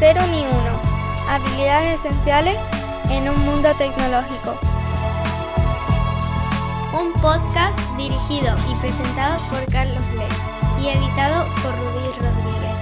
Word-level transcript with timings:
Cero 0.00 0.22
ni 0.30 0.46
uno. 0.46 0.80
Habilidades 1.28 2.02
esenciales 2.02 2.56
en 3.10 3.28
un 3.28 3.38
mundo 3.44 3.68
tecnológico. 3.76 4.58
Un 6.98 7.12
podcast 7.20 7.78
dirigido 7.98 8.56
y 8.70 8.74
presentado 8.76 9.38
por 9.50 9.62
Carlos 9.70 10.02
Le 10.14 10.82
y 10.82 10.88
editado 10.88 11.44
por 11.56 11.76
Rudy 11.76 12.12
Rodríguez. 12.18 12.78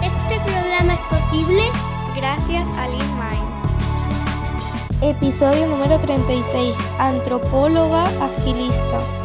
Este 0.00 0.40
programa 0.50 0.94
es 0.94 1.00
posible 1.20 1.62
gracias 2.16 2.66
a 2.78 2.88
Lean 2.88 3.18
Mind. 3.18 5.02
Episodio 5.02 5.66
número 5.66 6.00
36. 6.00 6.74
Antropóloga 6.98 8.06
agilista. 8.24 9.21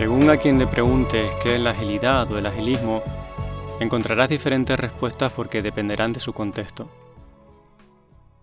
Según 0.00 0.30
a 0.30 0.38
quien 0.38 0.58
le 0.58 0.66
preguntes 0.66 1.30
qué 1.42 1.56
es 1.56 1.60
la 1.60 1.72
agilidad 1.72 2.32
o 2.32 2.38
el 2.38 2.46
agilismo, 2.46 3.02
encontrarás 3.80 4.30
diferentes 4.30 4.80
respuestas 4.80 5.30
porque 5.30 5.60
dependerán 5.60 6.14
de 6.14 6.20
su 6.20 6.32
contexto. 6.32 6.90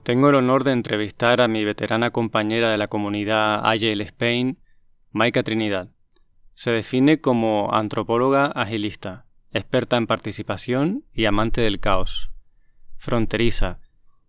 Tengo 0.04 0.30
el 0.30 0.36
honor 0.36 0.64
de 0.64 0.74
entrevistar 0.74 1.42
a 1.42 1.48
mi 1.48 1.66
veterana 1.66 2.12
compañera 2.12 2.70
de 2.70 2.78
la 2.78 2.90
comunidad 2.90 3.68
Agile 3.68 4.04
Spain, 4.04 4.60
Maika 5.12 5.42
Trinidad. 5.42 5.90
Se 6.54 6.70
define 6.70 7.22
como 7.22 7.74
antropóloga 7.74 8.46
agilista, 8.46 9.26
experta 9.52 9.98
en 9.98 10.06
participación 10.06 11.06
y 11.12 11.26
amante 11.26 11.62
del 11.62 11.80
caos, 11.80 12.30
fronteriza, 12.98 13.80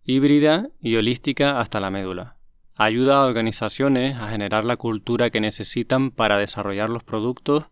híbrida 0.02 0.70
y 0.80 0.96
holística 0.96 1.60
hasta 1.60 1.78
la 1.78 1.90
médula 1.90 2.37
ayuda 2.78 3.16
a 3.16 3.26
organizaciones 3.26 4.16
a 4.16 4.28
generar 4.28 4.64
la 4.64 4.76
cultura 4.76 5.30
que 5.30 5.40
necesitan 5.40 6.12
para 6.12 6.38
desarrollar 6.38 6.88
los 6.88 7.02
productos 7.02 7.66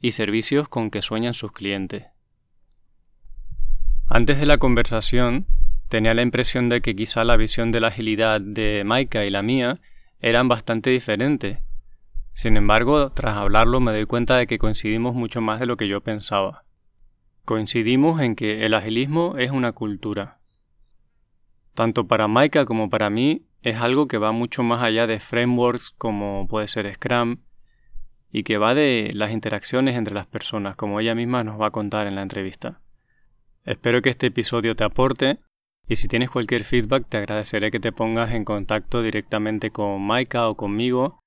y 0.00 0.12
servicios 0.12 0.68
con 0.68 0.90
que 0.90 1.00
sueñan 1.00 1.32
sus 1.32 1.52
clientes. 1.52 2.06
Antes 4.08 4.40
de 4.40 4.46
la 4.46 4.58
conversación, 4.58 5.46
tenía 5.88 6.12
la 6.12 6.22
impresión 6.22 6.68
de 6.68 6.80
que 6.80 6.96
quizá 6.96 7.22
la 7.22 7.36
visión 7.36 7.70
de 7.70 7.80
la 7.80 7.88
agilidad 7.88 8.40
de 8.40 8.82
Maika 8.84 9.24
y 9.24 9.30
la 9.30 9.42
mía 9.42 9.76
eran 10.18 10.48
bastante 10.48 10.90
diferentes. 10.90 11.58
Sin 12.30 12.56
embargo, 12.56 13.10
tras 13.10 13.36
hablarlo 13.36 13.78
me 13.78 13.92
doy 13.92 14.06
cuenta 14.06 14.36
de 14.36 14.48
que 14.48 14.58
coincidimos 14.58 15.14
mucho 15.14 15.40
más 15.40 15.60
de 15.60 15.66
lo 15.66 15.76
que 15.76 15.86
yo 15.86 16.00
pensaba. 16.00 16.64
Coincidimos 17.44 18.20
en 18.20 18.34
que 18.34 18.66
el 18.66 18.74
agilismo 18.74 19.36
es 19.38 19.52
una 19.52 19.70
cultura. 19.70 20.40
Tanto 21.74 22.08
para 22.08 22.26
Maika 22.26 22.64
como 22.64 22.90
para 22.90 23.08
mí, 23.08 23.47
es 23.62 23.78
algo 23.78 24.08
que 24.08 24.18
va 24.18 24.32
mucho 24.32 24.62
más 24.62 24.82
allá 24.82 25.06
de 25.06 25.20
frameworks 25.20 25.90
como 25.90 26.46
puede 26.48 26.66
ser 26.66 26.92
Scrum 26.94 27.38
y 28.30 28.42
que 28.42 28.58
va 28.58 28.74
de 28.74 29.10
las 29.14 29.32
interacciones 29.32 29.96
entre 29.96 30.14
las 30.14 30.26
personas, 30.26 30.76
como 30.76 31.00
ella 31.00 31.14
misma 31.14 31.44
nos 31.44 31.60
va 31.60 31.68
a 31.68 31.72
contar 31.72 32.06
en 32.06 32.14
la 32.14 32.22
entrevista. 32.22 32.80
Espero 33.64 34.02
que 34.02 34.10
este 34.10 34.26
episodio 34.26 34.76
te 34.76 34.84
aporte 34.84 35.38
y 35.86 35.96
si 35.96 36.08
tienes 36.08 36.30
cualquier 36.30 36.64
feedback 36.64 37.08
te 37.08 37.16
agradeceré 37.16 37.70
que 37.70 37.80
te 37.80 37.92
pongas 37.92 38.32
en 38.32 38.44
contacto 38.44 39.02
directamente 39.02 39.70
con 39.70 40.02
Maika 40.02 40.48
o 40.48 40.56
conmigo 40.56 41.20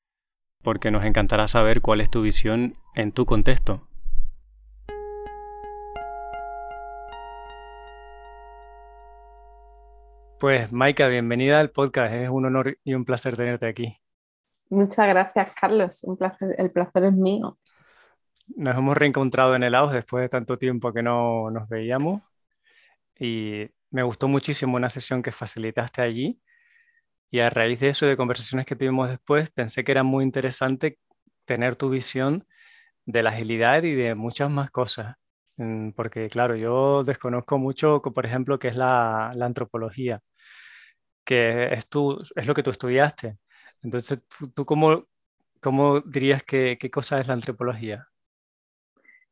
porque 0.64 0.92
nos 0.92 1.04
encantará 1.04 1.48
saber 1.48 1.82
cuál 1.82 2.02
es 2.02 2.10
tu 2.10 2.22
visión 2.22 2.76
en 2.96 3.12
tu 3.12 3.26
contexto. 3.26 3.88
Pues 10.42 10.72
Maika, 10.72 11.08
bienvenida 11.08 11.60
al 11.60 11.70
podcast. 11.70 12.16
Es 12.16 12.28
un 12.28 12.44
honor 12.48 12.76
y 12.84 12.96
un 12.96 13.06
placer 13.06 13.38
tenerte 13.38 13.68
aquí. 13.68 13.96
Muchas 14.72 15.08
gracias, 15.08 15.54
Carlos. 15.54 16.04
Un 16.04 16.18
placer, 16.18 16.56
el 16.58 16.72
placer 16.72 17.04
es 17.04 17.14
mío. 17.14 17.60
Nos 18.56 18.76
hemos 18.76 18.98
reencontrado 18.98 19.54
en 19.54 19.62
el 19.62 19.76
AUS 19.76 19.94
después 19.94 20.24
de 20.24 20.30
tanto 20.30 20.58
tiempo 20.58 20.92
que 20.94 21.04
no 21.04 21.52
nos 21.52 21.70
veíamos 21.70 22.24
y 23.20 23.70
me 23.92 24.02
gustó 24.02 24.28
muchísimo 24.28 24.78
una 24.78 24.90
sesión 24.90 25.22
que 25.22 25.32
facilitaste 25.32 26.02
allí 26.02 26.42
y 27.30 27.42
a 27.42 27.52
raíz 27.52 27.80
de 27.80 27.90
eso, 27.90 28.08
de 28.08 28.18
conversaciones 28.18 28.66
que 28.66 28.76
tuvimos 28.76 29.10
después, 29.10 29.52
pensé 29.52 29.84
que 29.84 29.92
era 29.92 30.02
muy 30.02 30.24
interesante 30.24 30.98
tener 31.46 31.76
tu 31.76 31.92
visión 31.92 32.48
de 33.06 33.22
la 33.22 33.30
agilidad 33.30 33.84
y 33.84 33.94
de 33.94 34.16
muchas 34.16 34.50
más 34.50 34.72
cosas. 34.72 35.18
Mm, 35.58 35.92
porque 35.92 36.30
claro, 36.30 36.56
yo 36.56 37.04
desconozco 37.04 37.60
mucho, 37.60 38.02
por 38.02 38.26
ejemplo, 38.26 38.58
qué 38.58 38.70
es 38.70 38.76
la, 38.76 39.32
la 39.36 39.46
antropología 39.46 40.20
que 41.26 41.74
es, 41.74 41.88
es 42.36 42.48
lo 42.48 42.54
que 42.54 42.64
tú 42.64 42.72
estudiaste. 42.72 43.38
Entonces, 43.82 44.20
¿tú, 44.54 44.66
cómo, 44.66 45.06
cómo, 45.62 46.02
dirías 46.02 46.44
que 46.44 46.78
qué 46.80 46.92
cosa 46.92 47.20
es 47.20 47.28
la 47.28 47.34
antropología? 47.34 48.08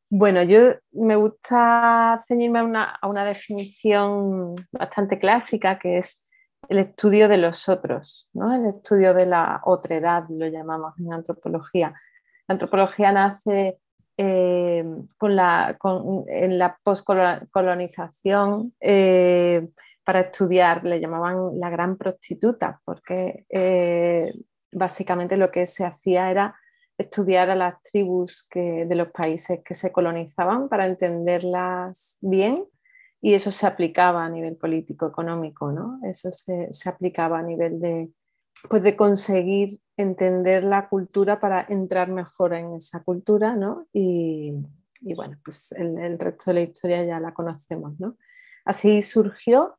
Bueno, 0.09 0.41
yo 0.41 0.73
me 0.93 1.15
gusta 1.15 2.19
ceñirme 2.27 2.59
a 2.59 2.63
una, 2.63 2.83
a 2.83 3.07
una 3.07 3.23
definición 3.23 4.55
bastante 4.71 5.19
clásica 5.19 5.77
que 5.77 5.99
es 5.99 6.25
el 6.67 6.79
estudio 6.79 7.27
de 7.27 7.37
los 7.37 7.69
otros, 7.69 8.29
¿no? 8.33 8.53
el 8.53 8.65
estudio 8.65 9.13
de 9.13 9.27
la 9.27 9.61
otredad, 9.63 10.25
lo 10.29 10.47
llamamos 10.47 10.97
en 10.99 11.13
antropología. 11.13 11.93
La 12.47 12.53
antropología 12.53 13.11
nace 13.11 13.77
eh, 14.17 14.83
con 15.17 15.35
la, 15.35 15.77
con, 15.79 16.25
en 16.27 16.57
la 16.57 16.77
postcolonización 16.83 18.73
eh, 18.81 19.69
para 20.09 20.21
estudiar, 20.21 20.83
le 20.85 20.99
llamaban 20.99 21.59
la 21.59 21.69
gran 21.69 21.95
prostituta, 21.95 22.81
porque 22.83 23.45
eh, 23.47 24.33
básicamente 24.71 25.37
lo 25.37 25.51
que 25.51 25.67
se 25.67 25.85
hacía 25.85 26.31
era 26.31 26.55
estudiar 26.97 27.51
a 27.51 27.55
las 27.55 27.79
tribus 27.83 28.49
de 28.51 28.95
los 28.95 29.09
países 29.09 29.59
que 29.63 29.75
se 29.75 29.91
colonizaban 29.91 30.67
para 30.67 30.87
entenderlas 30.87 32.17
bien 32.21 32.65
y 33.21 33.35
eso 33.35 33.51
se 33.51 33.67
aplicaba 33.67 34.25
a 34.25 34.29
nivel 34.29 34.57
político, 34.57 35.05
económico, 35.05 35.71
¿no? 35.71 35.99
Eso 36.03 36.31
se, 36.31 36.69
se 36.71 36.89
aplicaba 36.89 37.37
a 37.37 37.43
nivel 37.43 37.79
de, 37.79 38.09
pues 38.67 38.81
de 38.81 38.95
conseguir 38.95 39.79
entender 39.95 40.63
la 40.63 40.89
cultura 40.89 41.39
para 41.39 41.67
entrar 41.69 42.09
mejor 42.09 42.55
en 42.55 42.73
esa 42.73 43.03
cultura, 43.03 43.55
¿no? 43.55 43.85
Y, 43.93 44.55
y 45.01 45.13
bueno, 45.13 45.37
pues 45.45 45.71
el, 45.73 45.99
el, 45.99 46.17
resto 46.17 46.45
de 46.47 46.53
la 46.55 46.61
historia 46.61 47.05
ya 47.05 47.19
la 47.19 47.35
conocemos, 47.35 47.99
¿no? 47.99 48.17
Así 48.65 49.03
surgió 49.03 49.78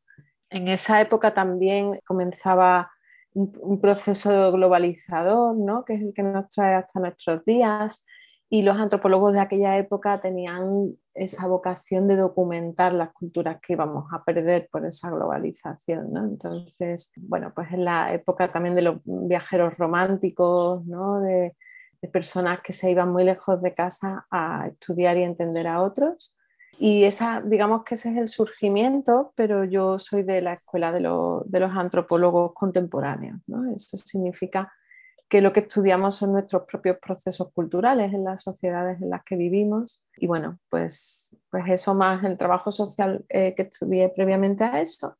en 0.51 0.67
esa 0.67 1.01
época 1.01 1.33
también 1.33 1.99
comenzaba 2.05 2.91
un, 3.33 3.79
proceso 3.79 4.51
globalizador, 4.51 5.55
¿no? 5.55 5.85
que 5.85 5.93
es 5.93 6.01
el 6.01 6.13
que 6.13 6.23
nos 6.23 6.49
trae 6.49 6.75
hasta 6.75 6.99
nuestros 6.99 7.43
días, 7.45 8.05
y 8.49 8.63
los 8.63 8.75
antropólogos 8.75 9.31
de 9.31 9.39
aquella 9.39 9.77
época 9.77 10.19
tenían 10.19 10.93
esa 11.13 11.47
vocación 11.47 12.09
de 12.09 12.17
documentar 12.17 12.93
las 12.93 13.13
culturas 13.13 13.59
que 13.61 13.73
íbamos 13.73 14.11
a 14.11 14.25
perder 14.25 14.67
por 14.69 14.85
esa 14.85 15.09
globalización. 15.09 16.11
¿no? 16.11 16.25
Entonces, 16.25 17.13
bueno, 17.15 17.53
pues 17.55 17.71
en 17.71 17.85
la 17.85 18.13
época 18.13 18.51
también 18.51 18.75
de 18.75 18.81
los 18.81 18.97
viajeros 19.05 19.77
románticos, 19.77 20.85
¿no? 20.85 21.21
de, 21.21 21.55
de 22.01 22.07
personas 22.09 22.59
que 22.61 22.73
se 22.73 22.91
iban 22.91 23.13
muy 23.13 23.23
lejos 23.23 23.61
de 23.61 23.73
casa 23.73 24.25
a 24.29 24.67
estudiar 24.67 25.15
y 25.15 25.23
entender 25.23 25.67
a 25.67 25.81
otros. 25.81 26.35
Y 26.77 27.03
esa, 27.03 27.41
digamos 27.41 27.83
que 27.83 27.95
ese 27.95 28.09
es 28.11 28.17
el 28.17 28.27
surgimiento, 28.27 29.33
pero 29.35 29.63
yo 29.63 29.99
soy 29.99 30.23
de 30.23 30.41
la 30.41 30.53
escuela 30.53 30.91
de, 30.91 30.99
de 30.99 31.59
los 31.59 31.71
antropólogos 31.75 32.53
contemporáneos. 32.53 33.39
Eso 33.75 33.97
significa 33.97 34.71
que 35.31 35.41
lo 35.41 35.53
que 35.53 35.61
estudiamos 35.61 36.15
son 36.15 36.33
nuestros 36.33 36.63
propios 36.63 36.97
procesos 36.99 37.53
culturales 37.53 38.13
en 38.13 38.25
las 38.25 38.43
sociedades 38.43 39.01
en 39.01 39.09
las 39.09 39.23
que 39.23 39.37
vivimos. 39.37 40.05
Y 40.17 40.27
bueno, 40.27 40.59
pues, 40.69 41.37
pues 41.49 41.63
eso 41.69 41.95
más 41.95 42.21
el 42.25 42.37
trabajo 42.37 42.69
social 42.69 43.23
eh, 43.29 43.55
que 43.55 43.61
estudié 43.61 44.09
previamente 44.09 44.65
a 44.65 44.81
eso. 44.81 45.15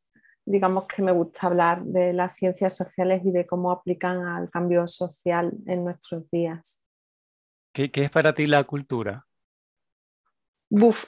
Digamos 0.46 0.86
que 0.88 1.02
me 1.02 1.14
gusta 1.14 1.48
hablar 1.48 1.86
de 1.86 2.12
las 2.12 2.36
ciencias 2.36 2.76
sociales 2.76 3.22
y 3.24 3.32
de 3.32 3.46
cómo 3.46 3.72
aplican 3.72 4.26
al 4.26 4.50
cambio 4.50 4.86
social 4.86 5.54
en 5.66 5.86
nuestros 5.86 6.30
días. 6.30 6.84
¿Qué, 7.74 7.90
qué 7.90 8.04
es 8.04 8.12
para 8.12 8.36
ti 8.36 8.48
la 8.48 8.66
cultura? 8.66 9.26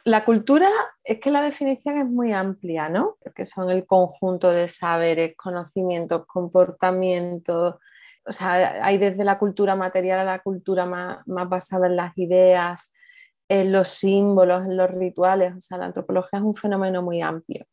La 0.04 0.26
cultura 0.26 0.68
es 1.06 1.22
que 1.22 1.32
la 1.32 1.42
definición 1.42 1.98
es 1.98 2.06
muy 2.06 2.34
amplia, 2.34 2.90
¿no? 2.90 3.16
Porque 3.24 3.46
son 3.46 3.70
el 3.70 3.86
conjunto 3.86 4.52
de 4.52 4.68
saberes, 4.68 5.38
conocimientos, 5.38 6.26
comportamientos. 6.28 7.76
O 8.26 8.32
sea, 8.34 8.86
hay 8.86 8.98
desde 8.98 9.24
la 9.24 9.40
cultura 9.40 9.78
material 9.78 10.20
a 10.20 10.26
la 10.26 10.40
cultura 10.40 10.86
más, 10.86 11.26
más 11.28 11.48
basada 11.48 11.88
en 11.88 11.96
las 11.96 12.18
ideas, 12.18 12.94
en 13.48 13.72
los 13.72 13.88
símbolos, 13.88 14.66
en 14.66 14.76
los 14.76 14.92
rituales. 14.92 15.54
O 15.56 15.60
sea, 15.62 15.78
la 15.78 15.86
antropología 15.86 16.40
es 16.40 16.46
un 16.46 16.56
fenómeno 16.56 17.02
muy 17.02 17.22
amplio. 17.22 17.66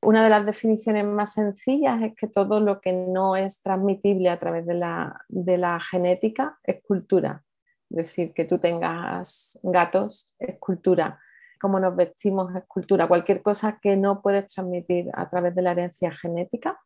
Una 0.00 0.24
de 0.24 0.30
las 0.30 0.46
definiciones 0.46 1.04
más 1.04 1.34
sencillas 1.34 2.00
es 2.00 2.14
que 2.14 2.26
todo 2.26 2.58
lo 2.60 2.80
que 2.80 2.92
no 2.94 3.36
es 3.36 3.60
transmitible 3.60 4.30
a 4.30 4.38
través 4.38 4.64
de 4.64 4.74
la, 4.74 5.20
de 5.28 5.58
la 5.58 5.78
genética 5.78 6.58
es 6.62 6.80
cultura. 6.82 7.44
Es 7.90 7.96
decir, 7.98 8.32
que 8.32 8.46
tú 8.46 8.58
tengas 8.58 9.60
gatos 9.62 10.34
es 10.38 10.58
cultura 10.58 11.20
cómo 11.60 11.80
nos 11.80 11.96
vestimos 11.96 12.54
es 12.54 12.64
cultura. 12.66 13.08
Cualquier 13.08 13.42
cosa 13.42 13.78
que 13.80 13.96
no 13.96 14.22
puedes 14.22 14.46
transmitir 14.52 15.06
a 15.14 15.28
través 15.28 15.54
de 15.54 15.62
la 15.62 15.72
herencia 15.72 16.10
genética 16.12 16.78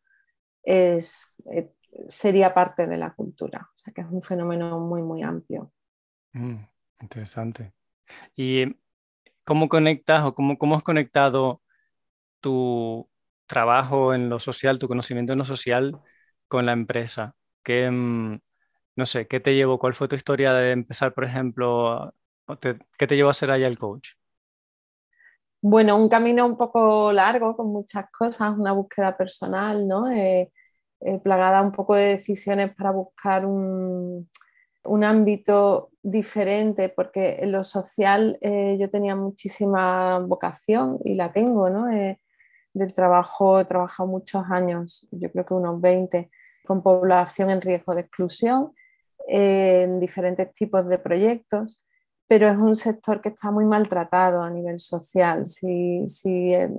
es, 0.63 1.35
eh, 1.51 1.71
sería 2.07 2.53
parte 2.53 2.87
de 2.87 2.97
la 2.97 3.13
cultura. 3.13 3.69
O 3.73 3.77
sea 3.77 3.93
que 3.93 4.01
es 4.01 4.07
un 4.09 4.21
fenómeno 4.21 4.79
muy, 4.79 5.01
muy 5.01 5.23
amplio. 5.23 5.71
Mm. 6.33 6.57
Interesante. 7.01 7.73
¿Y 8.35 8.75
cómo 9.45 9.69
conectas 9.69 10.25
o 10.25 10.35
cómo, 10.35 10.57
cómo 10.57 10.75
has 10.75 10.83
conectado 10.83 11.61
tu 12.41 13.09
trabajo 13.47 14.13
en 14.13 14.29
lo 14.29 14.39
social, 14.39 14.79
tu 14.79 14.87
conocimiento 14.87 15.33
en 15.33 15.39
lo 15.39 15.45
social 15.45 15.99
con 16.47 16.65
la 16.65 16.73
empresa? 16.73 17.35
¿Qué, 17.63 17.89
mm, 17.91 18.39
no 18.95 19.05
sé, 19.05 19.27
qué 19.27 19.39
te 19.39 19.55
llevó? 19.55 19.79
¿Cuál 19.79 19.93
fue 19.95 20.07
tu 20.07 20.15
historia 20.15 20.53
de 20.53 20.71
empezar, 20.71 21.13
por 21.13 21.25
ejemplo, 21.25 22.13
qué 22.97 23.07
te 23.07 23.15
llevó 23.15 23.29
a 23.29 23.33
ser 23.33 23.51
allá 23.51 23.67
el 23.67 23.79
coach? 23.79 24.11
Bueno, 25.61 25.97
un 25.97 26.07
camino 26.07 26.45
un 26.45 26.55
poco 26.57 27.11
largo 27.11 27.55
con 27.57 27.67
muchas 27.67 28.05
cosas, 28.11 28.57
una 28.57 28.71
búsqueda 28.71 29.17
personal, 29.17 29.87
¿no? 29.87 30.09
Eh, 30.09 30.51
eh, 31.01 31.19
plagada 31.19 31.61
un 31.61 31.71
poco 31.73 31.95
de 31.95 32.05
decisiones 32.05 32.73
para 32.75 32.91
buscar 32.91 33.45
un, 33.45 34.29
un 34.85 35.03
ámbito 35.03 35.91
diferente, 36.01 36.87
porque 36.89 37.39
en 37.41 37.51
lo 37.51 37.63
social 37.65 38.37
eh, 38.41 38.77
yo 38.79 38.89
tenía 38.89 39.15
muchísima 39.17 40.19
vocación 40.19 40.99
y 41.03 41.15
la 41.15 41.33
tengo, 41.33 41.69
¿no? 41.69 41.87
Del 42.73 42.93
trabajo, 42.93 43.59
he 43.59 43.65
trabajado 43.65 44.07
muchos 44.07 44.43
años, 44.49 45.07
yo 45.11 45.31
creo 45.31 45.45
que 45.45 45.53
unos 45.53 45.81
20, 45.81 46.29
con 46.65 46.81
población 46.83 47.49
en 47.49 47.61
riesgo 47.61 47.95
de 47.95 48.01
exclusión, 48.01 48.73
en 49.27 49.99
diferentes 49.99 50.53
tipos 50.53 50.87
de 50.87 50.99
proyectos, 50.99 51.85
pero 52.29 52.47
es 52.47 52.57
un 52.57 52.75
sector 52.77 53.19
que 53.19 53.29
está 53.29 53.51
muy 53.51 53.65
maltratado 53.65 54.41
a 54.41 54.49
nivel 54.49 54.79
social. 54.79 55.45
Si, 55.45 56.07
si, 56.07 56.53
eh, 56.53 56.69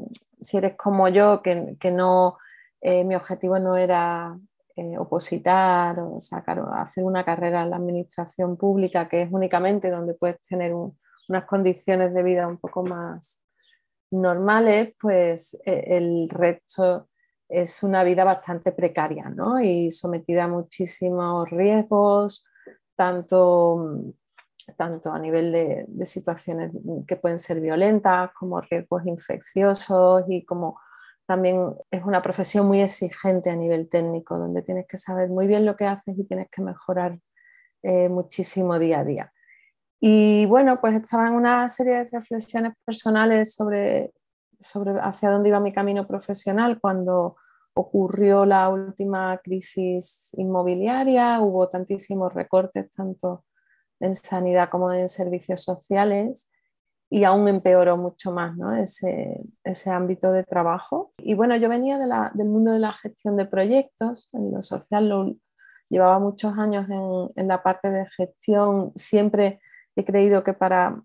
si 0.40 0.56
eres 0.56 0.76
como 0.76 1.08
yo, 1.08 1.42
que, 1.42 1.76
que 1.78 1.90
no, 1.90 2.38
mi 2.82 3.14
objetivo 3.14 3.58
no 3.58 3.76
era 3.76 4.34
eh, 4.80 4.96
opositar 4.96 5.98
o 6.00 6.22
sacar, 6.22 6.62
hacer 6.72 7.04
una 7.04 7.22
carrera 7.22 7.64
en 7.64 7.70
la 7.70 7.76
administración 7.76 8.56
pública, 8.56 9.08
que 9.08 9.22
es 9.22 9.28
únicamente 9.30 9.90
donde 9.90 10.14
puedes 10.14 10.40
tener 10.40 10.72
unas 10.74 11.44
condiciones 11.44 12.14
de 12.14 12.22
vida 12.22 12.46
un 12.46 12.56
poco 12.56 12.82
más 12.82 13.44
normales, 14.10 14.94
pues 14.98 15.52
eh, 15.66 15.84
el 15.88 16.30
resto 16.30 17.08
es 17.46 17.82
una 17.82 18.04
vida 18.04 18.24
bastante 18.24 18.72
precaria 18.72 19.28
¿no? 19.28 19.60
y 19.60 19.90
sometida 19.90 20.44
a 20.44 20.48
muchísimos 20.48 21.50
riesgos, 21.50 22.46
tanto, 22.96 24.14
tanto 24.76 25.12
a 25.12 25.18
nivel 25.18 25.52
de, 25.52 26.06
situaciones 26.06 26.72
que 27.06 27.16
pueden 27.16 27.38
ser 27.38 27.60
violentas 27.60 28.30
como 28.32 28.60
riesgos 28.60 29.06
infecciosos 29.06 30.24
y 30.28 30.44
como 30.44 30.80
también 31.26 31.74
es 31.90 32.04
una 32.04 32.22
profesión 32.22 32.66
muy 32.66 32.80
exigente 32.80 33.50
a 33.50 33.56
nivel 33.56 33.88
técnico, 33.88 34.38
donde 34.38 34.62
tienes 34.62 34.86
que 34.86 34.96
saber 34.96 35.28
muy 35.28 35.46
bien 35.46 35.64
lo 35.64 35.76
que 35.76 35.86
haces 35.86 36.18
y 36.18 36.24
tienes 36.24 36.48
que 36.50 36.62
mejorar 36.62 37.18
eh, 37.82 38.08
muchísimo 38.08 38.78
día 38.78 39.00
a 39.00 39.04
día. 39.04 39.32
Y 40.00 40.46
bueno, 40.46 40.80
pues 40.80 40.94
estaba 40.94 41.28
en 41.28 41.34
una 41.34 41.68
serie 41.68 41.96
de 41.96 42.04
reflexiones 42.04 42.72
personales 42.84 43.54
sobre, 43.54 44.12
sobre 44.58 44.98
hacia 45.00 45.30
dónde 45.30 45.50
iba 45.50 45.60
mi 45.60 45.72
camino 45.72 46.06
profesional 46.06 46.80
cuando 46.80 47.36
ocurrió 47.74 48.44
la 48.44 48.68
última 48.68 49.38
crisis 49.42 50.34
inmobiliaria, 50.36 51.40
hubo 51.40 51.68
tantísimos 51.68 52.32
recortes 52.32 52.90
tanto 52.90 53.44
en 54.00 54.14
sanidad 54.14 54.70
como 54.70 54.92
en 54.92 55.08
servicios 55.08 55.62
sociales 55.62 56.50
y 57.10 57.24
aún 57.24 57.48
empeoró 57.48 57.96
mucho 57.96 58.32
más 58.32 58.56
¿no? 58.56 58.74
ese, 58.76 59.42
ese, 59.64 59.90
ámbito 59.90 60.32
de 60.32 60.44
trabajo. 60.44 61.12
Y 61.18 61.34
bueno, 61.34 61.56
yo 61.56 61.68
venía 61.68 61.98
del 61.98 62.48
mundo 62.48 62.72
de 62.72 62.78
la 62.78 62.92
gestión 62.92 63.36
de 63.36 63.46
proyectos, 63.46 64.30
en 64.32 64.52
lo 64.52 64.62
social 64.62 65.36
llevaba 65.88 66.20
muchos 66.20 66.56
años 66.56 66.88
en, 66.88 67.30
en, 67.34 67.48
la 67.48 67.62
parte 67.62 67.90
de 67.90 68.06
gestión, 68.06 68.92
siempre 68.94 69.60
he 69.96 70.04
creído 70.04 70.44
que 70.44 70.54
para 70.54 71.02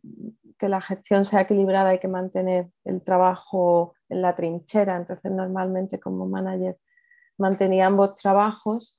que 0.59 0.69
la 0.69 0.79
gestión 0.79 1.25
sea 1.25 1.41
equilibrada 1.41 1.89
hay 1.89 1.99
que 1.99 2.07
mantener 2.07 2.69
el 2.85 3.01
trabajo 3.01 3.95
en 4.09 4.21
la 4.21 4.35
trinchera, 4.35 4.95
entonces 4.95 5.31
normalmente 5.31 5.99
como 5.99 6.27
manager 6.27 6.77
mantenía 7.37 7.87
ambos 7.87 8.13
trabajos 8.13 8.97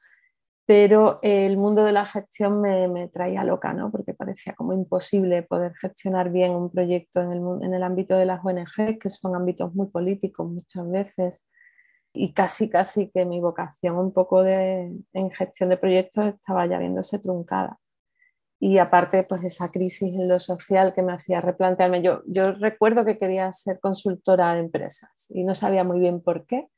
pero 0.66 1.20
el 1.22 1.56
mundo 1.56 1.84
de 1.84 1.92
la 1.92 2.04
gestión 2.04 2.60
me, 2.60 3.08
traía 3.08 3.44
loca, 3.44 3.72
¿no? 3.72 3.92
porque 3.92 4.14
parecía 4.14 4.52
como 4.54 4.72
imposible 4.72 5.44
poder 5.44 5.74
gestionar 5.76 6.30
bien 6.30 6.52
un 6.52 6.70
proyecto 6.70 7.20
en 7.20 7.32
el, 7.32 7.40
en 7.62 7.72
el, 7.72 7.82
ámbito 7.84 8.16
de 8.16 8.26
las 8.26 8.44
ONG, 8.44 8.98
que 8.98 9.08
son 9.08 9.36
ámbitos 9.36 9.72
muy 9.74 9.86
políticos 9.86 10.48
muchas 10.50 10.90
veces, 10.90 11.46
y 12.12 12.32
casi, 12.32 12.68
casi 12.68 13.10
que 13.10 13.24
mi 13.24 13.40
vocación 13.40 13.96
un 13.96 14.12
poco 14.12 14.42
de, 14.42 14.92
en 15.12 15.30
gestión 15.30 15.68
de 15.68 15.76
proyectos 15.76 16.26
estaba 16.26 16.66
ya 16.66 16.78
viéndose 16.78 17.18
truncada. 17.20 17.78
Y 18.58 18.78
aparte, 18.78 19.22
pues 19.22 19.44
esa 19.44 19.70
crisis 19.70 20.14
en 20.14 20.28
lo 20.28 20.38
social 20.38 20.94
que 20.94 21.02
me 21.02 21.12
hacía 21.12 21.40
replantearme, 21.40 22.02
yo, 22.02 22.22
yo 22.26 22.52
recuerdo 22.52 23.04
que 23.04 23.18
quería 23.18 23.52
ser 23.52 23.78
consultora 23.80 24.54
de 24.54 24.60
empresas 24.60 25.26
y 25.30 25.44
no 25.44 25.54
sabía 25.54 25.84
muy 25.84 26.00
bien 26.00 26.22
por 26.22 26.46
qué, 26.46 26.68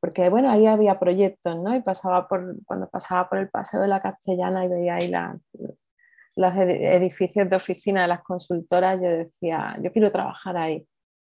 porque 0.00 0.28
bueno, 0.30 0.50
ahí 0.50 0.66
había 0.66 0.98
proyectos, 0.98 1.56
¿no? 1.56 1.74
Y 1.74 1.80
pasaba 1.80 2.28
por, 2.28 2.56
cuando 2.64 2.88
pasaba 2.88 3.28
por 3.28 3.38
el 3.38 3.48
Paseo 3.48 3.80
de 3.80 3.88
la 3.88 4.00
Castellana 4.00 4.64
y 4.64 4.68
veía 4.68 4.94
ahí 4.96 5.10
los 6.36 6.54
edificios 6.56 7.50
de 7.50 7.56
oficina 7.56 8.02
de 8.02 8.08
las 8.08 8.22
consultoras, 8.22 9.00
yo 9.00 9.08
decía, 9.08 9.76
yo 9.82 9.92
quiero 9.92 10.12
trabajar 10.12 10.56
ahí, 10.56 10.86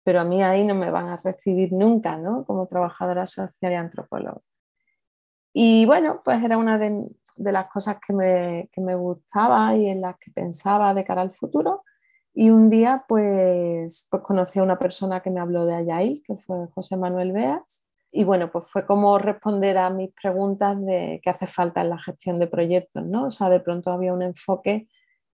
pero 0.02 0.20
a 0.20 0.24
mí 0.24 0.42
ahí 0.42 0.64
no 0.64 0.74
me 0.74 0.90
van 0.90 1.08
a 1.08 1.20
recibir 1.22 1.72
nunca, 1.72 2.16
¿no? 2.16 2.44
Como 2.44 2.66
trabajadora 2.66 3.26
social 3.26 3.72
y 3.72 3.74
antropóloga. 3.74 4.40
Y 5.52 5.86
bueno, 5.86 6.20
pues 6.24 6.42
era 6.42 6.58
una 6.58 6.78
de, 6.78 7.06
las 7.36 7.68
cosas 7.68 7.98
que 8.04 8.12
me, 8.12 8.68
que 8.72 8.80
me, 8.80 8.96
gustaba 8.96 9.74
y 9.76 9.88
en 9.88 10.00
las 10.00 10.16
que 10.18 10.30
pensaba 10.32 10.94
de 10.94 11.04
cara 11.04 11.22
al 11.22 11.30
futuro. 11.32 11.84
Y 12.34 12.50
un 12.50 12.68
día, 12.70 13.04
pues, 13.06 14.08
pues 14.10 14.22
conocí 14.22 14.58
a 14.58 14.64
una 14.64 14.78
persona 14.78 15.20
que 15.20 15.30
me 15.30 15.40
habló 15.40 15.66
de 15.66 15.74
Ayail, 15.74 16.22
que 16.26 16.36
fue 16.36 16.66
José 16.74 16.96
Manuel 16.96 17.32
Beas, 17.32 17.83
y 18.16 18.22
bueno, 18.22 18.48
pues 18.52 18.70
fue 18.70 18.86
como 18.86 19.18
responder 19.18 19.76
a 19.76 19.90
mis 19.90 20.12
preguntas 20.12 20.80
de 20.84 21.20
qué 21.20 21.30
hace 21.30 21.48
falta 21.48 21.80
en 21.80 21.90
la 21.90 21.98
gestión 21.98 22.38
de 22.38 22.46
proyectos, 22.46 23.04
¿no? 23.04 23.26
O 23.26 23.30
sea, 23.32 23.50
de 23.50 23.58
pronto 23.58 23.90
había 23.90 24.12
un 24.12 24.22
enfoque 24.22 24.86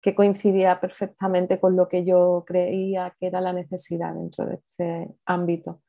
que 0.02 0.14
coincidía 0.14 0.78
perfectamente 0.78 1.58
con 1.58 1.74
lo 1.74 1.88
que 1.88 2.04
yo 2.04 2.44
creía 2.46 3.16
que 3.18 3.28
era 3.28 3.40
la 3.40 3.54
necesidad 3.54 4.12
dentro 4.14 4.44
de 4.44 4.56
este 4.56 5.08
ámbito. 5.24 5.80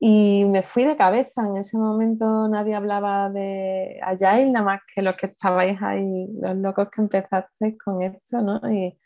Y 0.00 0.44
me 0.48 0.62
fui 0.62 0.84
de 0.84 0.96
cabeza, 0.96 1.46
en 1.46 1.56
ese 1.56 1.78
momento 1.78 2.48
nadie 2.48 2.74
hablaba 2.74 3.30
de 3.30 4.00
Agile, 4.02 4.50
nada 4.50 4.66
más 4.66 4.80
que 4.92 5.02
los 5.02 5.14
que 5.14 5.26
estabais 5.26 5.80
ahí, 5.80 6.26
los 6.40 6.56
locos 6.56 6.88
que 6.90 7.00
empezasteis 7.00 7.78
con 7.78 8.02
esto, 8.02 8.42
¿no? 8.42 8.60
Y 8.72 8.98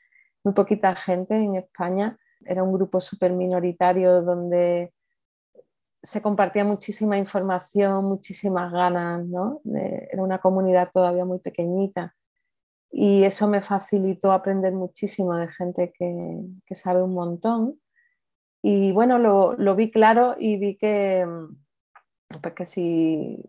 muy 0.45 0.55
poquita 0.55 0.95
gente 0.97 1.35
en 1.35 1.57
España, 1.57 2.19
era 2.43 2.63
un 2.63 2.73
grupo 2.73 3.03
súper 3.03 3.33
minoritario 3.33 4.23
donde 4.23 4.95
se 6.03 6.21
compartía 6.21 6.65
muchísima 6.65 7.17
información, 7.17 8.05
muchísimas 8.05 8.73
ganas, 8.73 9.25
¿no? 9.27 9.61
era 9.65 10.23
una 10.23 10.39
comunidad 10.39 10.91
todavía 10.93 11.25
muy 11.25 11.39
pequeñita 11.39 12.15
y 12.93 13.25
eso 13.25 13.49
me 13.49 13.63
facilitó 13.63 14.33
aprender 14.33 14.75
muchísimo 14.75 15.35
de 15.35 15.49
gente 15.49 15.93
que, 15.99 16.41
que 16.67 16.75
sabe 16.75 17.03
un 17.03 17.15
montón. 17.15 17.81
Y 18.63 18.93
bueno, 18.93 19.19
lo, 19.19 19.55
lo, 19.55 19.75
vi 19.75 19.91
claro 19.91 20.37
y 20.39 20.59
vi 20.59 20.77
que, 20.77 21.27
pues 22.43 22.55
que, 22.55 22.67
si, 22.67 23.43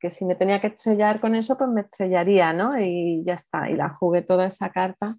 que 0.00 0.10
si 0.10 0.24
me 0.24 0.34
tenía 0.34 0.60
que 0.60 0.66
estrellar 0.66 1.20
con 1.20 1.36
eso, 1.36 1.56
pues 1.56 1.70
me 1.70 1.82
estrellaría, 1.82 2.52
¿no? 2.52 2.78
Y 2.78 3.22
ya 3.24 3.34
está, 3.34 3.70
y 3.70 3.76
la 3.76 3.88
jugué 3.90 4.22
toda 4.22 4.46
esa 4.46 4.70
carta. 4.70 5.14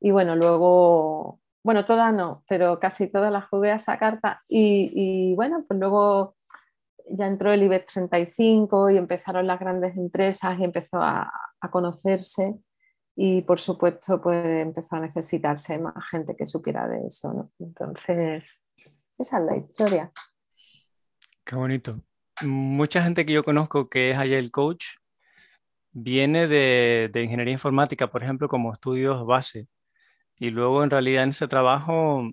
Y 0.00 0.10
bueno, 0.10 0.34
luego 0.34 1.40
bueno, 1.64 1.86
todas 1.86 2.12
no, 2.12 2.44
pero 2.46 2.78
casi 2.78 3.10
todas 3.10 3.32
las 3.32 3.48
jugué 3.48 3.72
a 3.72 3.76
esa 3.76 3.98
carta 3.98 4.38
y, 4.48 5.34
bueno, 5.34 5.64
pues 5.66 5.80
luego 5.80 6.36
ya 7.08 7.26
entró 7.26 7.52
el 7.52 7.62
IBEX 7.62 7.94
35 7.94 8.90
y 8.90 8.98
empezaron 8.98 9.46
las 9.46 9.58
grandes 9.58 9.96
empresas 9.96 10.58
y 10.60 10.64
empezó 10.64 10.98
a, 11.00 11.32
conocerse 11.70 12.58
y 13.16 13.40
por 13.40 13.58
supuesto 13.58 14.20
pues 14.20 14.44
empezó 14.44 14.96
a 14.96 15.00
necesitarse 15.00 15.78
más 15.78 15.94
gente 16.10 16.36
que 16.36 16.44
supiera 16.44 16.86
de 16.86 17.06
eso, 17.06 17.32
¿no? 17.32 17.50
Entonces, 17.58 18.68
esa 18.76 19.38
es 19.38 19.44
la 19.44 19.56
historia. 19.56 20.12
Qué 21.42 21.56
bonito. 21.56 22.02
Mucha 22.42 23.02
gente 23.02 23.24
que 23.24 23.32
yo 23.32 23.42
conozco 23.42 23.88
que 23.88 24.10
es 24.10 24.18
el 24.18 24.50
Coach 24.50 24.84
viene 25.92 26.46
de, 26.46 27.08
de 27.10 27.22
ingeniería 27.22 27.54
informática, 27.54 28.10
por 28.10 28.22
ejemplo, 28.22 28.46
como 28.46 28.74
estudios 28.74 29.24
base 29.24 29.68
y 30.38 30.50
luego, 30.50 30.84
en 30.84 30.90
realidad, 30.90 31.24
en 31.24 31.30
ese 31.30 31.48
trabajo, 31.48 32.30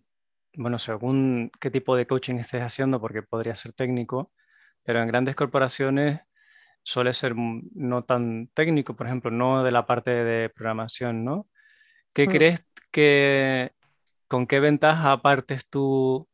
bueno, 0.55 0.79
según 0.79 1.51
qué 1.59 1.71
tipo 1.71 1.95
de 1.95 2.07
coaching 2.07 2.35
estés 2.35 2.61
haciendo, 2.63 2.99
porque 2.99 3.21
podría 3.23 3.55
ser 3.55 3.73
técnico, 3.73 4.31
pero 4.83 5.01
en 5.01 5.07
grandes 5.07 5.35
corporaciones 5.35 6.21
suele 6.83 7.13
ser 7.13 7.35
no 7.35 8.03
tan 8.03 8.47
técnico, 8.53 8.95
por 8.95 9.07
ejemplo, 9.07 9.31
no 9.31 9.63
de 9.63 9.71
la 9.71 9.85
parte 9.85 10.11
de 10.11 10.49
programación, 10.49 11.23
¿no? 11.23 11.47
¿Qué 12.13 12.27
mm. 12.27 12.31
crees 12.31 12.65
que, 12.91 13.73
con 14.27 14.47
qué 14.47 14.59
ventaja 14.59 15.11
apartes 15.13 15.67
tú, 15.69 16.27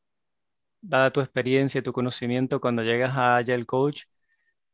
dada 0.81 1.11
tu 1.11 1.21
experiencia 1.21 1.79
y 1.79 1.83
tu 1.83 1.93
conocimiento, 1.93 2.61
cuando 2.61 2.83
llegas 2.83 3.15
a 3.17 3.37
Agile 3.37 3.65
Coach? 3.65 4.03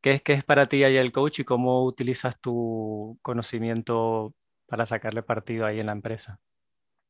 ¿Qué 0.02 0.12
es, 0.14 0.22
qué 0.22 0.34
es 0.34 0.44
para 0.44 0.68
ti 0.68 0.84
Agile 0.84 1.12
Coach 1.12 1.40
y 1.40 1.46
cómo 1.46 1.86
utilizas 1.86 2.40
tu 2.40 3.18
conocimiento 3.22 4.36
para 4.68 4.86
sacarle 4.86 5.24
partido 5.24 5.66
ahí 5.66 5.80
en 5.80 5.88
la 5.88 5.94
empresa? 5.94 6.40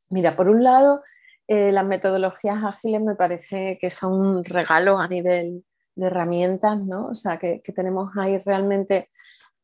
Mira, 0.10 0.36
por 0.36 0.50
un 0.50 0.63
lado, 0.63 1.01
eh, 1.48 1.72
las 1.72 1.86
metodologías 1.86 2.63
ágiles 2.63 3.01
me 3.01 3.15
parece 3.15 3.77
que 3.81 3.89
son 3.89 4.13
un 4.13 4.45
regalo 4.45 4.98
a 4.98 5.07
nivel 5.07 5.65
de 5.95 6.07
herramientas, 6.07 6.79
¿no? 6.81 7.07
O 7.07 7.15
sea, 7.15 7.38
que, 7.38 7.62
tenemos 7.75 8.12
ahí 8.17 8.38
realmente 8.39 9.10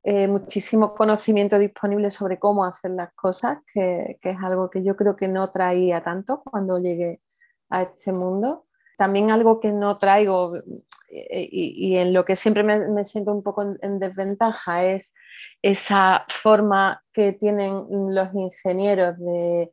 eh, 0.03 0.27
muchísimo 0.27 0.93
conocimiento 0.93 1.57
disponible 1.57 2.11
sobre 2.11 2.39
cómo 2.39 2.65
hacer 2.65 2.91
las 2.91 3.13
cosas, 3.13 3.59
que, 3.73 4.19
es 4.21 4.37
algo 4.43 4.69
que 4.69 4.83
yo 4.83 4.95
creo 4.95 5.15
que 5.15 5.27
no 5.27 5.51
traía 5.51 6.03
tanto 6.03 6.41
cuando 6.43 6.79
llegué 6.79 7.21
a 7.69 7.83
este 7.83 8.11
mundo. 8.11 8.65
También 8.97 9.31
algo 9.31 9.59
que 9.59 9.71
no 9.71 9.97
traigo 9.97 10.57
eh, 11.09 11.49
y, 11.51 11.97
en 11.97 12.13
lo 12.13 12.25
que 12.25 12.35
siempre 12.35 12.63
me, 12.63 13.03
siento 13.03 13.33
un 13.33 13.41
poco 13.41 13.63
en, 13.81 13.99
desventaja 13.99 14.83
es 14.83 15.15
esa 15.61 16.25
forma 16.29 17.03
que 17.13 17.33
tienen 17.33 17.85
los 18.13 18.33
ingenieros 18.35 19.17
de 19.17 19.71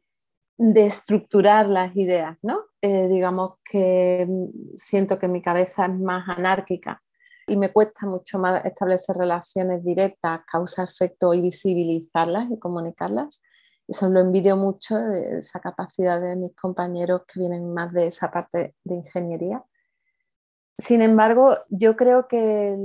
de 0.58 0.86
estructurar 0.86 1.68
las 1.68 1.94
ideas, 1.96 2.38
¿no? 2.42 2.64
Eh, 2.80 3.08
digamos 3.08 3.58
que 3.64 4.26
siento 4.76 5.18
que 5.18 5.28
mi 5.28 5.42
cabeza 5.42 5.86
es 5.86 5.98
más 5.98 6.28
anárquica 6.28 7.02
y 7.46 7.56
me 7.56 7.72
cuesta 7.72 8.06
mucho 8.06 8.38
más 8.38 8.64
establecer 8.64 9.16
relaciones 9.16 9.84
directas, 9.84 10.40
causa-efecto 10.50 11.34
y 11.34 11.42
visibilizarlas 11.42 12.50
y 12.50 12.58
comunicarlas. 12.58 13.42
Eso 13.86 14.08
lo 14.08 14.20
envidio 14.20 14.56
mucho, 14.56 14.96
de 14.96 15.38
esa 15.38 15.60
capacidad 15.60 16.20
de 16.20 16.34
mis 16.34 16.56
compañeros 16.56 17.22
que 17.26 17.38
vienen 17.38 17.72
más 17.72 17.92
de 17.92 18.08
esa 18.08 18.30
parte 18.30 18.75
de 18.82 18.94
ingeniería. 18.96 19.62
Sin 20.78 21.02
embargo, 21.02 21.58
yo 21.68 21.96
creo 21.96 22.26
que, 22.26 22.76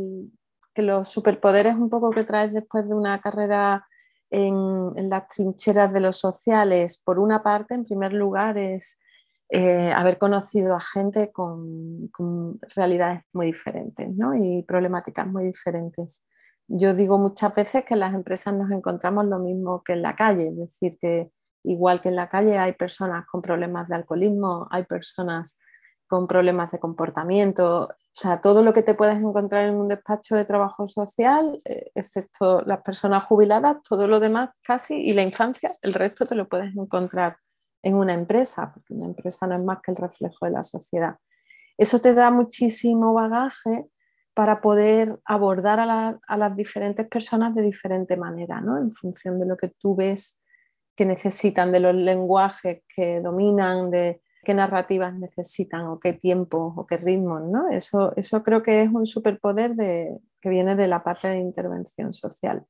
que 0.75 0.81
los 0.83 1.07
superpoderes 1.07 1.75
un 1.75 1.89
poco 1.89 2.11
que 2.11 2.23
traes 2.23 2.53
después 2.53 2.87
de 2.87 2.93
una 2.93 3.19
carrera 3.19 3.87
en, 4.31 5.09
las 5.09 5.27
trincheras 5.27 5.91
de 5.93 5.99
los 5.99 6.17
sociales, 6.17 7.01
por 7.03 7.19
una 7.19 7.43
parte, 7.43 7.73
en 7.73 7.85
primer 7.85 8.13
lugar, 8.13 8.57
es 8.57 8.99
eh, 9.49 9.91
haber 9.91 10.17
conocido 10.17 10.75
a 10.75 10.81
gente 10.81 11.31
con, 11.31 12.09
realidades 12.73 13.23
muy 13.33 13.47
diferentes 13.47 14.09
y 14.39 14.63
problemáticas 14.63 15.27
muy 15.27 15.45
diferentes. 15.45 16.25
Yo 16.67 16.93
digo 16.93 17.17
muchas 17.17 17.53
veces 17.53 17.83
que 17.83 17.95
en 17.95 17.99
las 17.99 18.13
empresas 18.13 18.53
nos 18.53 18.71
encontramos 18.71 19.25
lo 19.25 19.39
mismo 19.39 19.83
que 19.83 19.93
en 19.93 20.01
la 20.01 20.15
calle, 20.15 20.47
es 20.47 20.57
decir, 20.57 20.97
que 20.99 21.31
igual 21.63 21.99
que 22.01 22.09
en 22.09 22.15
la 22.15 22.29
calle 22.29 22.57
hay 22.57 22.73
personas 22.73 23.25
con 23.27 23.41
problemas 23.41 23.89
de 23.89 23.95
alcoholismo, 23.95 24.67
hay 24.71 24.85
personas 24.85 25.59
con 26.07 26.27
problemas 26.27 26.71
de 26.71 26.79
comportamiento, 26.79 27.89
o 28.13 28.19
sea, 28.19 28.41
todo 28.41 28.61
lo 28.61 28.73
que 28.73 28.83
te 28.83 28.93
puedes 28.93 29.17
encontrar 29.17 29.65
en 29.67 29.75
un 29.75 29.87
despacho 29.87 30.35
de 30.35 30.43
trabajo 30.43 30.85
social, 30.85 31.57
eh, 31.63 31.91
excepto 31.95 32.61
las 32.65 32.81
personas 32.81 33.23
jubiladas, 33.23 33.77
todo 33.87 34.05
lo 34.05 34.19
demás 34.19 34.49
casi, 34.61 34.95
y 34.95 35.13
la 35.13 35.21
infancia, 35.21 35.77
el 35.81 35.93
resto 35.93 36.25
te 36.25 36.35
lo 36.35 36.49
puedes 36.49 36.75
encontrar 36.75 37.37
en 37.81 37.95
una 37.95 38.13
empresa, 38.13 38.73
porque 38.73 38.93
una 38.93 39.05
empresa 39.05 39.47
no 39.47 39.55
es 39.55 39.63
más 39.63 39.79
que 39.81 39.91
el 39.91 39.97
reflejo 39.97 40.45
de 40.45 40.51
la 40.51 40.61
sociedad. 40.61 41.15
Eso 41.77 42.01
te 42.01 42.13
da 42.13 42.31
muchísimo 42.31 43.13
bagaje 43.13 43.87
para 44.33 44.59
poder 44.59 45.17
abordar 45.23 45.79
a, 45.79 46.37
las 46.37 46.55
diferentes 46.55 47.07
personas 47.07 47.55
de 47.55 47.61
diferente 47.61 48.17
manera, 48.17 48.59
¿no? 48.59 48.77
en 48.77 48.91
función 48.91 49.39
de 49.39 49.45
lo 49.45 49.55
que 49.55 49.69
tú 49.69 49.95
ves 49.95 50.41
que 50.97 51.05
necesitan, 51.05 51.71
de 51.71 51.79
los 51.79 51.95
lenguajes 51.95 52.83
que 52.93 53.21
dominan, 53.21 53.89
de, 53.89 54.21
qué 54.43 54.53
narrativas 54.53 55.13
necesitan 55.13 55.85
o 55.87 55.99
qué 55.99 56.13
tiempos 56.13 56.73
o 56.75 56.85
qué 56.85 56.97
ritmos, 56.97 57.43
¿no? 57.43 57.69
Eso, 57.69 58.13
eso 58.15 58.43
creo 58.43 58.63
que 58.63 58.81
es 58.81 58.89
un 58.89 59.05
superpoder 59.05 59.75
de, 59.75 60.17
que 60.41 60.49
viene 60.49 60.75
de 60.75 60.87
la 60.87 61.03
parte 61.03 61.27
de 61.27 61.37
intervención 61.37 62.13
social. 62.13 62.65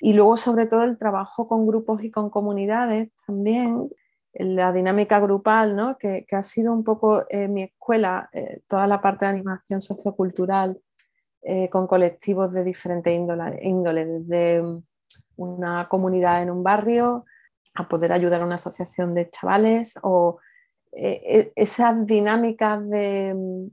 Y 0.00 0.14
luego, 0.14 0.36
sobre 0.36 0.66
todo, 0.66 0.84
el 0.84 0.96
trabajo 0.96 1.46
con 1.46 1.66
grupos 1.66 2.02
y 2.02 2.10
con 2.10 2.30
comunidades 2.30 3.10
también, 3.26 3.88
la 4.34 4.72
dinámica 4.72 5.20
grupal, 5.20 5.76
¿no? 5.76 5.98
que, 5.98 6.24
que 6.26 6.36
ha 6.36 6.42
sido 6.42 6.72
un 6.72 6.84
poco 6.84 7.24
eh, 7.28 7.48
mi 7.48 7.64
escuela, 7.64 8.30
eh, 8.32 8.62
toda 8.66 8.86
la 8.86 9.00
parte 9.00 9.26
de 9.26 9.32
animación 9.32 9.80
sociocultural 9.80 10.80
eh, 11.42 11.68
con 11.68 11.86
colectivos 11.86 12.52
de 12.52 12.64
diferentes 12.64 13.12
índoles, 13.62 14.28
desde 14.28 14.62
una 15.36 15.88
comunidad 15.88 16.42
en 16.42 16.50
un 16.50 16.62
barrio 16.62 17.24
a 17.74 17.88
poder 17.88 18.12
ayudar 18.12 18.42
a 18.42 18.44
una 18.44 18.54
asociación 18.54 19.14
de 19.14 19.28
chavales 19.28 19.98
o 20.02 20.38
eh, 20.92 21.22
e, 21.24 21.52
esas 21.56 22.06
dinámicas 22.06 22.88
de, 22.88 23.34
mm, 23.34 23.70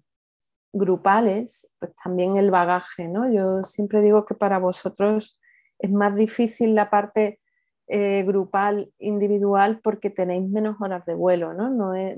grupales, 0.74 1.74
pues 1.80 1.96
también 1.96 2.38
el 2.38 2.52
bagaje, 2.52 3.08
¿no? 3.08 3.32
Yo 3.32 3.64
siempre 3.64 4.02
digo 4.02 4.26
que 4.26 4.36
para 4.36 4.60
vosotros 4.60 5.40
es 5.80 5.92
más 5.92 6.16
difícil 6.16 6.76
la 6.76 6.90
parte 6.90 7.40
eh, 7.88 8.24
grupal, 8.24 8.94
individual, 9.00 9.80
porque 9.82 10.12
tenéis 10.12 10.48
menos 10.48 10.78
horas 10.80 11.06
de 11.06 11.16
vuelo, 11.16 11.54
¿no? 11.54 11.70
No 11.72 11.96
es, 11.96 12.18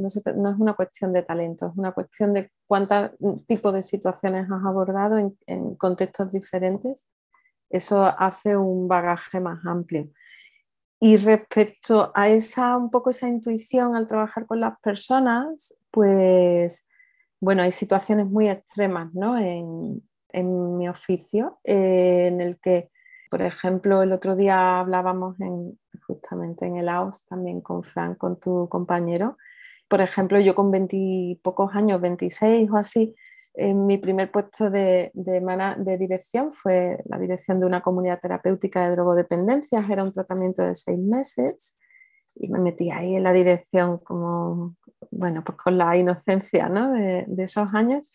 una 0.59 0.73
cuestión 0.73 1.13
de 1.13 1.23
talento, 1.23 1.67
es 1.67 1.77
una 1.77 1.93
cuestión 1.93 2.33
de 2.33 2.51
cuántos 2.67 3.11
tipos 3.47 3.73
de 3.73 3.83
situaciones 3.83 4.51
has 4.51 4.65
abordado 4.65 5.17
en 5.17 5.75
contextos 5.75 6.33
diferentes. 6.33 7.07
Eso 7.69 8.03
hace 8.03 8.57
un 8.57 8.89
bagaje 8.89 9.39
más 9.39 9.65
amplio. 9.65 10.09
Y 11.03 11.17
respecto 11.17 12.11
a 12.13 12.29
esa, 12.29 12.77
un 12.77 12.91
poco 12.91 13.09
esa 13.09 13.27
intuición 13.27 13.95
al 13.95 14.05
trabajar 14.05 14.45
con 14.45 14.59
las 14.59 14.79
personas, 14.81 15.79
pues 15.89 16.89
bueno, 17.39 17.63
hay 17.63 17.71
situaciones 17.71 18.27
muy 18.27 18.47
extremas 18.47 19.11
¿no? 19.15 19.35
en, 19.39 20.03
en, 20.29 20.77
mi 20.77 20.87
oficio, 20.87 21.59
eh, 21.63 22.27
en 22.27 22.39
el 22.39 22.59
que, 22.59 22.91
por 23.31 23.41
ejemplo, 23.41 24.03
el 24.03 24.11
otro 24.13 24.35
día 24.35 24.79
hablábamos 24.79 25.39
en, 25.39 25.79
justamente 26.05 26.67
en 26.67 26.77
el 26.77 26.87
AOS 26.87 27.25
también 27.25 27.61
con 27.61 27.83
Frank, 27.83 28.19
con 28.19 28.39
tu 28.39 28.69
compañero. 28.69 29.39
Por 29.89 30.01
ejemplo, 30.01 30.39
yo 30.39 30.53
con 30.53 30.69
20 30.69 31.39
pocos 31.41 31.73
años, 31.73 31.99
26 31.99 32.69
o 32.69 32.77
así, 32.77 33.15
en 33.53 33.85
mi 33.85 33.97
primer 33.97 34.31
puesto 34.31 34.69
de, 34.69 35.11
de, 35.13 35.97
dirección 35.97 36.51
fue 36.51 36.99
la 37.05 37.17
dirección 37.17 37.59
de 37.59 37.65
una 37.65 37.81
comunidad 37.81 38.19
terapéutica 38.19 38.83
de 38.83 38.91
drogodependencias, 38.91 39.89
era 39.89 40.03
un 40.03 40.11
tratamiento 40.11 40.63
de 40.63 40.75
seis 40.75 40.99
meses 40.99 41.77
y 42.35 42.47
me 42.49 42.59
metí 42.59 42.91
ahí 42.91 43.15
en 43.15 43.23
la 43.23 43.33
dirección 43.33 43.97
como, 43.97 44.77
bueno, 45.11 45.43
pues 45.43 45.57
con 45.57 45.77
la 45.77 45.97
inocencia 45.97 46.69
¿no? 46.69 46.93
de, 46.93 47.25
de, 47.27 47.43
esos 47.43 47.73
años. 47.73 48.09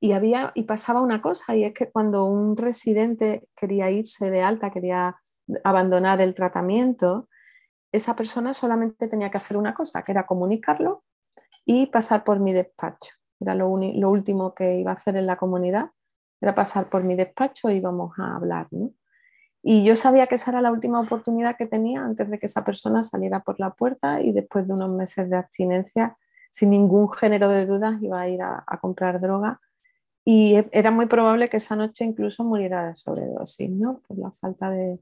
Y, 0.00 0.12
había, 0.12 0.50
y 0.54 0.64
pasaba 0.64 1.00
una 1.00 1.22
cosa, 1.22 1.54
y 1.54 1.64
es 1.64 1.72
que 1.72 1.90
cuando 1.90 2.24
un 2.24 2.56
residente 2.56 3.46
quería 3.54 3.90
irse 3.90 4.30
de 4.30 4.42
alta, 4.42 4.70
quería 4.70 5.16
abandonar 5.62 6.20
el 6.20 6.34
tratamiento, 6.34 7.28
esa 7.92 8.16
persona 8.16 8.52
solamente 8.52 9.08
tenía 9.08 9.30
que 9.30 9.36
hacer 9.36 9.56
una 9.56 9.74
cosa, 9.74 10.02
que 10.02 10.12
era 10.12 10.26
comunicarlo 10.26 11.04
y 11.64 11.86
pasar 11.86 12.24
por 12.24 12.40
mi 12.40 12.52
despacho 12.52 13.19
era 13.40 13.54
lo, 13.54 13.68
último 13.68 14.54
que 14.54 14.76
iba 14.78 14.90
a 14.90 14.94
hacer 14.94 15.16
en 15.16 15.26
la 15.26 15.36
comunidad, 15.36 15.90
era 16.40 16.54
pasar 16.54 16.88
por 16.88 17.04
mi 17.04 17.16
despacho 17.16 17.70
y 17.70 17.76
íbamos 17.76 18.18
a 18.18 18.36
hablar. 18.36 18.68
Y 19.62 19.84
yo 19.84 19.96
sabía 19.96 20.26
que 20.26 20.36
esa 20.36 20.50
era 20.52 20.62
la 20.62 20.72
última 20.72 21.00
oportunidad 21.00 21.56
que 21.56 21.66
tenía 21.66 22.02
antes 22.02 22.30
de 22.30 22.38
que 22.38 22.46
esa 22.46 22.64
persona 22.64 23.02
saliera 23.02 23.40
por 23.40 23.60
la 23.60 23.70
puerta 23.70 24.20
y 24.22 24.32
después 24.32 24.66
de 24.66 24.74
unos 24.74 24.90
meses 24.90 25.28
de 25.28 25.36
abstinencia, 25.36 26.16
sin 26.50 26.70
ningún 26.70 27.10
género 27.12 27.48
de 27.48 27.66
dudas, 27.66 28.02
iba 28.02 28.20
a 28.20 28.28
ir 28.28 28.42
a, 28.42 28.64
comprar 28.80 29.20
droga. 29.20 29.60
Y 30.24 30.56
e, 30.56 30.68
era 30.72 30.90
muy 30.90 31.06
probable 31.06 31.48
que 31.48 31.58
esa 31.58 31.76
noche 31.76 32.04
incluso 32.04 32.44
muriera 32.44 32.88
de 32.88 32.96
sobredosis, 32.96 33.70
¿no? 33.70 34.00
Por 34.06 34.18
la 34.18 34.30
falta 34.32 34.70
de, 34.70 35.00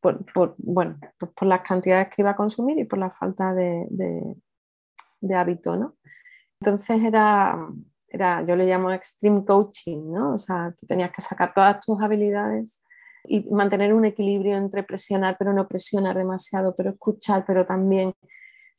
por, 0.00 0.54
bueno, 0.58 0.98
por, 1.18 1.46
las 1.48 1.60
cantidades 1.62 2.08
que 2.08 2.22
iba 2.22 2.30
a 2.30 2.36
consumir 2.36 2.78
y 2.78 2.84
por 2.84 2.98
la 2.98 3.10
falta 3.10 3.54
de, 3.54 3.86
de, 3.90 4.34
de 5.20 5.34
hábito, 5.34 5.76
¿no? 5.76 5.96
Entonces 6.60 7.02
era, 7.02 7.68
era, 8.08 8.44
yo 8.46 8.56
le 8.56 8.66
llamo 8.66 8.90
extreme 8.90 9.44
coaching, 9.44 10.12
¿no? 10.12 10.34
O 10.34 10.38
sea, 10.38 10.74
tú 10.78 10.86
tenías 10.86 11.12
que 11.12 11.20
sacar 11.20 11.52
todas 11.54 11.80
tus 11.80 12.00
habilidades 12.00 12.82
y 13.24 13.42
mantener 13.52 13.92
un 13.92 14.04
equilibrio 14.04 14.56
entre 14.56 14.82
presionar, 14.82 15.36
pero 15.38 15.52
no 15.52 15.68
presionar 15.68 16.16
demasiado, 16.16 16.74
pero 16.76 16.90
escuchar, 16.90 17.44
pero 17.46 17.66
también 17.66 18.12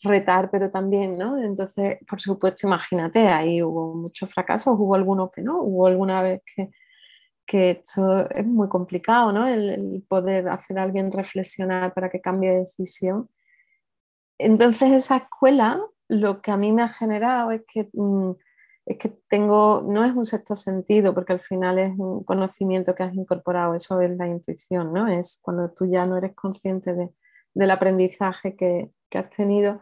retar, 0.03 0.49
pero 0.51 0.69
también, 0.69 1.17
¿no? 1.17 1.37
Entonces, 1.41 1.97
por 2.07 2.21
supuesto, 2.21 2.67
imagínate, 2.67 3.27
ahí 3.27 3.61
hubo 3.63 3.95
muchos 3.95 4.31
fracasos, 4.31 4.75
hubo 4.77 4.95
algunos 4.95 5.31
que 5.31 5.41
no, 5.41 5.61
hubo 5.61 5.87
alguna 5.87 6.21
vez 6.21 6.41
que, 6.55 6.69
que 7.45 7.71
esto 7.71 8.29
es 8.29 8.45
muy 8.45 8.69
complicado, 8.69 9.31
¿no? 9.33 9.47
El, 9.47 9.69
el, 9.69 10.05
poder 10.07 10.49
hacer 10.49 10.79
a 10.79 10.83
alguien 10.83 11.11
reflexionar 11.11 11.93
para 11.93 12.09
que 12.09 12.21
cambie 12.21 12.51
de 12.51 12.59
decisión. 12.61 13.29
Entonces, 14.39 14.91
esa 14.91 15.17
escuela 15.17 15.81
lo 16.07 16.41
que 16.41 16.51
a 16.51 16.57
mí 16.57 16.71
me 16.71 16.83
ha 16.83 16.87
generado 16.87 17.51
es 17.51 17.63
que, 17.67 17.89
mm, 17.93 18.31
es 18.85 18.97
que 18.97 19.09
tengo, 19.27 19.83
no 19.85 20.05
es 20.05 20.15
un 20.15 20.25
sexto 20.25 20.55
sentido, 20.55 21.13
porque 21.13 21.33
al 21.33 21.41
final 21.41 21.77
es 21.79 21.91
un 21.97 22.23
conocimiento 22.23 22.95
que 22.95 23.03
has 23.03 23.13
incorporado, 23.13 23.73
eso 23.75 23.99
es 24.01 24.15
la 24.17 24.27
intuición, 24.27 24.93
¿no? 24.93 25.07
Es 25.07 25.39
cuando 25.41 25.69
tú 25.71 25.85
ya 25.87 26.05
no 26.05 26.17
eres 26.17 26.33
consciente 26.35 26.93
de, 26.93 27.09
del 27.53 27.71
aprendizaje 27.71 28.55
que, 28.55 28.91
que, 29.09 29.17
has 29.17 29.29
tenido, 29.29 29.81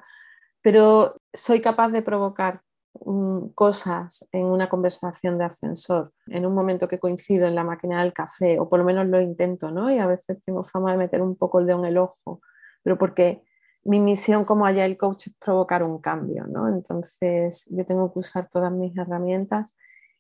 pero 0.61 1.17
soy 1.33 1.61
capaz 1.61 1.89
de 1.89 2.01
provocar 2.01 2.61
mm, 3.05 3.49
cosas 3.49 4.27
en 4.31 4.45
una 4.47 4.69
conversación 4.69 5.37
de 5.37 5.45
ascensor, 5.45 6.11
en 6.27 6.45
un 6.45 6.55
momento 6.55 6.87
que 6.87 6.99
coincido 6.99 7.47
en 7.47 7.55
la 7.55 7.63
máquina 7.63 8.01
del 8.01 8.13
café, 8.13 8.59
o 8.59 8.67
por 8.69 8.79
lo 8.79 8.85
menos 8.85 9.05
lo 9.07 9.21
intento, 9.21 9.71
¿no? 9.71 9.91
Y 9.91 9.99
a 9.99 10.07
veces 10.07 10.41
tengo 10.43 10.63
fama 10.63 10.91
de 10.93 10.97
meter 10.97 11.21
un 11.21 11.35
poco 11.35 11.59
el 11.59 11.67
dedo 11.67 11.79
en 11.79 11.85
el 11.85 11.97
ojo, 11.97 12.41
pero 12.83 12.97
porque 12.97 13.43
mi 13.85 13.99
misión 13.99 14.45
como 14.45 14.67
el 14.67 14.97
Coach 14.97 15.27
es 15.27 15.35
provocar 15.35 15.83
un 15.83 15.99
cambio, 16.01 16.45
¿no? 16.47 16.67
Entonces 16.67 17.67
yo 17.69 17.85
tengo 17.85 18.11
que 18.11 18.19
usar 18.19 18.49
todas 18.49 18.71
mis 18.71 18.97
herramientas 18.97 19.77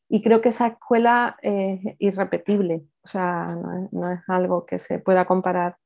y 0.07 0.21
creo 0.21 0.39
que 0.39 0.49
esa 0.49 0.67
escuela 0.67 1.35
es 1.41 1.79
irrepetible, 1.97 2.85
o 3.03 3.07
sea, 3.07 3.47
no 3.91 4.11
es, 4.11 4.19
algo 4.27 4.67
que 4.67 4.77
se 4.77 4.99
pueda 4.99 5.25
comparar 5.25 5.77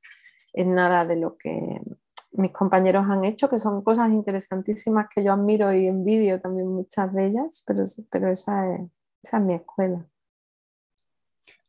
en 0.51 0.75
nada 0.75 1.05
de 1.05 1.15
lo 1.15 1.37
que 1.37 1.81
mis 2.33 2.51
compañeros 2.51 3.05
han 3.09 3.23
hecho, 3.23 3.49
que 3.49 3.59
son 3.59 3.81
cosas 3.81 4.09
interesantísimas 4.09 5.07
que 5.13 5.23
yo 5.23 5.31
admiro 5.31 5.73
y 5.73 5.87
envidio 5.87 6.41
también 6.41 6.67
muchas 6.67 7.13
de 7.13 7.27
ellas, 7.27 7.63
pero, 7.65 7.85
pero 8.11 8.29
esa, 8.29 8.75
es, 8.75 8.81
esa 9.23 9.37
es 9.37 9.43
mi 9.43 9.53
escuela. 9.53 10.05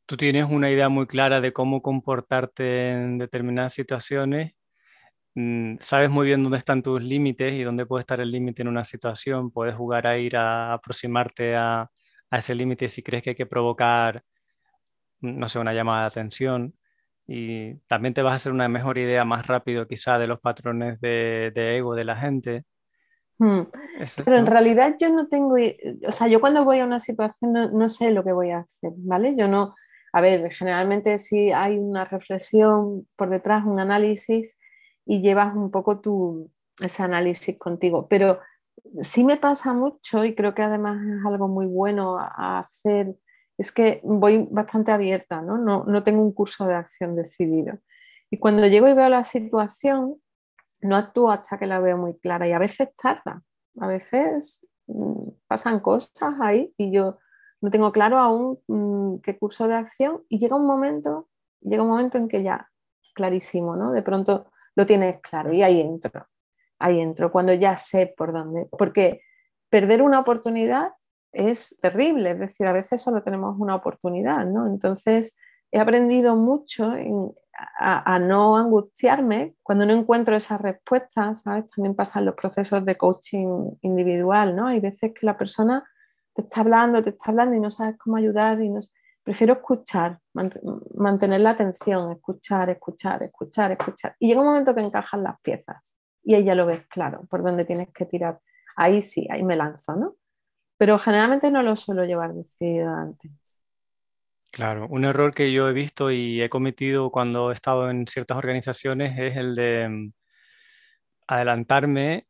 Tú 0.06 0.16
tienes 0.16 0.50
una 0.50 0.72
idea 0.72 0.88
muy 0.88 1.06
clara 1.06 1.40
de 1.40 1.52
cómo 1.52 1.82
comportarte 1.82 2.90
en 2.90 3.18
determinadas 3.18 3.74
situaciones 3.74 4.54
sabes 5.80 6.10
muy 6.10 6.26
bien 6.26 6.42
dónde 6.42 6.58
están 6.58 6.82
tus 6.82 7.02
límites 7.02 7.52
y 7.52 7.62
dónde 7.62 7.86
puede 7.86 8.00
estar 8.00 8.20
el 8.20 8.30
límite 8.30 8.62
en 8.62 8.68
una 8.68 8.84
situación, 8.84 9.50
puedes 9.50 9.74
jugar 9.74 10.06
a 10.06 10.18
ir 10.18 10.36
a, 10.36 10.72
aproximarte 10.74 11.56
a, 11.56 11.90
ese 12.30 12.54
límite 12.54 12.88
si 12.88 13.02
crees 13.02 13.24
que 13.24 13.30
hay 13.30 13.36
que 13.36 13.46
provocar, 13.46 14.22
no 15.20 15.48
sé, 15.48 15.58
una 15.58 15.74
llamada 15.74 16.02
de 16.02 16.06
atención 16.06 16.74
y 17.26 17.74
también 17.88 18.14
te 18.14 18.22
vas 18.22 18.32
a 18.32 18.36
hacer 18.36 18.52
una 18.52 18.68
mejor 18.68 18.98
idea 18.98 19.24
más 19.24 19.46
rápido 19.46 19.86
quizá 19.88 20.18
de 20.18 20.28
los 20.28 20.40
patrones 20.40 21.00
de, 21.00 21.52
ego 21.76 21.94
de 21.94 22.04
la 22.04 22.16
gente. 22.16 22.64
Hmm. 23.38 23.62
Pero 24.24 24.36
en 24.36 24.46
realidad 24.46 24.94
yo 25.00 25.10
no 25.10 25.28
tengo, 25.28 25.56
o 26.06 26.10
sea, 26.12 26.28
yo 26.28 26.40
cuando 26.40 26.64
voy 26.64 26.80
a 26.80 26.84
una 26.84 27.00
situación 27.00 27.52
no, 27.52 27.70
no, 27.70 27.88
sé 27.88 28.12
lo 28.12 28.22
que 28.22 28.32
voy 28.32 28.50
a 28.50 28.58
hacer, 28.58 28.92
¿vale? 28.96 29.34
Yo 29.36 29.48
no, 29.48 29.74
a 30.12 30.20
ver, 30.20 30.52
generalmente 30.52 31.18
si 31.18 31.50
hay 31.50 31.78
una 31.78 32.04
reflexión 32.04 33.08
por 33.16 33.30
detrás, 33.30 33.64
un 33.64 33.80
análisis, 33.80 34.58
y 35.04 35.20
llevas 35.22 35.54
un 35.54 35.70
poco 35.70 36.00
tu, 36.00 36.50
ese 36.80 37.02
análisis 37.02 37.58
contigo. 37.58 38.06
Pero 38.08 38.40
sí 39.02 39.24
me 39.24 39.36
pasa 39.36 39.72
mucho 39.72 40.24
y 40.24 40.34
creo 40.34 40.54
que 40.54 40.62
además 40.62 41.00
es 41.06 41.24
algo 41.24 41.48
muy 41.48 41.66
bueno 41.66 42.18
a 42.18 42.58
hacer, 42.58 43.16
es 43.58 43.72
que 43.72 44.00
voy 44.04 44.48
bastante 44.50 44.92
abierta, 44.92 45.42
¿no? 45.42 45.58
No, 45.58 45.84
no 45.84 46.02
tengo 46.02 46.22
un 46.22 46.32
curso 46.32 46.66
de 46.66 46.74
acción 46.74 47.14
decidido. 47.14 47.78
Y 48.30 48.38
cuando 48.38 48.66
llego 48.66 48.88
y 48.88 48.94
veo 48.94 49.08
la 49.08 49.24
situación, 49.24 50.16
no 50.82 50.96
actúo 50.96 51.30
hasta 51.30 51.58
que 51.58 51.66
la 51.66 51.80
veo 51.80 51.98
muy 51.98 52.18
clara 52.18 52.48
y 52.48 52.52
a 52.52 52.58
veces 52.58 52.94
tarda, 52.96 53.42
a 53.80 53.86
veces 53.86 54.66
mm, 54.86 55.28
pasan 55.46 55.80
cosas 55.80 56.34
ahí 56.40 56.72
y 56.78 56.90
yo 56.92 57.18
no 57.60 57.70
tengo 57.70 57.92
claro 57.92 58.18
aún 58.18 58.58
mm, 58.66 59.18
qué 59.18 59.38
curso 59.38 59.68
de 59.68 59.74
acción 59.74 60.22
y 60.28 60.38
llega 60.38 60.56
un 60.56 60.66
momento, 60.66 61.28
llega 61.60 61.82
un 61.82 61.90
momento 61.90 62.18
en 62.18 62.28
que 62.28 62.42
ya 62.42 62.70
clarísimo, 63.14 63.76
¿no? 63.76 63.92
De 63.92 64.02
pronto 64.02 64.50
lo 64.76 64.86
tienes 64.86 65.20
claro 65.20 65.52
y 65.52 65.62
ahí 65.62 65.80
entro, 65.80 66.26
ahí 66.78 67.00
entro, 67.00 67.30
cuando 67.32 67.52
ya 67.52 67.76
sé 67.76 68.12
por 68.16 68.32
dónde, 68.32 68.66
porque 68.76 69.22
perder 69.68 70.02
una 70.02 70.20
oportunidad 70.20 70.92
es 71.32 71.78
terrible, 71.80 72.30
es 72.30 72.38
decir, 72.38 72.66
a 72.66 72.72
veces 72.72 73.00
solo 73.00 73.22
tenemos 73.22 73.56
una 73.58 73.76
oportunidad, 73.76 74.46
¿no? 74.46 74.66
Entonces 74.66 75.38
he 75.70 75.78
aprendido 75.78 76.34
mucho 76.36 76.92
a, 77.78 78.18
no 78.18 78.56
angustiarme 78.56 79.54
cuando 79.62 79.86
no 79.86 79.92
encuentro 79.92 80.34
esas 80.34 80.60
respuestas, 80.60 81.42
¿sabes? 81.42 81.70
También 81.70 81.94
pasan 81.94 82.24
los 82.24 82.34
procesos 82.34 82.84
de 82.84 82.96
coaching 82.96 83.70
individual, 83.82 84.56
¿no? 84.56 84.66
Hay 84.66 84.80
veces 84.80 85.12
que 85.12 85.26
la 85.26 85.36
persona 85.36 85.84
te 86.34 86.42
está 86.42 86.62
hablando, 86.62 87.02
te 87.02 87.10
está 87.10 87.30
hablando 87.30 87.54
y 87.54 87.60
no 87.60 87.70
sabes 87.70 87.96
cómo 87.98 88.16
ayudar 88.16 88.60
y 88.60 88.70
no, 88.70 88.80
prefiero 89.30 89.52
escuchar, 89.52 90.18
mantener 90.96 91.40
la 91.40 91.50
atención, 91.50 92.10
escuchar, 92.10 92.68
escuchar, 92.68 93.22
escuchar, 93.22 93.70
escuchar. 93.70 94.16
Y 94.18 94.26
llega 94.26 94.40
un 94.40 94.48
momento 94.48 94.74
que 94.74 94.80
encajan 94.80 95.22
las 95.22 95.40
piezas 95.40 95.96
y 96.24 96.34
ahí 96.34 96.42
ya 96.42 96.56
lo 96.56 96.66
ves 96.66 96.84
claro, 96.88 97.28
por 97.30 97.44
dónde 97.44 97.64
tienes 97.64 97.90
que 97.90 98.06
tirar. 98.06 98.40
Ahí 98.74 99.00
sí, 99.00 99.28
ahí 99.30 99.44
me 99.44 99.54
lanzo, 99.54 99.94
¿no? 99.94 100.16
Pero 100.78 100.98
generalmente 100.98 101.48
no 101.52 101.62
lo 101.62 101.76
suelo 101.76 102.04
llevar 102.04 102.34
decidido 102.34 102.92
antes. 102.92 103.60
Claro, 104.50 104.88
un 104.90 105.04
error 105.04 105.32
que 105.32 105.52
yo 105.52 105.68
he 105.68 105.72
visto 105.72 106.10
y 106.10 106.42
he 106.42 106.48
cometido 106.48 107.12
cuando 107.12 107.52
he 107.52 107.54
estado 107.54 107.88
en 107.88 108.08
ciertas 108.08 108.36
organizaciones 108.36 109.16
es 109.16 109.36
el 109.36 109.54
de 109.54 109.88
mm, 109.88 110.12
adelantarme 111.28 112.26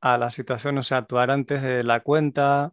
a 0.00 0.16
la 0.16 0.30
situación, 0.30 0.78
o 0.78 0.82
sea, 0.82 0.96
actuar 0.96 1.30
antes 1.30 1.62
de 1.62 1.84
la 1.84 2.00
cuenta, 2.00 2.72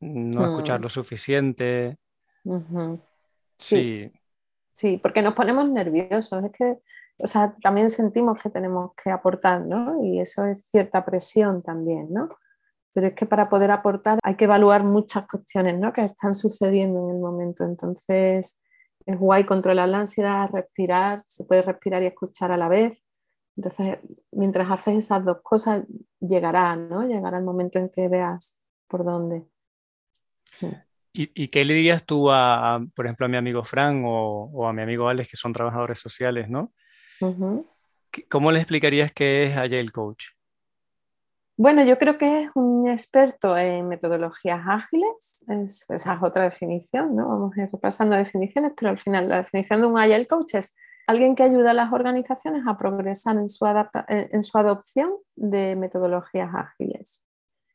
no 0.00 0.50
escuchar 0.50 0.80
mm. 0.80 0.82
lo 0.82 0.88
suficiente, 0.88 1.98
sí. 3.58 4.12
sí. 4.70 4.98
porque 4.98 5.22
nos 5.22 5.34
ponemos 5.34 5.70
nerviosos, 5.70 6.44
es 6.44 6.52
que, 6.52 6.78
o 7.18 7.26
sea, 7.26 7.54
también 7.62 7.90
sentimos 7.90 8.40
que 8.42 8.50
tenemos 8.50 8.92
que 9.02 9.10
aportar, 9.10 9.62
¿no? 9.62 10.04
Y 10.04 10.20
eso 10.20 10.44
es 10.46 10.66
cierta 10.66 11.04
presión 11.04 11.62
también, 11.62 12.12
¿no? 12.12 12.28
Pero 12.92 13.08
es 13.08 13.14
que 13.14 13.26
para 13.26 13.48
poder 13.48 13.70
aportar 13.70 14.18
hay 14.22 14.36
que 14.36 14.44
evaluar 14.44 14.84
muchas 14.84 15.26
cuestiones, 15.26 15.78
¿no? 15.78 15.92
Que 15.92 16.02
están 16.04 16.34
sucediendo 16.34 17.08
en 17.08 17.16
el 17.16 17.20
momento. 17.20 17.64
Entonces, 17.64 18.62
es 19.06 19.18
guay 19.18 19.44
controlar 19.44 19.88
la 19.88 20.00
ansiedad, 20.00 20.48
respirar, 20.52 21.22
se 21.26 21.44
puede 21.44 21.62
respirar 21.62 22.02
y 22.02 22.06
escuchar 22.06 22.52
a 22.52 22.56
la 22.56 22.68
vez. 22.68 23.02
Entonces, 23.56 23.98
mientras 24.32 24.70
haces 24.70 24.96
esas 24.96 25.24
dos 25.24 25.38
cosas, 25.42 25.84
llegará, 26.20 26.74
¿no? 26.76 27.06
Llegará 27.06 27.38
el 27.38 27.44
momento 27.44 27.78
en 27.78 27.88
que 27.88 28.08
veas 28.08 28.60
por 28.88 29.04
dónde. 29.04 29.46
¿Y, 31.16 31.46
qué 31.46 31.64
le 31.64 31.74
dirías 31.74 32.04
tú 32.04 32.28
a, 32.32 32.84
por 32.92 33.06
ejemplo, 33.06 33.26
a 33.26 33.28
mi 33.28 33.36
amigo 33.36 33.62
Fran 33.62 34.02
o, 34.04 34.66
a 34.66 34.72
mi 34.72 34.82
amigo 34.82 35.08
Alex, 35.08 35.30
que 35.30 35.36
son 35.36 35.52
trabajadores 35.52 36.00
sociales, 36.00 36.50
¿no? 36.50 36.72
¿Cómo 38.28 38.50
le 38.50 38.58
explicarías 38.58 39.12
qué 39.12 39.44
es 39.44 39.56
Agile 39.56 39.92
Coach? 39.92 40.24
Bueno, 41.56 41.84
yo 41.84 41.98
creo 41.98 42.18
que 42.18 42.42
es 42.42 42.50
un 42.56 42.88
experto 42.88 43.56
en 43.56 43.86
metodologías 43.86 44.60
ágiles, 44.66 45.44
esa 45.88 46.14
es 46.14 46.20
otra 46.20 46.42
definición, 46.42 47.14
¿no? 47.14 47.28
Vamos 47.28 47.56
a 47.56 47.62
ir 47.62 47.68
repasando 47.70 48.16
definiciones, 48.16 48.72
pero 48.76 48.90
al 48.90 48.98
final 48.98 49.28
la 49.28 49.36
definición 49.36 49.82
de 49.82 49.86
un 49.86 49.96
Agile 49.96 50.26
Coach 50.26 50.56
es 50.56 50.74
alguien 51.06 51.36
que 51.36 51.44
ayuda 51.44 51.70
a 51.70 51.74
las 51.74 51.92
organizaciones 51.92 52.64
a 52.66 52.76
progresar 52.76 53.36
en 53.36 53.48
su, 53.48 53.64
en 54.08 54.42
su 54.42 54.58
adopción 54.58 55.12
de 55.36 55.76
metodologías 55.76 56.52
ágiles 56.52 57.23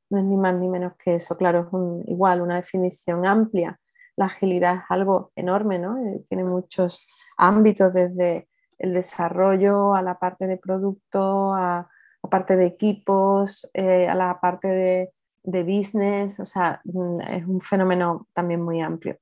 no 0.09 0.19
es 0.19 0.25
ni 0.25 0.37
más 0.37 0.55
ni 0.55 0.67
menos 0.67 0.93
que 0.97 1.15
eso. 1.15 1.37
Claro, 1.37 1.61
es 1.61 2.09
igual 2.09 2.41
una 2.41 2.55
definición 2.55 3.25
amplia. 3.25 3.79
La 4.15 4.25
agilidad 4.25 4.75
es 4.75 4.81
algo 4.89 5.31
enorme, 5.35 5.79
¿no? 5.79 5.97
Eh, 5.97 6.23
tiene 6.27 6.43
muchos 6.43 7.07
ámbitos, 7.37 7.93
desde 7.93 8.47
el 8.77 8.93
desarrollo 8.93 9.93
a 9.93 10.01
la 10.01 10.19
parte 10.19 10.47
de 10.47 10.57
producto, 10.57 11.53
a 11.53 11.89
parte 12.29 12.55
de 12.55 12.65
equipos, 12.65 13.69
eh, 13.73 14.07
a 14.07 14.15
la 14.15 14.39
parte 14.39 14.67
de, 14.67 15.13
business, 15.43 16.39
o 16.39 16.45
sea, 16.45 16.79
mm, 16.83 17.21
es 17.21 17.47
un 17.47 17.59
fenómeno 17.59 18.27
también 18.33 18.61
muy 18.61 18.81
amplio. 18.81 19.17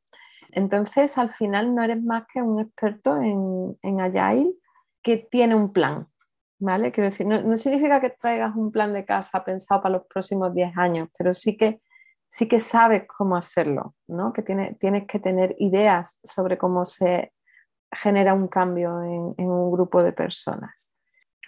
Entonces, 0.52 1.18
al 1.18 1.32
final 1.32 1.74
no 1.74 1.84
eres 1.84 2.04
más 2.04 2.26
que 2.32 2.42
un 2.42 2.60
experto 2.60 3.18
en 3.22 4.02
Agile 4.02 4.54
que 5.02 5.18
tiene 5.18 5.56
un 5.56 5.72
plan, 5.72 6.08
¿vale? 6.60 6.92
Quiero 6.92 7.10
decir, 7.10 7.26
no, 7.26 7.56
significa 7.56 8.02
que 8.02 8.10
traigas 8.12 8.56
un 8.56 8.72
plan 8.72 8.94
de 8.94 9.06
casa 9.06 9.44
pensado 9.44 9.82
para 9.82 9.98
los 9.98 10.08
próximos 10.08 10.54
10 10.54 10.78
años, 10.78 11.10
pero 11.18 11.34
sí 11.34 11.58
que, 11.58 11.82
sí 12.30 12.48
que 12.48 12.60
sabes 12.60 13.04
cómo 13.08 13.36
hacerlo, 13.36 13.96
¿no? 14.08 14.34
Que 14.34 14.42
tienes 14.42 15.08
que 15.08 15.20
tener 15.20 15.56
ideas 15.60 16.20
sobre 16.24 16.58
cómo 16.58 16.86
se 16.86 17.32
genera 17.92 18.34
un 18.34 18.48
cambio 18.48 19.02
en, 19.02 19.50
un 19.50 19.72
grupo 19.72 20.04
de 20.04 20.14
personas, 20.14 20.94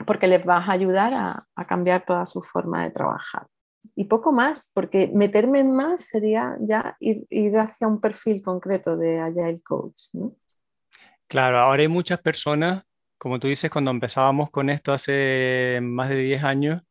porque 0.05 0.27
les 0.27 0.43
vas 0.45 0.67
a 0.67 0.71
ayudar 0.71 1.13
a, 1.13 1.65
cambiar 1.65 2.05
toda 2.05 2.25
su 2.25 2.41
forma 2.41 2.83
de 2.83 2.91
trabajar. 2.91 3.47
Y 3.95 4.05
poco 4.05 4.31
más, 4.31 4.71
porque 4.73 5.09
meterme 5.13 5.59
en 5.59 5.71
más 5.71 6.05
sería 6.05 6.55
ya 6.61 6.95
ir, 6.99 7.25
ir 7.29 7.57
hacia 7.57 7.87
un 7.87 7.99
perfil 7.99 8.41
concreto 8.41 8.95
de 8.95 9.19
Agile 9.19 9.61
Coach. 9.63 10.09
Claro, 11.27 11.59
ahora 11.59 11.81
hay 11.81 11.87
muchas 11.87 12.19
personas 12.19 12.83
como 13.19 13.39
tú 13.39 13.47
dices, 13.47 13.69
cuando 13.69 13.91
empezábamos 13.91 14.49
con 14.49 14.69
esto 14.69 14.93
hace 14.93 15.79
más 15.83 16.09
de 16.09 16.15
10 16.15 16.43
años, 16.43 16.81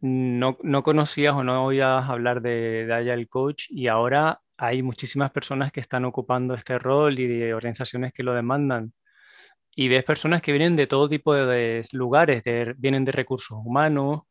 no, 0.00 0.58
no 0.62 0.82
conocías 0.84 1.34
o 1.34 1.42
no 1.42 1.64
oías 1.64 2.08
hablar 2.08 2.40
de, 2.42 2.86
de 2.86 2.94
Agile 2.94 3.26
Coach 3.26 3.64
y 3.70 3.88
ahora 3.88 4.40
hay 4.58 4.82
muchísimas 4.82 5.30
personas 5.30 5.72
que 5.72 5.80
están 5.80 6.04
ocupando 6.04 6.54
este 6.54 6.78
rol 6.78 7.18
y 7.18 7.26
de 7.26 7.54
organizaciones 7.54 8.12
que 8.12 8.24
lo 8.24 8.34
demandan. 8.34 8.92
Y 9.74 9.88
ves 9.88 10.04
personas 10.04 10.42
que 10.42 10.52
vienen 10.52 10.76
de 10.76 10.88
todo 10.88 11.08
tipo 11.08 11.34
de, 11.34 11.82
lugares, 11.92 12.42
vienen 12.76 13.04
de 13.04 13.12
recursos 13.12 13.56
humanos, 13.64 14.22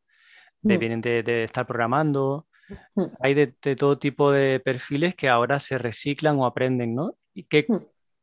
de, 0.62 0.76
mm. 0.76 0.80
vienen 0.80 1.02
de, 1.02 1.44
estar 1.46 1.66
programando. 1.66 2.48
Mm. 2.96 3.04
Hay 3.22 3.34
de, 3.34 3.48
todo 3.78 3.98
tipo 3.98 4.32
de 4.32 4.60
perfiles 4.60 5.16
que 5.16 5.30
ahora 5.30 5.60
se 5.60 5.78
reciclan 5.78 6.38
o 6.38 6.46
aprenden, 6.46 6.94
¿no? 6.94 7.16
¿Y 7.34 7.46
qué, 7.46 7.66
mm. 7.68 7.78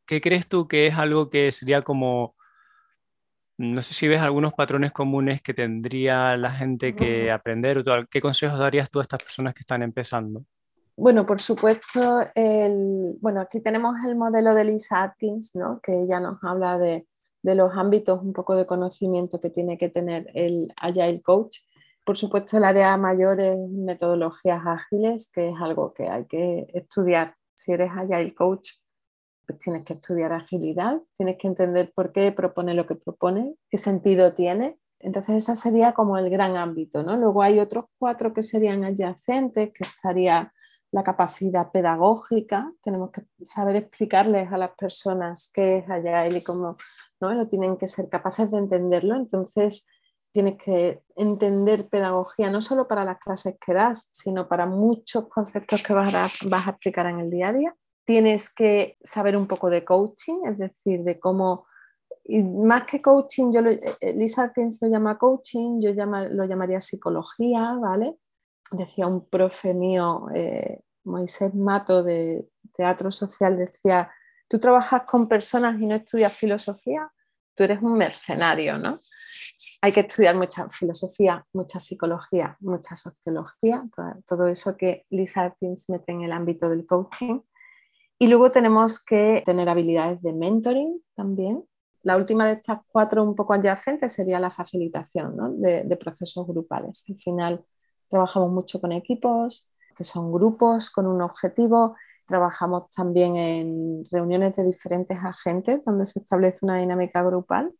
qué 0.05 0.21
crees 0.21 0.47
tú 0.47 0.67
que 0.67 0.87
es 0.87 0.95
algo 0.95 1.31
que 1.31 1.51
sería 1.51 1.81
como 1.81 2.35
no 3.57 3.81
sé 3.81 3.93
si 3.93 4.07
ves 4.07 4.19
algunos 4.19 4.53
patrones 4.53 4.91
comunes 4.91 5.41
que 5.41 5.53
tendría 5.53 6.35
la 6.37 6.51
gente 6.51 6.95
que 6.95 7.31
aprender. 7.31 7.83
¿Qué 8.09 8.21
consejos 8.21 8.59
darías 8.59 8.89
tú 8.89 8.99
a 8.99 9.03
estas 9.03 9.23
personas 9.23 9.53
que 9.53 9.61
están 9.61 9.81
empezando? 9.81 10.43
Bueno, 10.97 11.25
por 11.25 11.41
supuesto, 11.41 12.25
el, 12.35 13.17
bueno, 13.19 13.41
aquí 13.41 13.59
tenemos 13.59 13.95
el 14.05 14.15
modelo 14.15 14.53
de 14.53 14.63
Lisa 14.63 15.03
Atkins, 15.03 15.55
¿no? 15.55 15.79
que 15.81 16.03
ella 16.03 16.19
nos 16.19 16.41
habla 16.41 16.77
de, 16.77 17.05
de 17.43 17.55
los 17.55 17.75
ámbitos 17.75 18.21
un 18.21 18.33
poco 18.33 18.55
de 18.55 18.65
conocimiento 18.65 19.39
que 19.39 19.49
tiene 19.49 19.77
que 19.77 19.89
tener 19.89 20.31
el 20.33 20.73
Agile 20.77 21.21
Coach. 21.21 21.59
Por 22.03 22.17
supuesto, 22.17 22.57
el 22.57 22.63
área 22.63 22.95
mayor 22.97 23.39
es 23.41 23.57
metodologías 23.69 24.61
ágiles, 24.65 25.29
que 25.31 25.49
es 25.49 25.55
algo 25.59 25.93
que 25.93 26.07
hay 26.07 26.25
que 26.25 26.67
estudiar. 26.73 27.35
Si 27.53 27.71
eres 27.73 27.91
Agile 27.91 28.33
Coach, 28.33 28.71
pues 29.45 29.59
tienes 29.59 29.83
que 29.83 29.93
estudiar 29.93 30.33
agilidad, 30.33 31.01
tienes 31.17 31.37
que 31.37 31.47
entender 31.47 31.91
por 31.93 32.11
qué 32.11 32.31
propone 32.31 32.73
lo 32.73 32.85
que 32.85 32.95
propone, 32.95 33.55
qué 33.69 33.77
sentido 33.77 34.33
tiene. 34.33 34.77
Entonces, 34.99 35.37
ese 35.37 35.55
sería 35.55 35.93
como 35.93 36.17
el 36.17 36.29
gran 36.29 36.57
ámbito. 36.57 37.03
¿no? 37.03 37.17
Luego 37.17 37.41
hay 37.41 37.59
otros 37.59 37.85
cuatro 37.97 38.33
que 38.33 38.43
serían 38.43 38.83
adyacentes, 38.83 39.71
que 39.73 39.83
estaría 39.83 40.51
la 40.91 41.03
capacidad 41.03 41.71
pedagógica, 41.71 42.71
tenemos 42.81 43.11
que 43.11 43.23
saber 43.43 43.75
explicarles 43.75 44.51
a 44.53 44.57
las 44.57 44.71
personas 44.71 45.51
qué 45.53 45.79
es 45.79 45.89
Agile 45.89 46.37
y 46.37 46.41
cómo 46.41 46.77
¿no? 47.19 47.47
tienen 47.49 47.75
que 47.75 47.87
ser 47.87 48.07
capaces 48.07 48.49
de 48.49 48.59
entenderlo. 48.59 49.15
Entonces, 49.15 49.87
tienes 50.31 50.57
que 50.57 51.01
entender 51.15 51.89
pedagogía 51.89 52.49
no 52.49 52.61
solo 52.61 52.87
para 52.87 53.03
las 53.03 53.19
clases 53.19 53.57
que 53.59 53.73
das, 53.73 54.09
sino 54.11 54.47
para 54.47 54.65
muchos 54.65 55.27
conceptos 55.27 55.83
que 55.83 55.93
vas 55.93 56.13
a, 56.13 56.29
vas 56.47 56.67
a 56.67 56.71
explicar 56.71 57.07
en 57.07 57.19
el 57.19 57.29
día 57.29 57.49
a 57.49 57.53
día. 57.53 57.75
Tienes 58.05 58.53
que 58.53 58.97
saber 59.03 59.35
un 59.35 59.47
poco 59.47 59.69
de 59.69 59.83
coaching, 59.83 60.45
es 60.45 60.57
decir, 60.57 61.03
de 61.03 61.19
cómo, 61.19 61.67
y 62.23 62.43
más 62.43 62.83
que 62.85 63.01
coaching, 63.01 63.51
yo 63.51 63.61
eh, 63.61 64.13
Lisa 64.15 64.51
se 64.53 64.85
lo 64.85 64.91
llama 64.91 65.17
coaching, 65.17 65.81
yo 65.81 65.91
lo 65.93 66.45
llamaría 66.45 66.79
psicología, 66.79 67.73
¿vale? 67.81 68.17
Decía 68.71 69.07
un 69.07 69.27
profe 69.27 69.73
mío, 69.73 70.27
eh, 70.33 70.81
Moisés 71.03 71.53
Mato 71.53 72.03
de 72.03 72.47
Teatro 72.75 73.11
Social, 73.11 73.57
decía, 73.57 74.11
tú 74.47 74.59
trabajas 74.59 75.03
con 75.03 75.27
personas 75.27 75.79
y 75.79 75.85
no 75.85 75.95
estudias 75.95 76.33
filosofía, 76.33 77.11
tú 77.55 77.63
eres 77.63 77.81
un 77.81 77.93
mercenario, 77.93 78.77
¿no? 78.77 78.99
Hay 79.81 79.93
que 79.93 80.01
estudiar 80.01 80.35
mucha 80.35 80.67
filosofía, 80.69 81.45
mucha 81.53 81.79
psicología, 81.79 82.57
mucha 82.59 82.95
sociología, 82.95 83.83
todo, 84.25 84.47
eso 84.47 84.75
que 84.75 85.05
Lisa 85.09 85.43
Atkins 85.43 85.89
mete 85.89 86.11
en 86.11 86.23
el 86.23 86.31
ámbito 86.31 86.69
del 86.69 86.85
coaching. 86.85 87.39
Y 88.17 88.27
luego 88.27 88.51
tenemos 88.51 89.03
que 89.03 89.43
tener 89.45 89.67
habilidades 89.67 90.21
de 90.21 90.33
mentoring 90.33 91.01
también. 91.15 91.65
La 92.03 92.17
última 92.17 92.45
de 92.45 92.53
estas 92.53 92.79
cuatro 92.87 93.23
un 93.23 93.35
poco 93.35 93.53
adyacentes 93.53 94.13
sería 94.13 94.39
la 94.39 94.51
facilitación 94.51 95.61
de, 95.61 95.97
procesos 95.97 96.47
grupales. 96.47 97.03
Al 97.09 97.17
final 97.17 97.65
trabajamos 98.09 98.51
mucho 98.51 98.79
con 98.79 98.91
equipos, 98.91 99.69
que 99.95 100.03
son 100.03 100.31
grupos 100.31 100.91
con 100.91 101.07
un 101.07 101.21
objetivo. 101.21 101.95
Trabajamos 102.27 102.89
también 102.91 103.35
en 103.35 104.03
reuniones 104.11 104.55
de 104.55 104.63
diferentes 104.63 105.17
agentes 105.17 105.83
donde 105.83 106.05
se 106.05 106.19
establece 106.19 106.59
una 106.61 106.77
dinámica 106.77 107.23
grupal. 107.23 107.73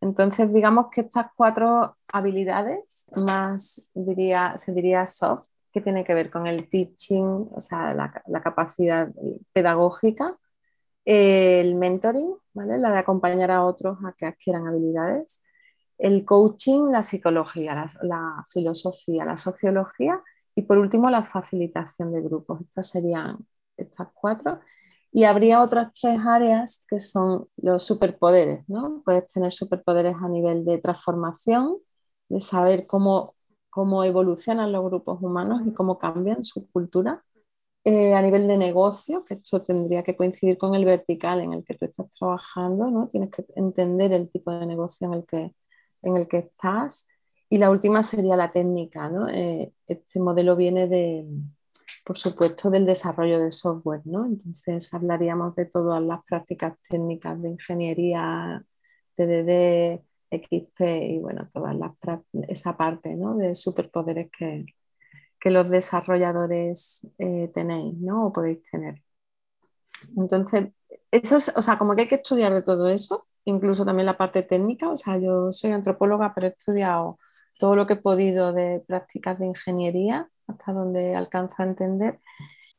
Entonces, 0.00 0.52
digamos 0.52 0.86
que 0.90 1.02
estas 1.02 1.26
cuatro 1.36 1.96
habilidades, 2.08 3.06
más 3.14 3.88
diría, 3.94 4.56
se 4.56 4.72
diría 4.72 5.06
soft, 5.06 5.46
que 5.76 5.82
tiene 5.82 6.04
que 6.04 6.14
ver 6.14 6.30
con 6.30 6.46
el 6.46 6.70
teaching, 6.70 7.48
o 7.52 7.60
sea, 7.60 7.92
la, 7.92 8.40
capacidad 8.42 9.10
pedagógica, 9.52 10.38
el 11.04 11.74
mentoring, 11.74 12.34
¿vale? 12.54 12.78
la 12.78 12.90
de 12.92 12.98
acompañar 12.98 13.50
a 13.50 13.64
otros 13.64 13.98
a 14.06 14.14
que 14.14 14.24
adquieran 14.26 14.66
habilidades, 14.66 15.44
el 15.98 16.24
coaching, 16.24 16.90
la 16.90 17.02
psicología, 17.02 17.86
la 18.02 18.44
filosofía, 18.50 19.24
la 19.26 19.36
sociología 19.36 20.22
y 20.56 20.62
por 20.62 20.78
último, 20.78 21.10
la 21.10 21.22
facilitación 21.22 22.12
de 22.12 22.22
grupos. 22.22 22.62
Estas 22.62 22.88
serían 22.88 23.46
estas 23.76 24.08
cuatro. 24.14 24.60
Y 25.12 25.24
habría 25.24 25.62
otras 25.62 25.92
tres 25.98 26.18
áreas 26.26 26.84
que 26.88 26.98
son 26.98 27.48
los 27.56 27.84
superpoderes, 27.84 28.68
¿no? 28.68 29.02
Puedes 29.04 29.26
tener 29.28 29.52
superpoderes 29.52 30.16
a 30.20 30.28
nivel 30.28 30.64
de 30.64 30.78
transformación, 30.78 31.76
de 32.28 32.40
saber 32.40 32.86
cómo, 32.86 33.34
cómo 33.76 34.02
evolucionan 34.04 34.72
los 34.72 34.82
grupos 34.84 35.22
humanos 35.22 35.60
y 35.66 35.72
cómo 35.74 35.98
cambian 35.98 36.42
su 36.44 36.66
cultura. 36.70 37.22
Eh, 37.84 38.14
a 38.14 38.22
nivel 38.22 38.48
de 38.48 38.56
negocio, 38.56 39.22
que 39.24 39.34
esto 39.34 39.62
tendría 39.62 40.02
que 40.02 40.16
coincidir 40.16 40.56
con 40.56 40.74
el 40.74 40.86
vertical 40.86 41.40
en 41.42 41.52
el 41.52 41.62
que 41.62 41.74
tú 41.74 41.84
estás 41.84 42.08
trabajando, 42.10 42.90
¿no? 42.90 43.06
Tienes 43.08 43.30
que 43.30 43.44
entender 43.54 44.12
el 44.14 44.30
tipo 44.30 44.50
de 44.50 44.66
negocio 44.66 45.06
en 45.08 45.14
el 45.14 45.26
que, 45.26 45.54
en 46.02 46.16
el 46.16 46.26
que 46.26 46.38
estás. 46.38 47.06
Y 47.50 47.58
la 47.58 47.70
última 47.70 48.02
sería 48.02 48.34
la 48.36 48.50
técnica. 48.50 49.10
¿no? 49.10 49.28
Eh, 49.28 49.74
este 49.86 50.20
modelo 50.20 50.56
viene 50.56 50.88
de, 50.88 51.26
por 52.04 52.16
supuesto, 52.16 52.70
del 52.70 52.86
desarrollo 52.86 53.38
de 53.40 53.52
software. 53.52 54.02
¿no? 54.06 54.24
Entonces 54.24 54.94
hablaríamos 54.94 55.54
de 55.54 55.66
todas 55.66 56.02
las 56.02 56.24
prácticas 56.24 56.78
técnicas 56.88 57.40
de 57.42 57.50
ingeniería, 57.50 58.64
TDD, 59.14 60.00
XP 60.30 60.80
y 60.80 61.18
bueno, 61.18 61.48
toda 61.52 61.74
esa 62.48 62.76
parte 62.76 63.14
¿no? 63.16 63.36
de 63.36 63.54
superpoderes 63.54 64.30
que, 64.36 64.66
que 65.40 65.50
los 65.50 65.68
desarrolladores 65.70 67.06
eh, 67.18 67.50
tenéis 67.54 67.94
¿no? 67.98 68.26
o 68.26 68.32
podéis 68.32 68.62
tener. 68.70 69.02
Entonces, 70.16 70.68
eso 71.10 71.36
es, 71.36 71.52
o 71.56 71.62
sea, 71.62 71.78
como 71.78 71.94
que 71.94 72.02
hay 72.02 72.08
que 72.08 72.16
estudiar 72.16 72.52
de 72.52 72.62
todo 72.62 72.88
eso, 72.88 73.26
incluso 73.44 73.84
también 73.84 74.06
la 74.06 74.18
parte 74.18 74.42
técnica. 74.42 74.90
O 74.90 74.96
sea, 74.96 75.18
yo 75.18 75.52
soy 75.52 75.72
antropóloga, 75.72 76.34
pero 76.34 76.48
he 76.48 76.50
estudiado 76.50 77.18
todo 77.58 77.76
lo 77.76 77.86
que 77.86 77.94
he 77.94 77.96
podido 77.96 78.52
de 78.52 78.82
prácticas 78.86 79.38
de 79.38 79.46
ingeniería, 79.46 80.28
hasta 80.46 80.72
donde 80.72 81.14
alcanzo 81.16 81.56
a 81.62 81.66
entender. 81.66 82.20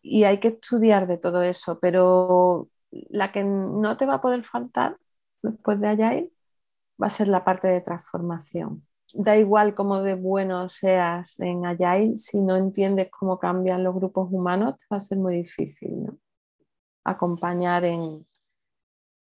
Y 0.02 0.24
hay 0.26 0.40
que 0.40 0.50
estudiar 0.50 1.08
de 1.08 1.18
todo 1.18 1.42
eso, 1.44 1.80
pero 1.82 2.70
la 2.92 3.32
que 3.32 3.44
no 3.44 3.98
te 3.98 4.06
va 4.06 4.16
a 4.16 4.22
poder 4.22 4.44
faltar 4.44 4.98
después 5.42 5.80
de 5.82 5.88
Agile 5.90 6.32
va 7.02 7.08
a 7.08 7.12
ser 7.12 7.28
la 7.28 7.44
parte 7.44 7.68
de 7.68 7.82
transformación. 7.82 8.86
Da 9.14 9.38
igual 9.38 9.74
cómo 9.74 10.02
de 10.02 10.16
bueno 10.16 10.68
seas 10.68 11.40
en 11.40 11.66
Agile, 11.66 12.18
si 12.18 12.42
no 12.42 12.56
entiendes 12.58 13.10
cómo 13.10 13.40
cambian 13.40 13.84
los 13.84 13.96
grupos 13.96 14.30
humanos, 14.32 14.76
va 14.92 14.98
a 14.98 15.00
ser 15.00 15.18
muy 15.18 15.36
difícil 15.36 16.04
¿no? 16.04 16.18
acompañar 17.06 17.86
en, 17.86 18.26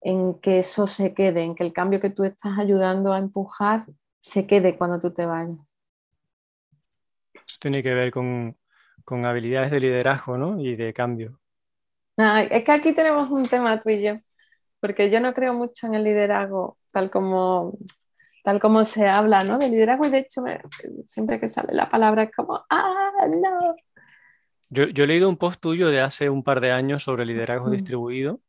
en 0.00 0.34
que 0.40 0.60
eso 0.60 0.86
se 0.86 1.14
quede, 1.14 1.42
en 1.42 1.54
que 1.54 1.64
el 1.64 1.72
cambio 1.72 2.00
que 2.00 2.10
tú 2.10 2.24
estás 2.24 2.58
ayudando 2.58 3.12
a 3.12 3.18
empujar 3.18 3.84
se 4.20 4.46
quede 4.46 4.76
cuando 4.76 4.98
tú 4.98 5.12
te 5.12 5.24
vayas. 5.24 5.58
Tiene 7.60 7.82
que 7.82 7.94
ver 7.94 8.10
con, 8.12 8.56
habilidades 9.24 9.70
de 9.70 9.80
liderazgo 9.80 10.36
¿no? 10.36 10.60
y 10.60 10.74
de 10.74 10.92
cambio. 10.92 11.40
es 12.50 12.64
que 12.64 12.72
aquí 12.72 12.92
tenemos 12.92 13.30
un 13.30 13.46
tema 13.46 13.78
tú 13.80 13.90
y 13.90 14.02
yo, 14.02 14.18
porque 14.80 15.10
yo 15.10 15.20
no 15.20 15.32
creo 15.32 15.54
mucho 15.54 15.86
en 15.86 15.94
el 15.94 16.04
liderazgo 16.04 16.76
tal 16.96 17.10
como, 17.10 17.76
tal 18.42 18.58
como 18.58 18.86
se 18.86 19.06
habla 19.06 19.44
¿no? 19.44 19.58
de 19.58 19.68
liderazgo 19.68 20.06
y 20.06 20.10
de 20.10 20.20
hecho 20.20 20.42
siempre 21.04 21.38
que 21.38 21.46
sale 21.46 21.74
la 21.74 21.90
palabra 21.90 22.22
es 22.22 22.30
como, 22.34 22.64
ah, 22.70 23.12
no. 23.28 23.76
Yo, 24.70 24.84
he 24.84 25.06
leído 25.06 25.28
un 25.28 25.36
post 25.36 25.60
tuyo 25.60 25.88
de 25.88 26.00
hace 26.00 26.30
un 26.30 26.42
par 26.42 26.62
de 26.62 26.72
años 26.72 27.02
sobre 27.02 27.26
liderazgo 27.26 27.68
distribuido 27.68 28.40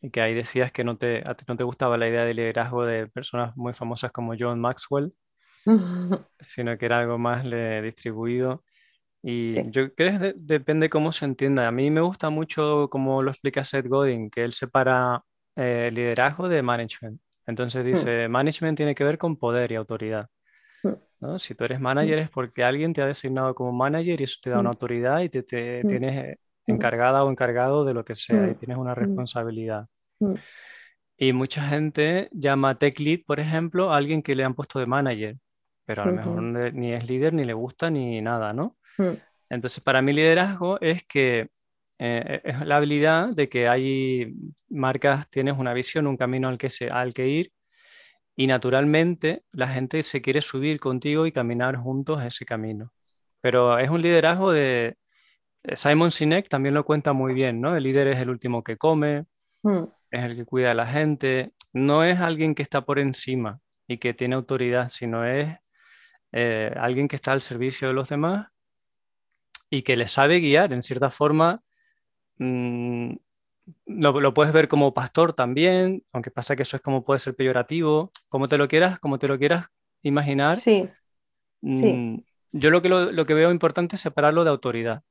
y 0.00 0.10
que 0.10 0.22
ahí 0.22 0.32
decías 0.32 0.72
que 0.72 0.82
no 0.82 0.96
te, 0.96 1.22
no 1.46 1.56
te 1.58 1.64
gustaba 1.64 1.98
la 1.98 2.08
idea 2.08 2.24
de 2.24 2.32
liderazgo 2.32 2.86
de 2.86 3.06
personas 3.06 3.54
muy 3.54 3.74
famosas 3.74 4.12
como 4.12 4.32
John 4.38 4.58
Maxwell, 4.58 5.12
sino 6.40 6.78
que 6.78 6.86
era 6.86 7.00
algo 7.00 7.18
más 7.18 7.44
distribuido. 7.82 8.64
Y 9.22 9.70
yo 9.70 9.94
creo 9.94 10.18
que 10.18 10.34
depende 10.36 10.88
cómo 10.88 11.12
se 11.12 11.26
entienda. 11.26 11.68
A 11.68 11.70
mí 11.70 11.90
me 11.90 12.00
gusta 12.00 12.30
mucho 12.30 12.88
cómo 12.88 13.22
lo 13.22 13.30
explica 13.30 13.62
Seth 13.62 13.88
Godin, 13.88 14.30
que 14.30 14.42
él 14.42 14.54
separa 14.54 15.22
eh, 15.56 15.90
liderazgo 15.90 16.48
de 16.48 16.60
management. 16.60 17.18
Entonces 17.46 17.84
hmm. 17.84 17.86
dice, 17.86 18.28
management 18.28 18.76
tiene 18.76 18.94
que 18.94 19.04
ver 19.04 19.18
con 19.18 19.36
poder 19.36 19.72
y 19.72 19.76
autoridad. 19.76 20.28
Hmm. 20.82 20.94
¿no? 21.20 21.38
Si 21.38 21.54
tú 21.54 21.64
eres 21.64 21.80
manager 21.80 22.18
hmm. 22.18 22.22
es 22.22 22.30
porque 22.30 22.64
alguien 22.64 22.92
te 22.92 23.02
ha 23.02 23.06
designado 23.06 23.54
como 23.54 23.72
manager 23.72 24.20
y 24.20 24.24
eso 24.24 24.38
te 24.42 24.50
da 24.50 24.60
una 24.60 24.70
autoridad 24.70 25.20
y 25.20 25.28
te, 25.28 25.42
te 25.42 25.82
tienes 25.84 26.38
encargada 26.66 27.24
o 27.24 27.30
encargado 27.30 27.84
de 27.84 27.94
lo 27.94 28.04
que 28.04 28.14
sea 28.14 28.50
y 28.50 28.54
tienes 28.54 28.76
una 28.76 28.94
responsabilidad. 28.94 29.86
Y 31.16 31.32
mucha 31.32 31.66
gente 31.68 32.28
llama 32.32 32.78
tech 32.78 32.98
lead, 32.98 33.20
por 33.26 33.40
ejemplo, 33.40 33.92
a 33.92 33.96
alguien 33.96 34.22
que 34.22 34.34
le 34.34 34.44
han 34.44 34.54
puesto 34.54 34.78
de 34.78 34.86
manager, 34.86 35.36
pero 35.84 36.02
a 36.02 36.06
lo 36.06 36.12
mejor 36.12 36.42
ni 36.42 36.92
es 36.92 37.06
líder, 37.08 37.32
ni 37.32 37.44
le 37.44 37.54
gusta, 37.54 37.90
ni 37.90 38.20
nada, 38.20 38.52
¿no? 38.52 38.76
Entonces, 39.48 39.82
para 39.82 40.02
mí 40.02 40.12
liderazgo 40.12 40.80
es 40.80 41.04
que 41.04 41.50
eh, 41.98 42.40
es 42.44 42.60
la 42.66 42.76
habilidad 42.76 43.28
de 43.28 43.48
que 43.48 43.68
hay 43.68 44.34
marcas, 44.68 45.28
tienes 45.30 45.56
una 45.58 45.72
visión, 45.74 46.06
un 46.06 46.16
camino 46.16 46.48
al 46.48 46.58
que, 46.58 46.70
se, 46.70 46.88
al 46.88 47.14
que 47.14 47.28
ir 47.28 47.52
y 48.36 48.46
naturalmente 48.46 49.44
la 49.52 49.68
gente 49.68 50.02
se 50.02 50.20
quiere 50.20 50.42
subir 50.42 50.78
contigo 50.78 51.26
y 51.26 51.32
caminar 51.32 51.76
juntos 51.76 52.22
ese 52.22 52.44
camino. 52.44 52.92
Pero 53.40 53.78
es 53.78 53.88
un 53.88 54.02
liderazgo 54.02 54.52
de... 54.52 54.96
Simon 55.74 56.12
Sinek 56.12 56.48
también 56.48 56.74
lo 56.74 56.84
cuenta 56.84 57.12
muy 57.12 57.34
bien, 57.34 57.60
¿no? 57.60 57.76
El 57.76 57.82
líder 57.82 58.08
es 58.08 58.20
el 58.20 58.30
último 58.30 58.62
que 58.62 58.76
come, 58.76 59.24
mm 59.62 59.84
es 60.10 60.24
el 60.24 60.36
que 60.36 60.44
cuida 60.44 60.72
a 60.72 60.74
la 60.74 60.86
gente, 60.86 61.52
no 61.72 62.04
es 62.04 62.20
alguien 62.20 62.54
que 62.54 62.62
está 62.62 62.82
por 62.82 62.98
encima 62.98 63.60
y 63.86 63.98
que 63.98 64.14
tiene 64.14 64.34
autoridad, 64.34 64.88
sino 64.88 65.24
es 65.24 65.56
eh, 66.32 66.74
alguien 66.76 67.08
que 67.08 67.16
está 67.16 67.32
al 67.32 67.42
servicio 67.42 67.88
de 67.88 67.94
los 67.94 68.08
demás 68.08 68.48
y 69.70 69.82
que 69.82 69.96
les 69.96 70.12
sabe 70.12 70.40
guiar 70.40 70.72
en 70.72 70.82
cierta 70.82 71.10
forma. 71.10 71.62
Mm, 72.38 73.14
lo, 73.86 74.34
puedes 74.34 74.52
ver 74.52 74.68
como 74.68 74.94
pastor 74.94 75.32
también, 75.32 76.04
aunque 76.12 76.30
pasa 76.30 76.56
que 76.56 76.62
eso 76.62 76.76
es 76.76 76.82
como 76.82 77.04
puede 77.04 77.18
ser 77.18 77.34
peyorativo, 77.34 78.12
como 78.28 78.48
te 78.48 78.56
lo 78.56 78.68
quieras, 78.68 78.98
como 78.98 79.18
te 79.18 79.28
lo 79.28 79.38
quieras 79.38 79.66
imaginar. 80.02 80.56
Sí. 80.56 80.88
Mm, 81.62 82.18
yo 82.52 82.70
lo 82.70 82.82
que, 82.82 82.88
lo, 82.88 83.26
que 83.26 83.34
veo 83.34 83.50
importante 83.50 83.96
es 83.96 84.02
separarlo 84.02 84.44
de 84.44 84.50
autoridad. 84.50 85.02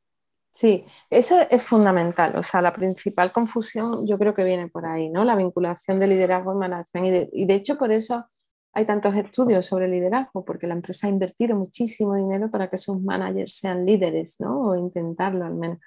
Sí, 0.51 0.85
eso 1.09 1.35
es 1.49 1.63
fundamental. 1.63 2.37
O 2.37 2.43
sea, 2.43 2.61
la 2.61 2.73
principal 2.73 3.33
confusión 3.33 4.07
yo 4.07 4.17
creo 4.17 4.33
que 4.33 4.45
viene 4.45 4.69
por 4.69 4.85
ahí, 4.85 5.09
¿no? 5.09 5.25
La 5.25 5.35
vinculación 5.35 5.99
de 5.99 6.07
liderazgo 6.07 6.53
y 6.53 6.57
management. 6.57 7.29
y 7.33 7.45
de 7.45 7.55
hecho 7.55 7.77
por 7.77 7.91
eso 7.91 8.29
hay 8.75 8.85
tantos 8.85 9.15
estudios 9.15 9.65
sobre 9.65 9.87
liderazgo 9.87 10.43
porque 10.43 10.67
la 10.67 10.73
empresa 10.75 11.07
ha 11.07 11.09
invertido 11.09 11.55
muchísimo 11.55 12.15
dinero 12.15 12.51
para 12.51 12.69
que 12.69 12.77
sus 12.77 13.01
managers 13.01 13.57
sean 13.57 13.85
líderes, 13.85 14.35
¿no? 14.39 14.69
O 14.69 14.75
intentarlo 14.75 15.45
al 15.45 15.55
menos. 15.55 15.79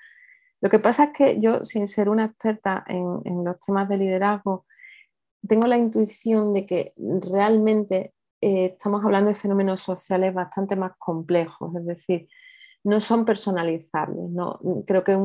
Lo 0.61 0.71
que 0.71 0.79
pasa 0.79 1.05
es 1.05 1.11
que 1.13 1.41
yo, 1.41 1.63
sin 1.65 1.87
ser 1.87 2.09
una 2.09 2.27
experta 2.27 2.85
en, 2.89 3.45
los 3.45 3.61
temas 3.61 3.89
de 3.89 3.97
liderazgo, 3.97 4.67
tengo 5.47 5.67
la 5.67 5.77
intuición 5.77 6.53
de 6.53 6.67
que 6.67 6.93
realmente 6.97 8.13
eh, 8.41 8.73
estamos 8.73 9.05
hablando 9.05 9.29
de 9.29 9.35
fenómenos 9.35 9.81
sociales 9.81 10.35
bastante 10.35 10.75
más 10.75 10.93
complejos, 10.99 11.75
es 11.77 11.87
decir, 11.87 12.29
no 12.85 13.01
son 13.01 13.25
personalizables. 13.25 14.31
¿no? 14.31 14.59
Creo 14.87 15.05
que 15.05 15.17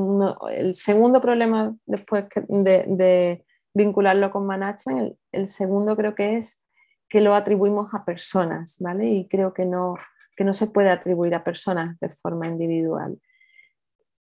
el 0.51 0.75
segundo 0.75 1.21
problema 1.21 1.75
después 1.85 2.25
de, 2.47 3.43
vincularlo 3.75 4.29
con 4.29 4.45
management, 4.45 5.17
el 5.31 5.47
segundo 5.47 5.97
creo 5.97 6.13
que 6.13 6.37
es 6.37 6.63
que 7.09 7.21
lo 7.21 7.33
atribuimos 7.33 7.91
a 7.93 8.05
personas, 8.05 8.77
¿vale? 8.79 9.09
Y 9.09 9.27
creo 9.27 9.51
que 9.51 9.65
no, 9.65 9.95
que 10.37 10.43
no 10.43 10.53
se 10.53 10.67
puede 10.67 10.91
atribuir 10.91 11.33
a 11.33 11.43
personas 11.43 11.99
de 11.99 12.09
forma 12.09 12.47
individual. 12.47 13.17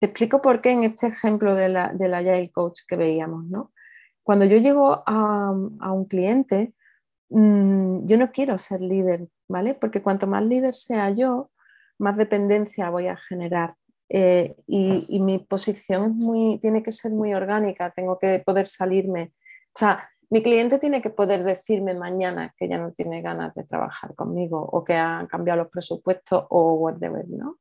Te 0.03 0.07
explico 0.07 0.41
por 0.41 0.59
qué 0.59 0.71
en 0.71 0.83
este 0.83 1.07
ejemplo 1.07 1.55
de 1.55 1.69
la, 1.69 1.93
de 1.93 2.09
la 2.09 2.17
Agile 2.17 2.51
Coach 2.51 2.81
que 2.85 2.97
veíamos, 2.97 3.45
¿no? 3.45 3.71
Cuando 4.21 4.43
yo 4.43 4.57
llego 4.57 5.01
a, 5.05 5.49
un 5.49 6.05
cliente, 6.09 6.73
mm, 7.29 8.05
yo 8.05 8.17
no 8.17 8.29
quiero 8.33 8.57
ser 8.57 8.81
líder, 8.81 9.29
¿vale? 9.47 9.75
Porque 9.75 10.03
cuanto 10.03 10.27
más 10.27 10.45
líder 10.45 10.75
sea 10.75 11.09
yo, 11.11 11.51
más 11.99 12.17
dependencia 12.17 12.89
voy 12.89 13.07
a 13.07 13.15
generar. 13.15 13.75
Eh, 14.09 14.57
y, 14.67 15.05
y, 15.07 15.21
mi 15.21 15.39
posición 15.39 16.17
muy, 16.17 16.59
tiene 16.59 16.83
que 16.83 16.91
ser 16.91 17.13
muy 17.13 17.33
orgánica, 17.33 17.89
tengo 17.95 18.19
que 18.19 18.43
poder 18.45 18.67
salirme. 18.67 19.31
O 19.67 19.79
sea, 19.79 20.09
mi 20.29 20.43
cliente 20.43 20.79
tiene 20.79 21.01
que 21.01 21.11
poder 21.11 21.45
decirme 21.45 21.93
mañana 21.93 22.53
que 22.57 22.67
ya 22.67 22.77
no 22.77 22.91
tiene 22.91 23.21
ganas 23.21 23.55
de 23.55 23.63
trabajar 23.63 24.15
conmigo 24.15 24.59
o 24.69 24.83
que 24.83 24.95
han 24.95 25.27
cambiado 25.27 25.61
los 25.63 25.71
presupuestos 25.71 26.45
o 26.49 26.73
whatever, 26.73 27.25
¿no? 27.29 27.59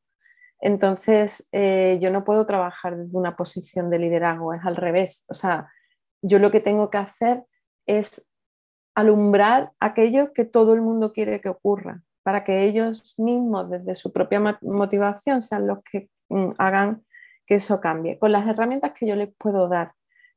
Entonces, 0.62 1.48
eh, 1.53 1.98
yo 2.01 2.11
no 2.11 2.25
puedo 2.25 2.46
trabajar 2.46 2.96
desde 2.96 3.16
una 3.16 3.37
posición 3.37 3.90
de 3.90 3.98
liderazgo, 3.98 4.55
es 4.55 4.64
al 4.64 4.77
revés. 4.77 5.27
O 5.29 5.35
sea, 5.35 5.70
yo 6.22 6.38
lo 6.38 6.51
que 6.51 6.61
tengo 6.61 6.88
que 6.88 6.98
hacer 6.98 7.44
es 7.87 8.33
alumbrar 8.94 9.72
aquello 9.81 10.33
que 10.33 10.46
todo 10.46 10.72
el 10.72 10.81
mundo 10.81 11.12
quiere 11.12 11.42
que 11.42 11.51
ocurra, 11.51 12.03
para 12.22 12.44
que 12.44 12.64
ellos 12.64 13.14
mismos, 13.18 13.68
desde 13.68 13.94
su 13.94 14.12
propia 14.12 14.40
motivación, 14.62 15.42
sean 15.42 15.66
los 15.66 15.81
que 15.90 16.09
mm, 16.31 16.53
hagan 16.57 17.05
que 17.44 17.57
eso 17.57 17.81
cambie, 17.81 18.18
con 18.18 18.33
las 18.33 18.46
herramientas 18.46 18.92
que 18.98 19.07
yo 19.07 19.16
les 19.16 19.29
puedo 19.37 19.68
dar 19.68 19.92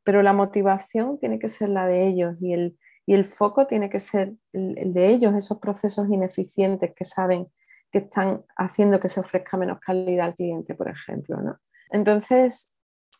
pero 0.05 0.21
la 0.21 0.31
motivación 0.31 1.19
tiene 1.19 1.39
que 1.39 1.49
ser 1.49 1.69
la 1.69 1.87
de 1.87 2.07
ellos 2.07 2.35
y 2.39 2.53
el, 2.53 2.77
y 3.05 3.15
el 3.15 3.25
foco 3.25 3.65
tiene 3.65 3.89
que 3.89 3.99
ser 3.99 4.33
el, 4.53 4.93
de 4.93 5.09
ellos, 5.09 5.33
esos 5.35 5.57
procesos 5.57 6.07
ineficientes 6.09 6.93
que 6.95 7.03
saben 7.03 7.47
que 7.95 7.99
están 7.99 8.43
haciendo 8.57 8.99
que 8.99 9.07
se 9.07 9.21
ofrezca 9.21 9.55
menos 9.55 9.79
calidad 9.79 10.25
al 10.25 10.35
cliente, 10.35 10.75
por 10.75 10.89
ejemplo. 10.89 11.37
¿no? 11.41 11.57
Entonces, 11.91 12.75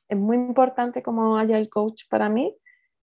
es 0.09 0.17
muy 0.17 0.35
importante 0.35 1.01
como 1.01 1.37
haya 1.37 1.57
el 1.57 1.69
coach 1.69 2.01
para 2.09 2.27
mí 2.27 2.53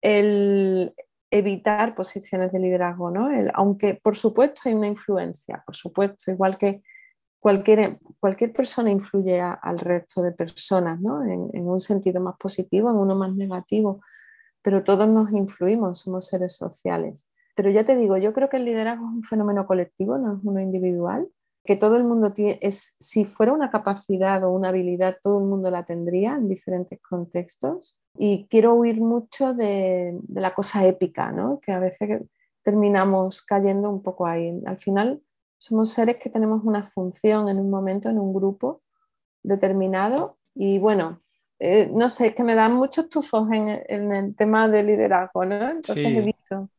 el 0.01 0.93
evitar 1.31 1.95
posiciones 1.95 2.51
de 2.51 2.59
liderazgo, 2.59 3.11
¿no? 3.11 3.29
aunque 3.53 3.97
por 4.03 4.17
supuesto 4.17 4.63
hay 4.65 4.73
una 4.73 4.87
influencia, 4.87 5.63
por 5.65 5.73
supuesto, 5.73 6.31
igual 6.31 6.57
que 6.57 6.83
cualquier, 7.39 7.97
cualquier 8.19 8.51
persona 8.51 8.91
influye 8.91 9.39
al 9.39 9.79
resto 9.79 10.21
de 10.21 10.33
personas, 10.33 10.99
¿no? 10.99 11.23
En, 11.23 11.65
un 11.65 11.79
sentido 11.79 12.19
más 12.19 12.35
positivo, 12.37 12.89
en 12.89 12.97
uno 12.97 13.15
más 13.15 13.33
negativo, 13.33 14.01
pero 14.61 14.83
todos 14.83 15.07
nos 15.07 15.31
influimos, 15.31 15.99
somos 15.99 16.27
seres 16.27 16.57
sociales. 16.57 17.29
Pero 17.55 17.69
ya 17.71 17.85
te 17.85 17.95
digo, 17.95 18.17
yo 18.17 18.33
creo 18.33 18.49
que 18.49 18.57
el 18.57 18.65
liderazgo 18.65 19.05
es 19.07 19.13
un 19.13 19.23
fenómeno 19.23 19.65
colectivo, 19.65 20.17
no 20.17 20.35
es 20.35 20.39
uno 20.43 20.59
individual, 20.59 21.29
que 21.63 21.75
todo 21.75 21.95
el 21.95 22.03
mundo 22.03 22.33
tiene, 22.33 22.59
es, 22.61 22.95
si 22.99 23.25
fuera 23.25 23.53
una 23.53 23.69
capacidad 23.69 24.43
o 24.43 24.51
una 24.51 24.69
habilidad, 24.69 25.17
todo 25.21 25.39
el 25.39 25.45
mundo 25.45 25.71
la 25.71 25.85
tendría 25.85 26.35
en 26.35 26.49
diferentes 26.49 26.99
contextos. 27.01 27.99
Y 28.17 28.47
quiero 28.49 28.73
huir 28.73 28.99
mucho 28.99 29.53
de, 29.53 30.17
de 30.21 30.41
la 30.41 30.53
cosa 30.53 30.85
épica, 30.85 31.31
¿no? 31.31 31.59
que 31.61 31.71
a 31.71 31.79
veces 31.79 32.21
terminamos 32.63 33.41
cayendo 33.41 33.89
un 33.89 34.01
poco 34.03 34.25
ahí. 34.27 34.61
Al 34.65 34.77
final, 34.77 35.21
somos 35.57 35.91
seres 35.91 36.17
que 36.17 36.29
tenemos 36.29 36.63
una 36.63 36.83
función 36.83 37.47
en 37.47 37.57
un 37.57 37.69
momento, 37.69 38.09
en 38.09 38.19
un 38.19 38.33
grupo 38.33 38.81
determinado. 39.43 40.37
Y 40.53 40.79
bueno, 40.79 41.21
eh, 41.59 41.89
no 41.93 42.09
sé, 42.09 42.27
es 42.27 42.35
que 42.35 42.43
me 42.43 42.55
dan 42.55 42.73
muchos 42.73 43.07
tufos 43.07 43.47
en, 43.51 44.11
el 44.11 44.35
tema 44.35 44.67
de 44.67 44.83
liderazgo, 44.83 45.45
¿no? 45.45 45.69
Entonces 45.69 46.05
he 46.05 46.21
visto. 46.21 46.69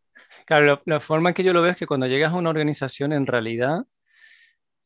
Claro, 0.44 0.83
la, 0.85 1.01
forma 1.01 1.31
en 1.31 1.35
que 1.35 1.42
yo 1.42 1.53
lo 1.53 1.62
veo 1.62 1.73
es 1.73 1.77
que 1.77 1.87
cuando 1.87 2.07
llegas 2.07 2.33
a 2.33 2.37
una 2.37 2.51
organización, 2.51 3.12
en 3.12 3.27
realidad, 3.27 3.87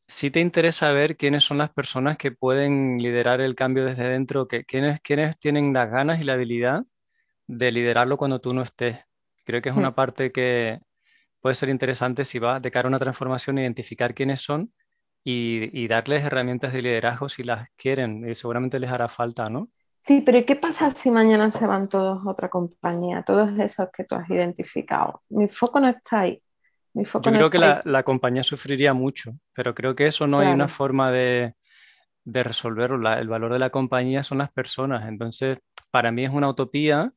sí 0.09 0.31
te 0.31 0.41
interesa 0.41 0.91
ver 0.91 1.15
quiénes 1.15 1.45
son 1.45 1.59
las 1.59 1.69
personas 1.71 2.17
que 2.17 2.31
pueden 2.31 2.97
liderar 2.97 3.39
el 3.39 3.55
cambio 3.55 3.85
desde 3.85 4.09
dentro, 4.09 4.47
que, 4.49 4.65
quiénes, 4.65 4.99
quiénes 5.01 5.39
tienen 5.39 5.73
las 5.73 5.89
ganas 5.89 6.19
y 6.19 6.25
la 6.25 6.33
habilidad 6.33 6.83
de 7.47 7.71
liderarlo 7.71 8.17
cuando 8.17 8.41
tú 8.41 8.53
no 8.53 8.63
estés. 8.63 8.97
Creo 9.45 9.61
que 9.61 9.69
es 9.69 9.75
una 9.75 9.91
mm. 9.91 9.95
parte 9.95 10.31
que, 10.31 10.79
puede 11.41 11.55
ser 11.55 11.69
interesante 11.69 12.25
si 12.25 12.39
va 12.39 12.59
de 12.59 12.71
cara 12.71 12.87
a 12.87 12.89
una 12.89 12.99
transformación 12.99 13.57
identificar 13.57 14.13
quiénes 14.13 14.41
son 14.41 14.73
y, 15.23 15.87
darles 15.87 16.23
herramientas 16.23 16.73
de 16.73 16.81
liderazgo 16.81 17.29
si 17.29 17.43
las 17.43 17.67
quieren 17.75 18.27
y 18.27 18.35
seguramente 18.35 18.79
les 18.79 18.89
hará 18.89 19.09
falta, 19.09 19.49
¿no? 19.49 19.69
Sí, 19.99 20.23
pero 20.25 20.43
¿qué 20.45 20.55
pasa 20.55 20.89
si 20.91 21.11
mañana 21.11 21.51
se 21.51 21.67
van 21.67 21.89
todos 21.89 22.25
a 22.25 22.29
otra 22.29 22.49
compañía, 22.49 23.23
todos 23.23 23.51
esos 23.59 23.89
que 23.91 24.05
tú 24.05 24.15
has 24.15 24.29
identificado? 24.29 25.23
Mi 25.29 25.47
foco 25.49 25.79
no 25.79 25.89
está 25.89 26.21
ahí. 26.21 26.41
Yo 26.93 27.21
creo 27.21 27.49
que 27.49 27.59
la, 27.59 28.03
compañía 28.03 28.43
sufriría 28.43 28.93
mucho, 28.93 29.33
pero 29.53 29.73
creo 29.73 29.95
que 29.95 30.07
eso 30.07 30.27
no 30.27 30.39
hay 30.39 30.47
una 30.47 30.67
forma 30.67 31.11
de, 31.11 31.55
de 32.23 32.43
resolverlo. 32.43 33.11
el 33.13 33.27
valor 33.27 33.53
de 33.53 33.59
la 33.59 33.69
compañía 33.69 34.23
son 34.23 34.39
las 34.39 34.51
personas. 34.51 35.07
Entonces, 35.07 35.59
para 35.91 36.11
mí 36.11 36.25
es 36.25 36.31
una 36.31 36.49
utopía 36.49 37.13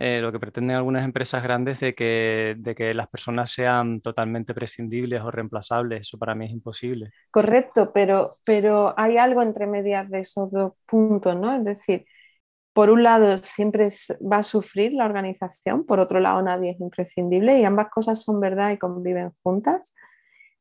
eh, 0.00 0.20
lo 0.20 0.30
que 0.30 0.38
pretenden 0.38 0.76
algunas 0.76 1.04
empresas 1.04 1.42
grandes 1.42 1.80
de 1.80 1.92
que, 1.92 2.54
de 2.56 2.74
que 2.76 2.94
las 2.94 3.08
personas 3.08 3.50
sean 3.50 4.00
totalmente 4.00 4.54
prescindibles 4.54 5.20
o 5.22 5.30
reemplazables. 5.30 6.02
Eso 6.02 6.18
para 6.18 6.36
mí 6.36 6.46
es 6.46 6.52
imposible. 6.52 7.10
Correcto, 7.32 7.90
pero, 7.92 8.38
pero 8.44 8.94
hay 8.96 9.16
algo 9.16 9.42
entre 9.42 9.66
medias 9.66 10.08
de 10.08 10.20
esos 10.20 10.52
dos 10.52 10.74
puntos, 10.86 11.34
¿no? 11.34 11.52
Es 11.52 11.64
decir, 11.64 12.06
por 12.78 12.90
un 12.90 13.02
lado 13.02 13.38
siempre 13.38 13.88
va 14.20 14.36
a 14.36 14.42
sufrir 14.44 14.92
la 14.92 15.04
organización, 15.04 15.84
por 15.84 15.98
otro 15.98 16.20
lado 16.20 16.40
nadie 16.42 16.70
es 16.70 16.80
imprescindible 16.80 17.58
y 17.58 17.64
ambas 17.64 17.88
cosas 17.90 18.22
son 18.22 18.38
verdad 18.38 18.70
y 18.70 18.76
conviven 18.76 19.32
juntas. 19.42 19.96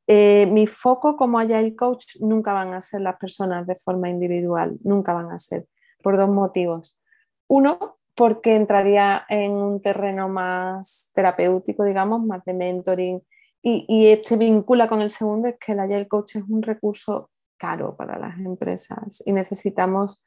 Eh, 0.07 0.47
mi 0.51 0.65
foco 0.65 1.15
como 1.15 1.37
Agile 1.37 1.75
Coach 1.75 2.15
nunca 2.19 2.53
van 2.53 2.73
a 2.73 2.81
ser 2.81 3.01
las 3.01 3.17
personas 3.17 3.67
de 3.67 3.75
forma 3.75 4.09
individual, 4.09 4.79
nunca 4.83 5.13
van 5.13 5.29
a 5.29 5.37
ser, 5.37 5.67
por 6.01 6.17
dos 6.17 6.27
motivos. 6.27 7.03
Uno, 7.45 7.99
porque 8.15 8.55
entraría 8.55 9.23
en 9.29 9.51
un 9.51 9.79
terreno 9.79 10.27
más 10.27 11.11
terapéutico, 11.13 11.83
digamos, 11.83 12.25
más 12.25 12.43
de 12.45 12.55
mentoring. 12.55 13.21
Y, 13.61 14.07
este 14.07 14.37
vincula 14.37 14.89
con 14.89 15.03
el 15.03 15.11
segundo, 15.11 15.49
es 15.49 15.57
que 15.63 15.73
el 15.73 15.81
Agile 15.81 16.07
Coach 16.07 16.37
es 16.37 16.43
un 16.49 16.63
recurso 16.63 17.29
caro 17.57 17.95
para 17.95 18.17
las 18.17 18.39
empresas 18.39 19.21
y 19.23 19.33
necesitamos, 19.33 20.25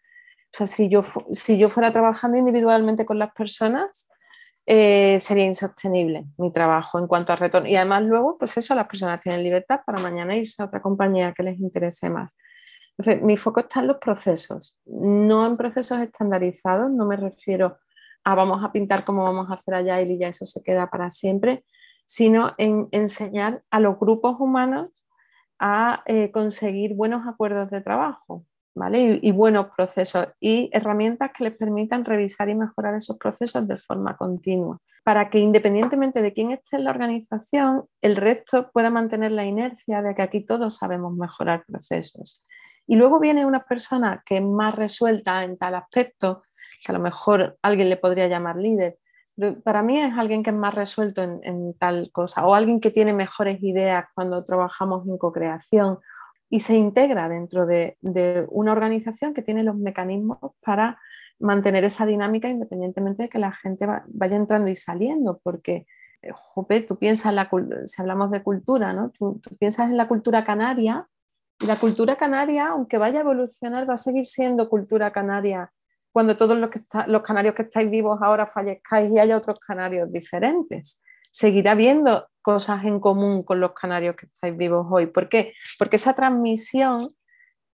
o 0.52 0.56
sea, 0.56 0.66
si 0.66 0.88
yo, 0.88 1.02
si 1.32 1.58
yo 1.58 1.68
fuera 1.68 1.92
trabajando 1.92 2.36
individualmente 2.36 3.06
con 3.06 3.18
las 3.18 3.32
personas, 3.32 4.10
eh, 4.66 5.18
sería 5.20 5.44
insostenible 5.44 6.26
mi 6.38 6.52
trabajo 6.52 6.98
en 6.98 7.06
cuanto 7.06 7.32
a 7.32 7.36
retorno. 7.36 7.68
Y 7.68 7.76
además 7.76 8.02
luego, 8.02 8.36
pues 8.38 8.56
eso, 8.56 8.74
las 8.74 8.86
personas 8.86 9.20
tienen 9.20 9.42
libertad 9.42 9.80
para 9.86 10.02
mañana 10.02 10.36
irse 10.36 10.62
a 10.62 10.66
otra 10.66 10.82
compañía 10.82 11.32
que 11.32 11.42
les 11.42 11.58
interese 11.58 12.10
más 12.10 12.36
mi 13.22 13.36
foco 13.36 13.60
está 13.60 13.80
en 13.80 13.88
los 13.88 13.98
procesos, 13.98 14.78
no 14.86 15.46
en 15.46 15.56
procesos 15.56 16.00
estandarizados, 16.00 16.90
no 16.90 17.06
me 17.06 17.16
refiero 17.16 17.78
a 18.24 18.34
vamos 18.34 18.62
a 18.62 18.72
pintar 18.72 19.04
como 19.04 19.24
vamos 19.24 19.50
a 19.50 19.54
hacer 19.54 19.74
allá 19.74 20.00
y 20.02 20.18
ya 20.18 20.28
eso 20.28 20.44
se 20.44 20.62
queda 20.62 20.90
para 20.90 21.10
siempre, 21.10 21.64
sino 22.06 22.54
en 22.58 22.88
enseñar 22.92 23.62
a 23.70 23.80
los 23.80 23.98
grupos 23.98 24.36
humanos 24.38 24.88
a 25.58 26.02
eh, 26.06 26.30
conseguir 26.30 26.94
buenos 26.94 27.26
acuerdos 27.26 27.70
de 27.70 27.80
trabajo, 27.80 28.44
¿vale? 28.80 29.20
Y, 29.20 29.30
buenos 29.32 29.66
procesos 29.76 30.28
y 30.40 30.70
herramientas 30.72 31.32
que 31.36 31.44
les 31.44 31.54
permitan 31.54 32.02
revisar 32.02 32.48
y 32.48 32.54
mejorar 32.54 32.94
esos 32.94 33.18
procesos 33.18 33.68
de 33.68 33.76
forma 33.76 34.16
continua, 34.16 34.78
para 35.04 35.28
que 35.28 35.38
independientemente 35.38 36.22
de 36.22 36.32
quién 36.32 36.50
esté 36.50 36.76
en 36.76 36.84
la 36.84 36.90
organización, 36.90 37.84
el 38.00 38.16
resto 38.16 38.70
pueda 38.72 38.88
mantener 38.88 39.32
la 39.32 39.44
inercia 39.44 40.00
de 40.00 40.14
que 40.14 40.22
aquí 40.22 40.46
todos 40.46 40.78
sabemos 40.78 41.12
mejorar 41.12 41.62
procesos. 41.66 42.42
Y 42.86 42.96
luego 42.96 43.20
viene 43.20 43.44
una 43.44 43.64
persona 43.64 44.22
que 44.24 44.38
es 44.38 44.42
más 44.42 44.74
resuelta 44.74 45.44
en 45.44 45.58
tal 45.58 45.74
aspecto, 45.74 46.42
que 46.82 46.90
a 46.90 46.94
lo 46.94 47.00
mejor 47.00 47.58
alguien 47.60 47.90
le 47.90 47.98
podría 47.98 48.28
llamar 48.28 48.56
líder. 48.56 48.96
para 49.62 49.82
mí 49.82 49.98
es 49.98 50.14
alguien 50.16 50.42
que 50.42 50.50
es 50.50 50.56
más 50.56 50.74
resuelto 50.74 51.22
en, 51.22 51.74
tal 51.78 52.10
cosa 52.12 52.46
o 52.46 52.54
alguien 52.54 52.80
que 52.80 52.90
tiene 52.90 53.12
mejores 53.12 53.62
ideas 53.62 54.06
cuando 54.14 54.42
trabajamos 54.42 55.06
en 55.06 55.18
co-creación 55.18 55.98
y 56.50 56.60
se 56.60 56.76
integra 56.76 57.28
dentro 57.28 57.64
de, 57.64 57.96
una 58.50 58.72
organización 58.72 59.32
que 59.32 59.40
tiene 59.40 59.62
los 59.62 59.76
mecanismos 59.76 60.38
para 60.60 60.98
mantener 61.38 61.84
esa 61.84 62.04
dinámica 62.04 62.48
independientemente 62.48 63.22
de 63.22 63.28
que 63.28 63.38
la 63.38 63.52
gente 63.52 63.86
vaya 64.08 64.36
entrando 64.36 64.68
y 64.68 64.76
saliendo, 64.76 65.40
porque 65.42 65.86
Jope, 66.32 66.82
tú 66.82 66.98
piensas, 66.98 67.32
la, 67.32 67.48
si 67.86 68.02
hablamos 68.02 68.30
de 68.32 68.42
cultura, 68.42 68.92
¿no? 68.92 69.10
Tú, 69.10 69.40
piensas 69.58 69.88
en 69.88 69.96
la 69.96 70.08
cultura 70.08 70.44
canaria 70.44 71.06
y 71.60 71.66
la 71.66 71.76
cultura 71.76 72.16
canaria, 72.16 72.68
aunque 72.68 72.98
vaya 72.98 73.20
a 73.20 73.22
evolucionar, 73.22 73.88
va 73.88 73.94
a 73.94 73.96
seguir 73.96 74.26
siendo 74.26 74.68
cultura 74.68 75.12
canaria 75.12 75.72
cuando 76.12 76.36
todos 76.36 76.58
los, 76.58 76.68
que 76.70 76.80
los 77.06 77.22
canarios 77.22 77.54
que 77.54 77.62
estáis 77.62 77.88
vivos 77.88 78.18
ahora 78.20 78.44
fallezcáis 78.46 79.10
y 79.12 79.18
haya 79.20 79.36
otros 79.36 79.60
canarios 79.60 80.12
diferentes. 80.12 81.00
Seguirá 81.30 81.72
habiendo 81.72 82.26
cosas 82.54 82.84
en 82.84 82.98
común 82.98 83.42
con 83.44 83.60
los 83.60 83.72
canarios 83.72 84.16
que 84.16 84.26
estáis 84.26 84.56
vivos 84.56 84.86
hoy. 84.90 85.06
¿Por 85.06 85.28
qué? 85.28 85.52
Porque 85.78 85.96
esa 85.96 86.14
transmisión, 86.14 87.14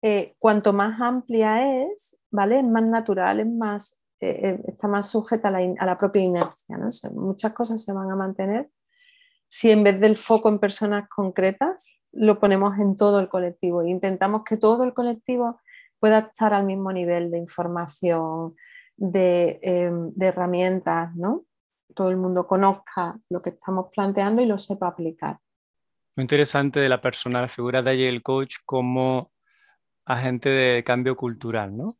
eh, 0.02 0.34
cuanto 0.38 0.72
más 0.72 1.00
amplia 1.00 1.84
es, 1.84 2.18
¿vale? 2.30 2.60
Es 2.60 2.64
más 2.64 2.84
natural, 2.84 3.40
es 3.40 3.46
más 3.46 4.02
eh, 4.20 4.40
eh, 4.50 4.60
está 4.68 4.86
más 4.88 5.10
sujeta 5.10 5.48
a 5.48 5.86
la, 5.86 5.98
propia 5.98 6.22
inercia. 6.22 6.78
¿no? 6.78 6.88
muchas 7.20 7.52
cosas 7.52 7.82
se 7.82 7.92
van 7.92 8.08
a 8.10 8.16
mantener 8.16 8.70
si 9.48 9.70
en 9.70 9.82
vez 9.82 10.00
del 10.00 10.16
foco 10.16 10.48
en 10.48 10.60
personas 10.60 11.08
concretas 11.08 11.98
lo 12.12 12.38
ponemos 12.38 12.78
en 12.78 12.96
todo 12.96 13.18
el 13.20 13.28
colectivo 13.28 13.82
e 13.82 13.90
intentamos 13.90 14.44
que 14.44 14.56
todo 14.56 14.84
el 14.84 14.94
colectivo 14.94 15.60
pueda 15.98 16.20
estar 16.20 16.54
al 16.54 16.64
mismo 16.64 16.92
nivel 16.92 17.30
de 17.30 17.38
información, 17.38 18.54
de, 18.96 19.58
em, 19.62 20.12
herramientas, 20.20 21.14
¿no? 21.16 21.44
Todo 21.94 22.10
el 22.10 22.16
mundo 22.16 22.46
conozca 22.46 23.18
lo 23.28 23.42
que 23.42 23.50
estamos 23.50 23.88
planteando 23.92 24.42
y 24.42 24.46
lo 24.46 24.58
sepa 24.58 24.88
aplicar. 24.88 25.38
Muy 26.16 26.24
interesante 26.24 26.80
de 26.80 26.88
la 26.88 27.00
persona, 27.00 27.40
la 27.40 27.48
figura 27.48 27.82
de 27.82 27.90
allí 27.90 28.06
el 28.06 28.22
coach 28.22 28.56
como 28.66 29.32
agente 30.04 30.48
de 30.48 30.84
cambio 30.84 31.16
cultural, 31.16 31.76
¿no? 31.76 31.96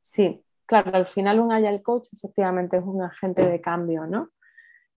Sí, 0.00 0.44
claro, 0.66 0.90
al 0.94 1.06
final 1.06 1.40
un 1.40 1.52
Agile 1.52 1.82
Coach 1.82 2.08
efectivamente 2.12 2.76
es 2.76 2.82
un 2.82 3.02
agente 3.02 3.48
de 3.48 3.60
cambio, 3.60 4.06
¿no? 4.06 4.30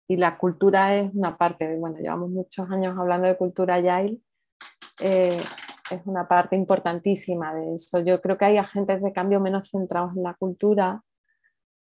Y 0.08 0.18
la 0.18 0.38
cultura 0.38 0.96
es 0.96 1.14
una 1.14 1.38
parte, 1.38 1.68
de, 1.68 1.78
bueno, 1.78 1.98
llevamos 1.98 2.30
muchos 2.30 2.70
años 2.72 2.98
hablando 2.98 3.28
de 3.28 3.38
cultura 3.38 3.76
Agile, 3.76 4.20
eh, 5.02 5.42
es 5.92 6.02
una 6.06 6.28
parte 6.28 6.56
importantísima 6.56 7.54
de 7.54 7.76
eso. 7.76 8.00
Yo 8.00 8.22
creo 8.22 8.38
que 8.38 8.46
hay 8.46 8.58
agentes 8.58 9.02
de 9.02 9.14
cambio 9.14 9.40
menos 9.40 9.70
centrados 9.70 10.16
en 10.16 10.24
la 10.24 10.34
cultura, 10.36 11.02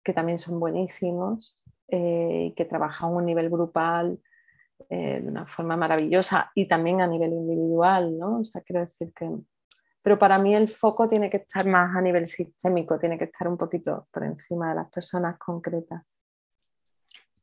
que 0.04 0.14
también 0.14 0.38
son 0.38 0.60
buenísimos 0.60 1.58
eh, 1.88 2.48
y 2.48 2.54
que 2.54 2.66
trabajan 2.66 3.10
a 3.10 3.16
un 3.16 3.26
nivel 3.26 3.50
grupal 3.50 4.20
eh, 4.90 5.22
de 5.22 5.28
una 5.28 5.46
forma 5.46 5.76
maravillosa 5.76 6.52
y 6.56 6.68
también 6.68 7.02
a 7.02 7.08
nivel 7.08 7.34
individual, 7.34 8.18
¿no? 8.18 8.40
O 8.40 8.44
sea, 8.44 8.62
quiero 8.62 8.82
decir 8.82 9.12
que 9.14 9.30
pero 10.02 10.18
para 10.18 10.40
mí 10.40 10.56
el 10.56 10.70
foco 10.70 11.10
tiene 11.10 11.30
que 11.30 11.38
estar 11.38 11.66
más 11.66 11.96
a 11.96 12.02
nivel 12.02 12.26
sistémico, 12.26 12.98
tiene 12.98 13.18
que 13.18 13.26
estar 13.26 13.48
un 13.48 13.58
poquito 13.58 14.08
por 14.12 14.24
encima 14.24 14.70
de 14.70 14.76
las 14.76 14.90
personas 14.90 15.38
concretas. 15.38 16.18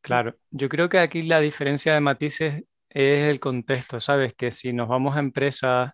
Claro, 0.01 0.35
yo 0.51 0.69
creo 0.69 0.88
que 0.88 0.99
aquí 0.99 1.23
la 1.23 1.40
diferencia 1.40 1.95
de 1.95 2.01
matices 2.01 2.64
es 2.88 3.23
el 3.25 3.40
contexto, 3.40 4.01
¿sabes? 4.01 4.35
Que 4.35 4.53
si 4.53 4.73
nos 4.73 4.88
vamos 4.88 5.16
a 5.16 5.21
empresas 5.21 5.92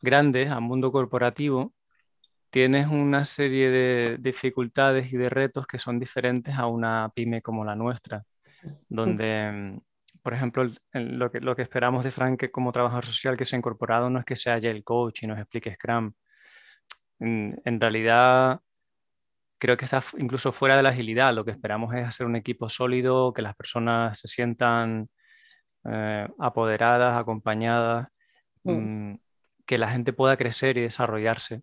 grandes, 0.00 0.50
a 0.50 0.60
mundo 0.60 0.90
corporativo, 0.90 1.72
tienes 2.54 2.86
una 2.86 3.24
serie 3.24 3.68
de 3.68 4.16
dificultades 4.20 5.12
y 5.12 5.16
de 5.16 5.28
retos 5.28 5.66
que 5.66 5.76
son 5.76 5.98
diferentes 5.98 6.54
a 6.56 6.68
una 6.68 7.10
pyme 7.12 7.40
como 7.40 7.64
la 7.64 7.74
nuestra, 7.74 8.22
donde 8.88 9.80
por 10.22 10.34
ejemplo, 10.34 10.64
lo, 10.92 11.32
que, 11.32 11.40
lo 11.40 11.56
que 11.56 11.62
esperamos 11.62 12.04
de 12.04 12.12
Frank 12.12 12.52
como 12.52 12.70
trabajador 12.70 13.06
social 13.06 13.36
que 13.36 13.44
se 13.44 13.56
ha 13.56 13.58
incorporado 13.58 14.08
no 14.08 14.20
es 14.20 14.24
que 14.24 14.36
sea 14.36 14.56
ya 14.58 14.70
el 14.70 14.84
coach 14.84 15.24
y 15.24 15.26
nos 15.26 15.36
explique 15.40 15.74
Scrum. 15.74 16.12
En, 17.18 17.80
realidad, 17.80 18.60
creo 19.58 19.76
que 19.76 19.86
está 19.86 20.00
incluso 20.18 20.52
fuera 20.52 20.76
de 20.76 20.84
la 20.84 20.90
agilidad. 20.90 21.34
Lo 21.34 21.44
que 21.44 21.50
esperamos 21.50 21.92
es 21.92 22.06
hacer 22.06 22.24
un 22.24 22.36
equipo 22.36 22.68
sólido, 22.68 23.32
que 23.32 23.42
las 23.42 23.56
personas 23.56 24.16
se 24.16 24.28
sientan 24.28 25.08
eh, 25.90 26.28
apoderadas, 26.38 27.18
acompañadas, 27.18 28.08
mm. 28.62 28.72
Mm, 29.10 29.18
que 29.66 29.76
la 29.76 29.88
gente 29.90 30.12
pueda 30.12 30.36
crecer 30.36 30.78
y 30.78 30.82
desarrollarse. 30.82 31.62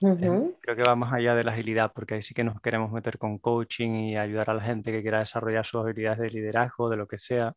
Eh, 0.00 0.54
creo 0.60 0.76
que 0.76 0.82
va 0.82 0.94
más 0.94 1.12
allá 1.12 1.34
de 1.34 1.42
la 1.42 1.52
agilidad, 1.52 1.92
porque 1.94 2.14
ahí 2.14 2.22
sí 2.22 2.34
que 2.34 2.44
nos 2.44 2.60
queremos 2.60 2.92
meter 2.92 3.16
con 3.18 3.38
coaching 3.38 3.90
y 3.90 4.16
ayudar 4.16 4.50
a 4.50 4.54
la 4.54 4.62
gente 4.62 4.92
que 4.92 5.02
quiera 5.02 5.20
desarrollar 5.20 5.64
sus 5.64 5.80
habilidades 5.80 6.18
de 6.18 6.30
liderazgo, 6.30 6.90
de 6.90 6.96
lo 6.96 7.06
que 7.06 7.18
sea. 7.18 7.54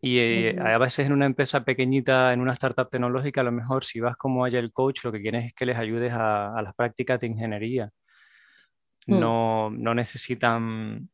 Y 0.00 0.18
eh, 0.18 0.56
a 0.60 0.78
veces 0.78 1.06
en 1.06 1.12
una 1.12 1.26
empresa 1.26 1.64
pequeñita, 1.64 2.32
en 2.32 2.40
una 2.40 2.52
startup 2.52 2.88
tecnológica, 2.88 3.40
a 3.40 3.44
lo 3.44 3.52
mejor 3.52 3.84
si 3.84 4.00
vas 4.00 4.16
como 4.16 4.46
el 4.46 4.72
Coach, 4.72 5.04
lo 5.04 5.12
que 5.12 5.20
quieres 5.20 5.46
es 5.46 5.54
que 5.54 5.66
les 5.66 5.76
ayudes 5.76 6.12
a, 6.12 6.60
las 6.62 6.74
prácticas 6.74 7.20
de 7.20 7.26
ingeniería. 7.28 7.90
Mm. 9.06 9.18
No, 9.18 9.70
no, 9.70 9.94
necesitan 9.94 11.08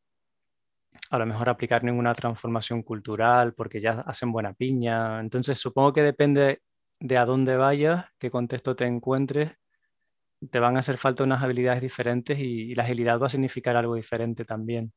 a 1.09 1.19
lo 1.19 1.25
mejor 1.25 1.49
aplicar 1.49 1.83
ninguna 1.83 2.13
transformación 2.13 2.81
cultural 2.81 3.53
porque 3.53 3.81
ya 3.81 4.03
hacen 4.05 4.31
buena 4.31 4.53
piña. 4.53 5.19
Entonces 5.19 5.57
supongo 5.57 5.93
que 5.93 6.01
depende 6.01 6.61
de 6.99 7.17
a 7.17 7.25
dónde 7.25 7.57
vayas, 7.57 8.05
qué 8.17 8.31
contexto 8.31 8.75
te 8.75 8.85
encuentres, 8.85 9.51
te 10.51 10.59
van 10.59 10.77
a 10.77 10.79
hacer 10.79 10.97
falta 10.97 11.23
unas 11.23 11.43
habilidades 11.43 11.81
diferentes 11.81 12.37
y 12.39 12.73
la 12.75 12.83
agilidad 12.83 13.19
va 13.19 13.27
a 13.27 13.29
significar 13.29 13.75
algo 13.75 13.95
diferente 13.95 14.45
también. 14.45 14.93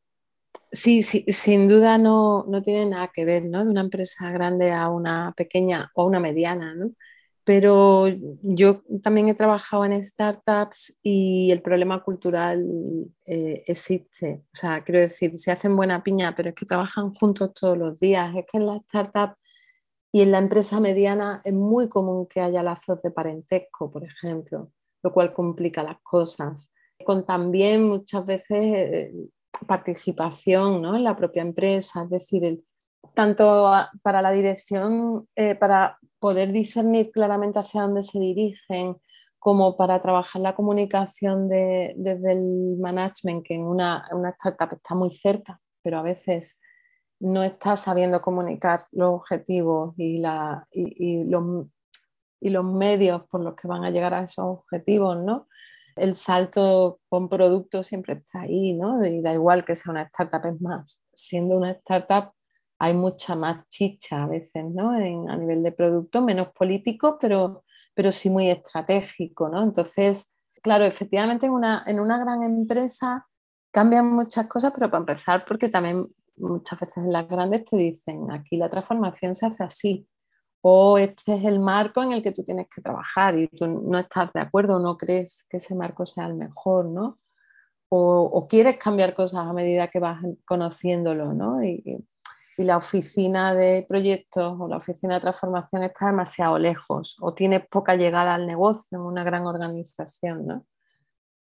Sí, 0.71 1.03
sí, 1.03 1.25
sin 1.29 1.69
duda 1.69 1.97
no, 1.99 2.45
no, 2.47 2.61
tiene 2.63 2.87
nada 2.87 3.11
que 3.13 3.25
ver, 3.25 3.45
¿no? 3.45 3.65
De 3.65 3.71
una 3.71 3.81
empresa 3.81 4.31
grande 4.31 4.73
a 4.73 4.89
una 4.91 5.33
pequeña 5.37 5.91
o 5.95 6.05
una 6.05 6.21
mediana, 6.21 6.75
¿no? 6.75 6.91
Pero 7.45 8.07
yo 8.43 8.83
también 9.03 9.29
he 9.29 9.35
trabajado 9.35 9.85
en 9.87 10.03
startups 10.05 10.99
y 11.03 11.51
el 11.51 11.63
problema 11.63 12.03
cultural 12.03 12.63
eh, 13.25 13.65
existe. 13.67 14.43
O 14.53 14.57
sea, 14.57 14.85
quiero 14.85 15.01
decir, 15.01 15.39
se 15.39 15.51
hacen 15.51 15.75
buena 15.75 16.03
piña, 16.03 16.35
pero 16.37 16.51
es 16.51 16.55
que 16.55 16.67
trabajan 16.67 17.15
juntos 17.15 17.55
todos 17.55 17.79
los 17.79 17.99
días. 17.99 18.35
Es 18.37 18.45
que 18.51 18.59
en 18.59 18.67
la 18.67 18.77
startup 18.77 19.37
y 20.13 20.23
en 20.23 20.33
la 20.33 20.39
empresa 20.39 20.81
mediana 20.81 21.41
es 21.45 21.55
muy 21.55 21.89
común 21.89 22.27
que 22.27 22.41
haya 22.41 22.63
lazos 22.63 23.01
de 23.03 23.11
parentesco, 23.11 23.91
por 23.91 24.05
ejemplo, 24.05 24.71
lo 25.03 25.13
cual 25.13 25.33
complica 25.33 25.83
las 25.83 26.01
cosas. 26.03 26.75
Con 27.05 27.25
también 27.25 27.89
muchas 27.89 28.25
veces 28.27 28.59
eh, 28.61 29.13
participación 29.67 30.83
¿no? 30.83 30.97
en 30.97 31.05
la 31.05 31.17
propia 31.17 31.43
empresa, 31.43 32.03
es 32.05 32.11
decir, 32.11 32.63
tanto 33.15 33.71
para 34.03 34.23
la 34.23 34.31
dirección, 34.31 35.29
eh, 35.37 35.55
para 35.55 35.99
poder 36.19 36.53
discernir 36.53 37.11
claramente 37.11 37.59
hacia 37.59 37.83
dónde 37.83 38.03
se 38.03 38.19
dirigen, 38.19 38.97
como 39.39 39.77
para 39.77 40.03
trabajar 40.03 40.43
la 40.43 40.55
comunicación 40.55 41.49
desde 41.49 42.33
el 42.33 42.77
management, 42.79 43.47
que 43.47 43.55
en 43.55 43.63
una, 43.63 44.09
una, 44.13 44.31
startup 44.31 44.73
está 44.73 44.95
muy 44.95 45.11
cerca, 45.11 45.61
pero 45.83 45.99
a 45.99 46.03
veces 46.03 46.61
no 47.21 47.43
está 47.43 47.77
sabiendo 47.77 48.21
comunicar 48.21 48.83
los 48.91 49.11
objetivos 49.11 49.95
y, 49.97 50.19
la, 50.19 50.67
y, 50.73 51.25
los, 51.25 51.67
y 52.41 52.51
los 52.51 52.65
medios 52.65 53.23
por 53.29 53.43
los 53.43 53.55
que 53.55 53.69
van 53.69 53.85
a 53.85 53.91
llegar 53.91 54.15
a 54.15 54.23
esos 54.23 54.45
objetivos, 54.45 55.19
¿no? 55.19 55.49
el 55.99 56.15
salto 56.15 57.01
con 57.09 57.29
producto 57.29 57.83
siempre 57.83 58.15
está 58.15 58.43
ahí, 58.43 58.73
¿no? 58.73 59.05
Y 59.05 59.21
da 59.21 59.35
igual 59.35 59.65
que 59.65 59.77
sea 59.77 59.93
una 59.93 60.03
startup, 60.03 60.47
es 60.47 60.61
más, 60.61 61.03
siendo 61.13 61.57
una 61.57 61.73
startup 61.73 62.33
hay 62.81 62.95
mucha 62.95 63.35
más 63.35 63.69
chicha 63.69 64.23
a 64.23 64.27
veces, 64.29 64.65
¿no? 64.65 64.91
a 64.91 65.37
nivel 65.37 65.65
de 65.65 65.73
producto, 65.73 66.23
menos 66.23 66.49
político, 66.53 67.19
pero, 67.21 67.65
pero 67.93 68.13
sí 68.13 68.31
muy 68.31 68.49
estratégico, 68.51 69.49
¿no? 69.49 69.65
Entonces, 69.65 70.37
claro, 70.63 70.85
efectivamente 70.85 71.47
en 71.47 71.53
una, 71.53 71.83
en 71.87 71.99
una 71.99 72.19
gran 72.19 72.45
empresa 72.45 73.27
cambian 73.73 74.07
muchas 74.13 74.47
cosas, 74.47 74.73
pero 74.73 74.91
para 74.91 75.01
empezar, 75.01 75.45
porque 75.45 75.69
también 75.69 76.07
muchas 76.37 76.79
veces 76.79 76.99
en 76.99 77.13
las 77.13 77.29
grandes 77.29 77.65
te 77.65 77.77
dicen, 77.77 78.31
aquí 78.31 78.57
la 78.57 78.71
transformación 78.71 79.35
se 79.35 79.47
hace 79.47 79.65
así, 79.65 80.09
o 80.61 80.99
este 80.99 81.35
es 81.37 81.45
el 81.45 81.61
marco 81.61 82.03
en 82.03 82.13
el 82.13 82.23
que 82.23 82.33
tú 82.33 82.43
tienes 82.43 82.69
que 82.69 82.83
trabajar 82.83 83.39
y 83.39 83.49
tú 83.49 83.67
no 83.67 83.99
estás 83.99 84.33
de 84.33 84.41
acuerdo 84.41 84.77
o 84.77 84.81
no 84.81 84.97
crees 84.97 85.47
que 85.49 85.59
ese 85.59 85.75
marco 85.75 86.05
sea 86.05 86.27
el 86.27 86.35
mejor, 86.35 86.87
¿no? 86.87 87.19
O, 87.91 88.47
quieres 88.49 88.77
cambiar 88.79 89.15
cosas 89.15 89.47
a 89.47 89.53
medida 89.55 89.89
que 89.89 89.99
vas 89.99 90.21
conociéndolo, 90.45 91.33
¿no? 91.33 91.63
Y, 91.65 92.05
la 92.59 92.77
oficina 92.77 93.55
de 93.55 93.87
proyectos 93.89 94.57
o 94.59 94.67
la 94.67 94.79
oficina 94.79 95.15
de 95.15 95.21
transformación 95.21 95.85
está 95.85 96.07
demasiado 96.07 96.59
lejos 96.59 97.17
o 97.21 97.33
tienes 97.33 97.65
poca 97.69 97.95
llegada 97.95 98.35
al 98.35 98.49
negocio 98.49 98.99
en 98.99 99.03
una 99.03 99.23
gran 99.23 99.47
organización, 99.47 100.45
¿no? 100.45 100.67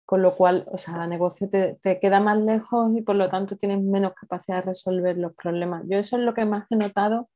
Con 0.06 0.22
lo 0.22 0.36
cual, 0.36 0.66
o 0.70 0.78
sea, 0.78 1.02
el 1.04 1.10
negocio 1.10 1.50
te, 1.50 1.74
te 1.82 1.98
queda 1.98 2.20
más 2.20 2.38
lejos 2.38 2.92
y 2.96 3.02
por 3.02 3.16
lo 3.16 3.28
tanto 3.28 3.56
tienes 3.56 3.82
menos 3.82 4.12
capacidad 4.14 4.58
de 4.58 4.70
resolver 4.70 5.18
los 5.18 5.34
problemas. 5.34 5.82
Yo 5.88 5.98
eso 5.98 6.16
es 6.18 6.22
lo 6.22 6.34
que 6.34 6.44
más 6.44 6.66
he 6.70 6.76
notado 6.76 7.28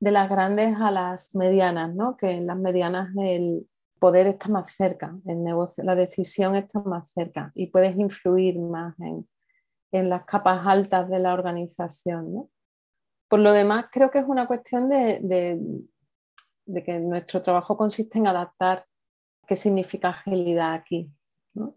de 0.00 0.12
las 0.12 0.28
grandes 0.28 0.76
a 0.78 0.90
las 0.90 1.34
medianas, 1.34 1.94
¿no? 1.94 2.16
que 2.16 2.30
en 2.30 2.46
las 2.46 2.56
medianas 2.56 3.10
el, 3.18 3.66
poder 3.98 4.26
está 4.26 4.48
más 4.48 4.72
cerca, 4.72 5.16
el 5.26 5.42
negocio, 5.42 5.84
la 5.84 5.94
decisión 5.94 6.56
está 6.56 6.80
más 6.80 7.10
cerca 7.10 7.52
y 7.54 7.68
puedes 7.68 7.96
influir 7.96 8.58
más 8.58 8.94
en, 9.00 9.28
las 9.90 10.24
capas 10.24 10.66
altas 10.66 11.08
de 11.08 11.18
la 11.18 11.32
organización. 11.32 12.48
Por 13.28 13.40
lo 13.40 13.52
demás, 13.52 13.86
creo 13.90 14.10
que 14.10 14.18
es 14.18 14.26
una 14.26 14.46
cuestión 14.46 14.88
de, 14.88 15.58
que 16.84 17.00
nuestro 17.00 17.40
trabajo 17.40 17.76
consiste 17.76 18.18
en 18.18 18.26
adaptar 18.26 18.84
qué 19.46 19.56
significa 19.56 20.10
agilidad 20.10 20.74
aquí. 20.74 21.10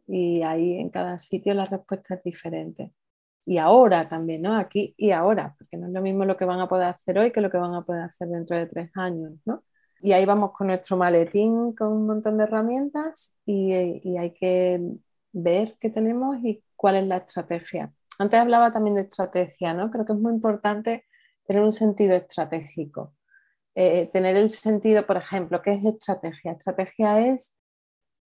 Y 0.07 0.41
ahí 0.43 0.73
en 0.77 0.89
cada 0.89 1.17
sitio 1.19 1.53
la 1.53 1.65
respuesta 1.65 2.15
es 2.15 2.23
diferente. 2.23 2.91
Y 3.45 3.57
ahora 3.57 4.07
también, 4.07 4.43
¿no? 4.43 4.55
Aquí 4.55 4.93
y 4.97 5.11
ahora, 5.11 5.55
porque 5.57 5.77
no 5.77 5.87
es 5.87 5.93
lo 5.93 6.01
mismo 6.01 6.25
lo 6.25 6.37
que 6.37 6.45
van 6.45 6.59
a 6.59 6.67
poder 6.67 6.87
hacer 6.87 7.17
hoy 7.17 7.31
que 7.31 7.41
lo 7.41 7.49
que 7.49 7.57
van 7.57 7.73
a 7.73 7.83
poder 7.83 8.03
hacer 8.03 8.27
dentro 8.27 8.55
de 8.57 8.67
tres 8.67 8.91
años, 8.95 9.33
¿no? 9.45 9.63
Y 10.01 10.13
ahí 10.13 10.25
vamos 10.25 10.51
con 10.53 10.67
nuestro 10.67 10.97
maletín 10.97 11.73
con 11.75 11.89
un 11.89 12.07
montón 12.07 12.37
de 12.37 12.43
herramientas 12.45 13.37
y, 13.45 13.73
y 14.03 14.17
hay 14.17 14.31
que 14.33 14.81
ver 15.31 15.75
qué 15.79 15.89
tenemos 15.89 16.37
y 16.43 16.63
cuál 16.75 16.95
es 16.97 17.07
la 17.07 17.17
estrategia. 17.17 17.93
Antes 18.19 18.39
hablaba 18.39 18.71
también 18.73 18.95
de 18.95 19.01
estrategia, 19.01 19.73
¿no? 19.73 19.89
Creo 19.91 20.05
que 20.05 20.13
es 20.13 20.19
muy 20.19 20.33
importante 20.33 21.05
tener 21.45 21.63
un 21.63 21.71
sentido 21.71 22.15
estratégico. 22.15 23.15
Eh, 23.73 24.09
tener 24.11 24.35
el 24.35 24.49
sentido, 24.49 25.05
por 25.05 25.17
ejemplo, 25.17 25.61
¿qué 25.61 25.73
es 25.73 25.85
estrategia? 25.85 26.51
Estrategia 26.53 27.27
es 27.27 27.57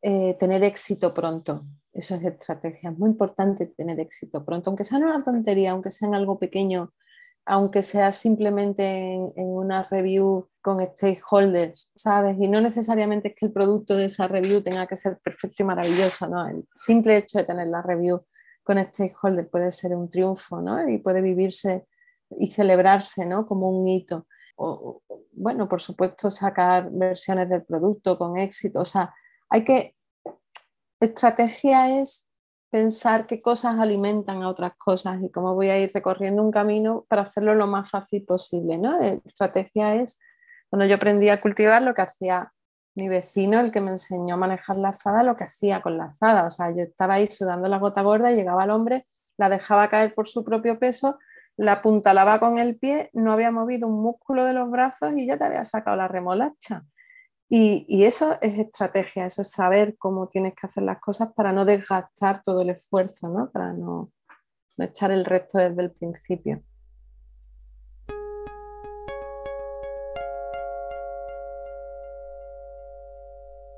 eh, 0.01 0.35
tener 0.39 0.63
éxito 0.63 1.13
pronto. 1.13 1.65
Eso 1.95 2.15
es 2.15 2.25
estrategia. 2.25 2.89
Es 2.89 2.97
muy 2.97 3.09
importante 3.09 3.67
tener 3.67 3.99
éxito 4.01 4.43
pronto, 4.43 4.69
aunque 4.69 4.83
sea 4.83 4.99
una 4.99 5.23
tontería, 5.23 5.71
aunque 5.71 5.91
sea 5.91 6.09
en 6.09 6.15
algo 6.15 6.37
pequeño, 6.37 6.93
aunque 7.45 7.83
sea 7.83 8.11
simplemente 8.11 9.13
en, 9.13 9.31
una 9.35 9.83
review 9.83 10.49
con 10.61 10.85
stakeholders, 10.85 11.93
¿sabes? 11.95 12.35
Y 12.37 12.49
no 12.49 12.59
necesariamente 12.59 13.29
es 13.29 13.35
que 13.35 13.45
el 13.45 13.53
producto 13.53 13.95
de 13.95 14.05
esa 14.05 14.27
review 14.27 14.61
tenga 14.61 14.87
que 14.87 14.97
ser 14.97 15.19
perfecto 15.19 15.63
y 15.63 15.65
maravilloso, 15.65 16.27
¿no? 16.27 16.45
El 16.45 16.67
simple 16.75 17.15
hecho 17.15 17.37
de 17.37 17.45
tener 17.45 17.67
la 17.67 17.81
review 17.81 18.25
con 18.61 18.77
stakeholders 18.77 19.49
puede 19.49 19.71
ser 19.71 19.95
un 19.95 20.09
triunfo, 20.09 20.61
¿no? 20.61 20.89
Y 20.89 20.97
puede 20.97 21.21
vivirse 21.21 21.87
y 22.29 22.47
celebrarse, 22.47 23.25
¿no? 23.25 23.45
Como 23.47 23.69
un 23.69 23.87
hito. 23.87 24.27
O, 24.57 25.01
bueno, 25.31 25.69
por 25.69 25.79
supuesto, 25.81 26.29
sacar 26.29 26.89
versiones 26.91 27.47
del 27.47 27.63
producto 27.63 28.17
con 28.17 28.37
éxito. 28.37 28.81
O 28.81 28.85
sea, 28.85 29.13
hay 29.49 29.63
que... 29.63 29.94
Estrategia 30.99 31.99
es 31.99 32.31
pensar 32.69 33.27
qué 33.27 33.41
cosas 33.41 33.79
alimentan 33.79 34.43
a 34.43 34.49
otras 34.49 34.73
cosas 34.77 35.21
y 35.23 35.31
cómo 35.31 35.55
voy 35.55 35.69
a 35.69 35.79
ir 35.79 35.91
recorriendo 35.93 36.43
un 36.43 36.51
camino 36.51 37.05
para 37.07 37.23
hacerlo 37.23 37.55
lo 37.55 37.67
más 37.67 37.89
fácil 37.89 38.23
posible. 38.25 38.77
¿no? 38.77 39.01
Eh, 39.01 39.21
estrategia 39.25 39.95
es, 39.95 40.19
cuando 40.69 40.85
yo 40.85 40.95
aprendí 40.95 41.29
a 41.29 41.39
cultivar, 41.41 41.81
lo 41.81 41.93
que 41.93 42.01
hacía 42.01 42.51
mi 42.95 43.09
vecino, 43.09 43.59
el 43.59 43.71
que 43.71 43.81
me 43.81 43.91
enseñó 43.91 44.35
a 44.35 44.37
manejar 44.37 44.77
la 44.77 44.89
azada, 44.89 45.23
lo 45.23 45.35
que 45.35 45.43
hacía 45.43 45.81
con 45.81 45.97
la 45.97 46.05
azada. 46.05 46.45
O 46.45 46.49
sea, 46.49 46.71
yo 46.71 46.83
estaba 46.83 47.15
ahí 47.15 47.27
sudando 47.27 47.67
la 47.67 47.77
gota 47.77 48.01
gorda, 48.01 48.31
y 48.31 48.35
llegaba 48.35 48.63
el 48.63 48.71
hombre, 48.71 49.05
la 49.37 49.49
dejaba 49.49 49.89
caer 49.89 50.13
por 50.13 50.27
su 50.27 50.43
propio 50.43 50.79
peso, 50.79 51.19
la 51.57 51.73
apuntalaba 51.73 52.39
con 52.39 52.57
el 52.57 52.77
pie, 52.77 53.09
no 53.13 53.31
había 53.31 53.51
movido 53.51 53.87
un 53.87 54.01
músculo 54.01 54.45
de 54.45 54.53
los 54.53 54.69
brazos 54.69 55.13
y 55.15 55.27
ya 55.27 55.37
te 55.37 55.45
había 55.45 55.63
sacado 55.63 55.95
la 55.97 56.07
remolacha. 56.07 56.83
Y, 57.47 58.03
eso 58.03 58.37
es 58.41 58.57
estrategia, 58.57 59.27
eso 59.27 59.41
es 59.43 59.51
saber 59.51 59.95
cómo 59.99 60.27
tienes 60.27 60.55
que 60.55 60.65
hacer 60.65 60.83
las 60.83 60.99
cosas 60.99 61.31
para 61.33 61.51
no 61.51 61.63
desgastar 61.63 62.41
todo 62.43 62.61
el 62.61 62.71
esfuerzo, 62.71 63.29
¿no? 63.29 63.51
para 63.51 63.71
no, 63.73 64.11
echar 64.79 65.11
el 65.11 65.25
resto 65.25 65.59
desde 65.59 65.81
el 65.81 65.91
principio. 65.91 66.63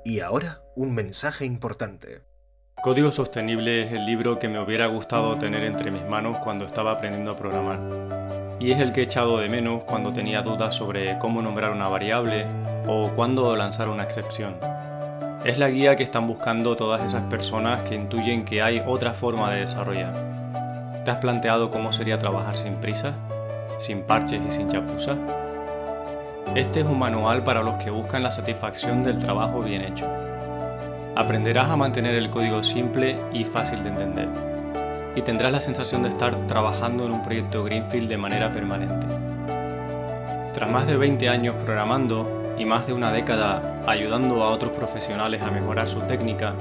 Y 0.04 0.20
ahora 0.20 0.62
un 0.74 0.94
mensaje 0.94 1.44
importante. 1.44 2.22
Código 2.82 3.12
Sostenible 3.12 3.82
es 3.82 3.92
el 3.92 4.06
libro 4.06 4.38
que 4.38 4.48
me 4.48 4.58
hubiera 4.58 4.86
gustado 4.86 5.36
tener 5.36 5.64
entre 5.64 5.90
mis 5.90 6.04
manos 6.04 6.38
cuando 6.38 6.64
estaba 6.64 6.92
aprendiendo 6.92 7.32
a 7.32 7.36
programar. 7.36 8.56
Y 8.60 8.72
es 8.72 8.80
el 8.80 8.92
que 8.92 9.02
he 9.02 9.04
echado 9.04 9.38
de 9.38 9.50
menos 9.50 9.84
cuando 9.84 10.12
tenía 10.12 10.40
dudas 10.40 10.74
sobre 10.74 11.18
cómo 11.18 11.42
nombrar 11.42 11.72
una 11.72 11.88
variable 11.88 12.46
o 12.88 13.12
cuándo 13.14 13.54
lanzar 13.54 13.88
una 13.88 14.02
excepción. 14.02 14.56
Es 15.44 15.58
la 15.58 15.68
guía 15.68 15.94
que 15.94 16.02
están 16.02 16.26
buscando 16.26 16.74
todas 16.74 17.02
esas 17.04 17.22
personas 17.24 17.82
que 17.82 17.94
intuyen 17.94 18.44
que 18.44 18.62
hay 18.62 18.82
otra 18.84 19.14
forma 19.14 19.52
de 19.52 19.60
desarrollar. 19.60 21.02
¿Te 21.04 21.10
has 21.10 21.18
planteado 21.18 21.70
cómo 21.70 21.92
sería 21.92 22.18
trabajar 22.18 22.56
sin 22.56 22.76
prisa, 22.76 23.12
sin 23.78 24.02
parches 24.02 24.40
y 24.48 24.50
sin 24.50 24.68
chapuzas? 24.68 25.18
Este 26.54 26.80
es 26.80 26.86
un 26.86 26.98
manual 26.98 27.44
para 27.44 27.62
los 27.62 27.76
que 27.76 27.90
buscan 27.90 28.22
la 28.22 28.30
satisfacción 28.30 29.02
del 29.02 29.18
trabajo 29.18 29.60
bien 29.60 29.82
hecho. 29.82 30.06
Aprenderás 31.14 31.68
a 31.68 31.76
mantener 31.76 32.14
el 32.14 32.30
código 32.30 32.62
simple 32.62 33.18
y 33.32 33.44
fácil 33.44 33.82
de 33.82 33.90
entender. 33.90 34.28
Y 35.14 35.22
tendrás 35.22 35.52
la 35.52 35.60
sensación 35.60 36.02
de 36.02 36.08
estar 36.08 36.46
trabajando 36.46 37.04
en 37.04 37.12
un 37.12 37.22
proyecto 37.22 37.64
Greenfield 37.64 38.08
de 38.08 38.16
manera 38.16 38.50
permanente. 38.50 39.06
Tras 40.54 40.70
más 40.70 40.86
de 40.86 40.96
20 40.96 41.28
años 41.28 41.54
programando, 41.64 42.47
y 42.58 42.64
más 42.64 42.86
de 42.86 42.92
una 42.92 43.12
década 43.12 43.82
ayudando 43.86 44.42
a 44.42 44.50
otros 44.50 44.72
profesionales 44.72 45.40
a 45.42 45.50
mejorar 45.50 45.86
su 45.86 46.00
técnica, 46.02 46.54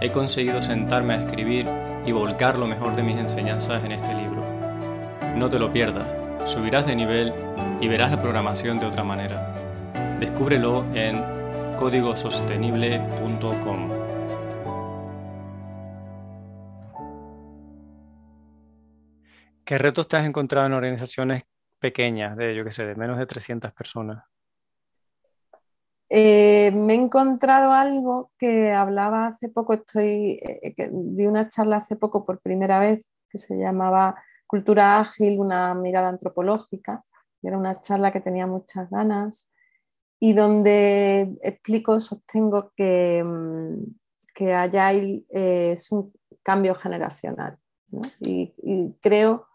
he 0.00 0.10
conseguido 0.10 0.62
sentarme 0.62 1.14
a 1.14 1.24
escribir 1.24 1.68
y 2.06 2.12
volcar 2.12 2.58
lo 2.58 2.66
mejor 2.66 2.96
de 2.96 3.02
mis 3.02 3.16
enseñanzas 3.16 3.84
en 3.84 3.92
este 3.92 4.14
libro. 4.14 4.42
No 5.36 5.50
te 5.50 5.58
lo 5.58 5.72
pierdas, 5.72 6.50
subirás 6.50 6.86
de 6.86 6.96
nivel 6.96 7.32
y 7.80 7.88
verás 7.88 8.10
la 8.10 8.20
programación 8.20 8.78
de 8.78 8.86
otra 8.86 9.04
manera. 9.04 9.54
Descúbrelo 10.18 10.84
en 10.94 11.22
códigosostenible.com. 11.76 13.90
¿Qué 19.64 19.76
retos 19.76 20.08
te 20.08 20.16
has 20.16 20.24
encontrado 20.24 20.66
en 20.66 20.72
organizaciones 20.72 21.44
pequeñas, 21.78 22.34
de 22.36 22.56
yo 22.56 22.64
sé, 22.70 22.86
de 22.86 22.94
menos 22.94 23.18
de 23.18 23.26
300 23.26 23.72
personas? 23.72 24.24
Eh, 26.10 26.72
me 26.74 26.94
he 26.94 26.96
encontrado 26.96 27.72
algo 27.72 28.30
que 28.38 28.72
hablaba 28.72 29.26
hace 29.26 29.48
poco, 29.48 29.74
estoy, 29.74 30.40
eh, 30.42 30.74
di 30.90 31.26
una 31.26 31.48
charla 31.48 31.76
hace 31.76 31.96
poco 31.96 32.24
por 32.24 32.40
primera 32.40 32.78
vez 32.78 33.08
que 33.28 33.38
se 33.38 33.56
llamaba 33.56 34.16
Cultura 34.46 35.00
Ágil, 35.00 35.38
una 35.38 35.74
mirada 35.74 36.08
antropológica. 36.08 37.04
Era 37.42 37.58
una 37.58 37.80
charla 37.80 38.12
que 38.12 38.20
tenía 38.20 38.46
muchas 38.46 38.90
ganas 38.90 39.50
y 40.20 40.32
donde 40.32 41.36
explico, 41.42 42.00
sostengo 42.00 42.72
que, 42.76 43.22
mm, 43.24 43.84
que 44.34 44.54
Agile 44.54 45.24
eh, 45.30 45.72
es 45.72 45.92
un 45.92 46.12
cambio 46.42 46.74
generacional. 46.74 47.58
Y, 48.20 48.54
creo 49.00 49.46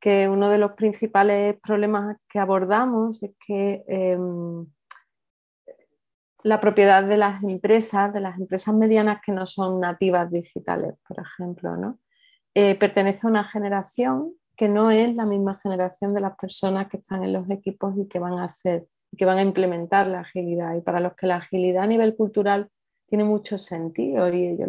que 0.00 0.28
uno 0.28 0.48
de 0.50 0.58
los 0.58 0.72
principales 0.72 1.56
problemas 1.60 2.16
que 2.28 2.38
abordamos 2.38 3.22
es 3.22 3.32
que 3.46 3.84
em, 3.86 4.66
la 6.42 6.60
propiedad 6.60 7.04
de 7.04 7.16
las 7.16 7.42
empresas, 7.42 8.12
de 8.12 8.20
las 8.20 8.38
empresas 8.38 8.74
medianas 8.74 9.20
que 9.24 9.32
no 9.32 9.46
son 9.46 9.80
nativas 9.80 10.30
digitales, 10.30 10.94
por 11.06 11.20
ejemplo, 11.20 11.76
¿no? 11.76 11.98
Eh, 12.54 12.74
pertenece 12.74 13.26
a 13.26 13.30
una 13.30 13.44
generación 13.44 14.34
que 14.56 14.68
no 14.68 14.90
es 14.90 15.14
la 15.14 15.24
misma 15.24 15.58
generación 15.58 16.12
de 16.14 16.20
las 16.20 16.36
personas 16.36 16.88
que 16.88 16.98
están 16.98 17.24
en 17.24 17.32
los 17.32 17.48
equipos 17.48 17.94
y 17.96 18.06
que 18.06 18.18
van 18.18 18.34
a 18.34 18.44
hacer, 18.44 18.86
que 19.16 19.24
van 19.24 19.38
a 19.38 19.42
implementar 19.42 20.06
la 20.06 20.20
agilidad. 20.20 20.74
Y 20.74 20.82
para 20.82 21.00
los 21.00 21.14
que 21.14 21.26
la 21.26 21.36
agilidad 21.36 21.84
a 21.84 21.86
nivel 21.86 22.14
cultural 22.14 22.70
tiene 23.06 23.24
mucho 23.24 23.58
sentido 23.58 24.32
y 24.32 24.48
ellos 24.48 24.68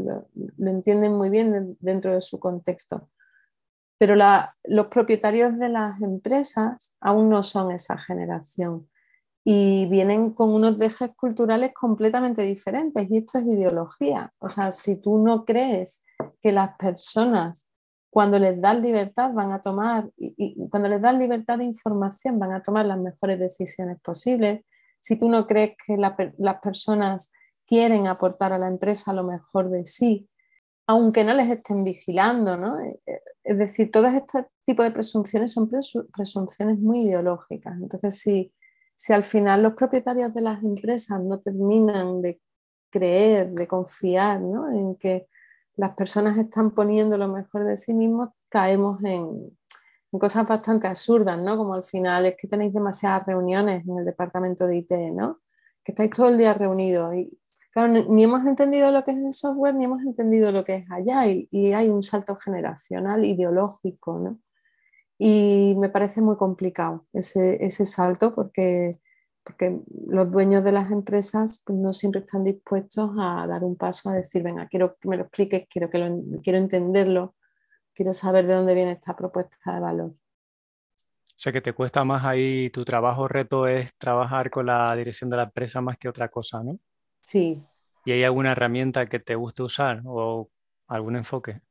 lo, 0.57 0.67
entienden 0.67 1.13
muy 1.13 1.29
bien 1.29 1.77
dentro 1.79 2.13
de 2.13 2.21
su 2.21 2.39
contexto. 2.39 3.09
Pero 3.97 4.15
los 4.65 4.87
propietarios 4.87 5.57
de 5.57 5.69
las 5.69 6.01
empresas 6.01 6.95
aún 6.99 7.29
no 7.29 7.43
son 7.43 7.71
esa 7.71 7.97
generación 7.97 8.89
y 9.43 9.87
vienen 9.87 10.31
con 10.31 10.53
unos 10.53 10.79
dejes 10.79 11.11
culturales 11.15 11.73
completamente 11.73 12.43
diferentes 12.43 13.09
y 13.09 13.17
esto 13.17 13.39
es 13.39 13.45
ideología. 13.45 14.31
O 14.39 14.49
sea, 14.49 14.71
si 14.71 15.01
tú 15.01 15.17
no 15.17 15.43
crees 15.43 16.05
que 16.41 16.51
las 16.51 16.77
personas 16.77 17.67
cuando 18.09 18.37
les 18.37 18.61
das 18.61 18.79
libertad 18.79 19.31
van 19.33 19.51
a 19.51 19.59
tomar, 19.59 20.07
y, 20.17 20.55
cuando 20.69 20.87
les 20.87 21.01
das 21.01 21.17
libertad 21.17 21.57
de 21.57 21.63
información 21.63 22.37
van 22.37 22.51
a 22.51 22.61
tomar 22.61 22.85
las 22.85 22.99
mejores 22.99 23.39
decisiones 23.39 23.99
posibles, 24.01 24.61
si 24.99 25.17
tú 25.17 25.29
no 25.29 25.47
crees 25.47 25.75
que 25.85 25.97
las 25.97 26.59
personas 26.61 27.33
quieren 27.65 28.05
aportar 28.05 28.53
a 28.53 28.59
la 28.59 28.67
empresa 28.67 29.13
lo 29.13 29.23
mejor 29.23 29.71
de 29.71 29.87
sí, 29.87 30.29
aunque 30.85 31.23
no 31.23 31.33
les 31.33 31.49
estén 31.49 31.83
vigilando, 31.83 32.55
¿no? 32.55 32.79
Eh, 32.81 33.01
eh, 33.07 33.19
es 33.43 33.57
decir, 33.57 33.89
todo 33.89 34.05
este 34.07 34.45
tipo 34.65 34.83
de 34.83 34.91
presunciones 34.91 35.51
son 35.51 35.69
presunciones 36.15 36.77
muy 36.77 37.01
ideológicas. 37.01 37.73
Entonces, 37.81 38.19
si 38.19 38.53
si 39.03 39.11
al 39.11 39.23
final 39.23 39.61
los 39.61 39.73
propietarios 39.73 40.33
de 40.33 40.39
las 40.39 40.63
empresas 40.63 41.21
no 41.21 41.41
terminan 41.41 42.21
de 42.21 42.39
creer, 42.89 43.51
de 43.51 43.67
confiar 43.67 44.39
en 44.39 44.95
que 44.95 45.27
las 45.75 45.93
personas 45.93 46.37
están 46.37 46.71
poniendo 46.71 47.17
lo 47.17 47.27
mejor 47.27 47.65
de 47.65 47.75
sí 47.75 47.93
mismos, 47.93 48.29
caemos 48.47 49.03
en, 49.03 49.57
cosas 50.09 50.47
bastante 50.47 50.87
absurdas, 50.87 51.37
¿no? 51.37 51.57
Como 51.57 51.73
al 51.73 51.83
final 51.83 52.27
es 52.27 52.37
que 52.37 52.47
tenéis 52.47 52.73
demasiadas 52.73 53.25
reuniones 53.25 53.85
en 53.85 53.97
el 53.97 54.05
departamento 54.05 54.67
de 54.67 54.77
IT, 54.77 54.91
¿no? 55.11 55.41
Que 55.83 55.91
estáis 55.91 56.11
todo 56.11 56.29
el 56.29 56.37
día 56.37 56.53
reunidos 56.53 57.13
y, 57.13 57.37
claro, 57.73 57.91
ni 57.91 58.23
hemos 58.23 58.45
entendido 58.45 58.89
lo 58.89 59.03
que 59.03 59.11
es 59.11 59.17
el 59.17 59.33
software, 59.33 59.75
ni 59.75 59.83
hemos 59.83 60.01
entendido 60.03 60.49
lo 60.53 60.63
que 60.63 60.75
es 60.75 60.89
allá, 60.89 61.27
y, 61.27 61.73
hay 61.73 61.89
un 61.89 62.03
salto 62.03 62.37
generacional 62.37 63.25
ideológico, 63.25 64.17
¿no? 64.17 64.39
Y 65.25 65.73
me 65.77 65.87
parece 65.87 66.21
muy 66.21 66.35
complicado 66.35 67.05
ese, 67.13 67.63
ese 67.63 67.85
salto 67.85 68.35
porque, 68.35 68.99
porque 69.41 69.79
los 70.05 70.29
dueños 70.29 70.65
de 70.65 70.73
las 70.73 70.91
empresas 70.91 71.63
pues, 71.65 71.79
no 71.79 71.93
siempre 71.93 72.19
están 72.19 72.43
dispuestos 72.43 73.11
a 73.17 73.47
dar 73.47 73.63
un 73.63 73.77
paso, 73.77 74.09
a 74.09 74.15
decir, 74.15 74.43
venga, 74.43 74.67
quiero 74.67 74.97
que 74.97 75.07
me 75.07 75.15
lo 75.15 75.23
expliques, 75.23 75.65
quiero, 75.69 75.89
que 75.89 75.99
lo, 75.99 76.41
quiero 76.41 76.59
entenderlo, 76.59 77.35
quiero 77.93 78.13
saber 78.13 78.47
de 78.47 78.55
dónde 78.55 78.73
viene 78.73 78.91
esta 78.91 79.15
propuesta 79.15 79.73
de 79.73 79.79
valor. 79.79 80.07
O 80.07 81.37
sea 81.37 81.53
que 81.53 81.61
te 81.61 81.71
cuesta 81.71 82.03
más 82.03 82.25
ahí, 82.25 82.69
tu 82.71 82.83
trabajo 82.83 83.25
reto 83.29 83.65
es 83.65 83.93
trabajar 83.93 84.49
con 84.49 84.65
la 84.65 84.93
dirección 84.93 85.29
de 85.29 85.37
la 85.37 85.43
empresa 85.43 85.79
más 85.79 85.97
que 85.97 86.09
otra 86.09 86.27
cosa, 86.27 86.61
¿no? 86.61 86.77
Sí. 87.21 87.63
¿Y 88.03 88.11
hay 88.11 88.25
alguna 88.25 88.51
herramienta 88.51 89.05
que 89.05 89.21
te 89.21 89.35
guste 89.35 89.63
usar 89.63 90.01
o 90.03 90.49
algún 90.85 91.15
enfoque? 91.15 91.61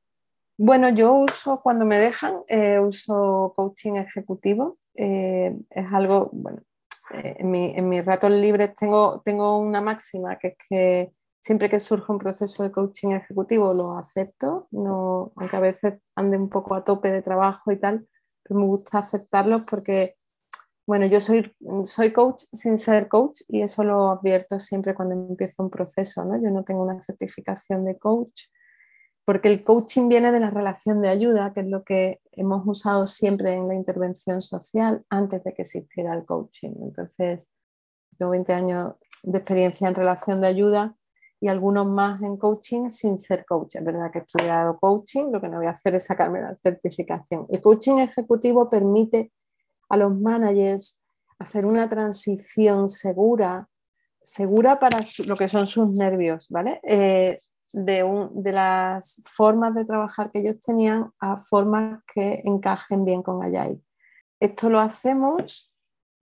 Bueno, 0.65 0.91
yo 0.91 1.13
uso, 1.15 1.61
cuando 1.61 1.85
me 1.85 1.99
dejan, 1.99 2.45
eh, 2.47 2.79
uso 2.79 3.53
coaching 3.57 3.95
ejecutivo. 3.95 4.79
Eh, 4.95 5.59
es 5.71 5.93
algo, 5.93 6.31
bueno, 6.33 6.63
eh, 7.11 7.35
en, 7.41 7.51
mi, 7.51 7.75
en, 7.77 7.89
mis 7.89 8.05
ratos 8.05 8.31
libres 8.31 8.73
tengo, 8.77 9.23
tengo 9.25 9.59
una 9.59 9.81
máxima 9.81 10.39
que 10.39 10.49
es 10.49 10.57
que 10.69 11.13
siempre 11.41 11.69
que 11.69 11.81
surge 11.81 12.13
un 12.13 12.19
proceso 12.21 12.63
de 12.63 12.71
coaching 12.71 13.09
ejecutivo 13.09 13.75
lo 13.75 13.99
acepto, 13.99 14.69
no, 14.71 15.33
aunque 15.35 15.57
a 15.57 15.61
veces 15.61 15.95
ande 16.15 16.37
un 16.37 16.49
poco 16.49 16.77
a 16.77 16.85
tope 16.85 17.11
de 17.11 17.23
trabajo 17.23 17.73
y 17.73 17.81
tal, 17.81 18.07
pero 18.45 18.61
me 18.61 18.67
gusta 18.67 18.99
aceptarlos 18.99 19.63
porque, 19.69 20.15
bueno, 20.87 21.07
yo 21.07 21.21
soy, 21.21 21.53
soy 21.83 22.13
coach 22.13 22.45
sin 22.53 22.79
ser 22.79 23.09
coach 23.09 23.41
y 23.49 23.63
eso 23.63 23.83
lo 23.83 24.11
advierto 24.13 24.61
siempre 24.61 24.95
cuando 24.95 25.17
empiezo 25.17 25.65
un 25.65 25.71
proceso, 25.71 26.25
¿no? 26.25 26.41
Yo 26.41 26.51
no 26.51 26.63
tengo 26.63 26.85
una 26.85 27.03
certificación 27.03 27.85
de 27.85 27.99
coach 27.99 28.43
porque 29.25 29.49
el 29.49 29.63
coaching 29.63 30.09
viene 30.09 30.33
de 30.33 30.41
la 30.41 30.51
relación 30.51 31.01
de 31.01 31.09
ayuda, 31.09 31.53
que 31.53 31.61
es 31.61 31.67
lo 31.67 31.85
que 31.85 32.21
hemos 32.33 32.67
usado 32.67 33.07
siempre 33.07 33.55
en 33.55 33.69
la 33.69 33.75
intervención 33.75 34.43
social 34.43 35.05
antes 35.11 35.45
de 35.45 35.55
que 35.55 35.63
existiera 35.63 36.15
el 36.15 36.25
coaching. 36.25 36.73
Entonces, 36.83 37.55
tengo 38.19 38.33
20 38.33 38.53
años 38.53 38.95
de 39.23 39.39
experiencia 39.39 39.89
en 39.89 39.95
relación 39.95 40.41
de 40.41 40.49
ayuda 40.49 40.97
y 41.41 41.49
algunos 41.49 41.87
más 41.87 42.23
en 42.23 42.37
coaching 42.37 42.89
sin 42.91 43.19
ser 43.19 43.45
coach. 43.45 43.77
Es 43.77 43.85
verdad 43.85 44.11
que 44.11 44.19
he 44.19 44.23
estudiado 44.23 44.79
coaching, 44.79 45.31
lo 45.33 45.41
que 45.41 45.49
no 45.49 45.59
voy 45.59 45.67
a 45.67 45.71
hacer 45.71 45.95
es 45.95 46.05
sacarme 46.05 46.41
la 46.41 46.57
certificación. 46.63 47.47
El 47.49 47.61
coaching 47.61 47.99
ejecutivo 47.99 48.71
permite 48.71 49.33
a 49.89 49.97
los 49.97 50.19
managers 50.19 51.03
hacer 51.39 51.67
una 51.67 51.89
transición 51.89 52.89
segura, 52.89 53.69
segura 54.23 54.79
para 54.79 55.01
lo 55.27 55.37
que 55.37 55.49
son 55.49 55.67
sus 55.67 55.91
nervios, 55.91 56.47
¿vale? 56.49 56.81
Eh, 56.85 57.39
de, 57.73 58.29
de, 58.33 58.53
las 58.53 59.23
formas 59.25 59.75
de 59.75 59.85
trabajar 59.85 60.31
que 60.31 60.41
ellos 60.41 60.61
tenían 60.61 61.11
a 61.19 61.37
formas 61.39 62.03
que 62.13 62.43
encajen 62.45 63.05
bien 63.05 63.23
con 63.23 63.43
Agile. 63.43 63.81
Esto 64.41 64.71
lo 64.71 64.81
hacemos 64.81 65.73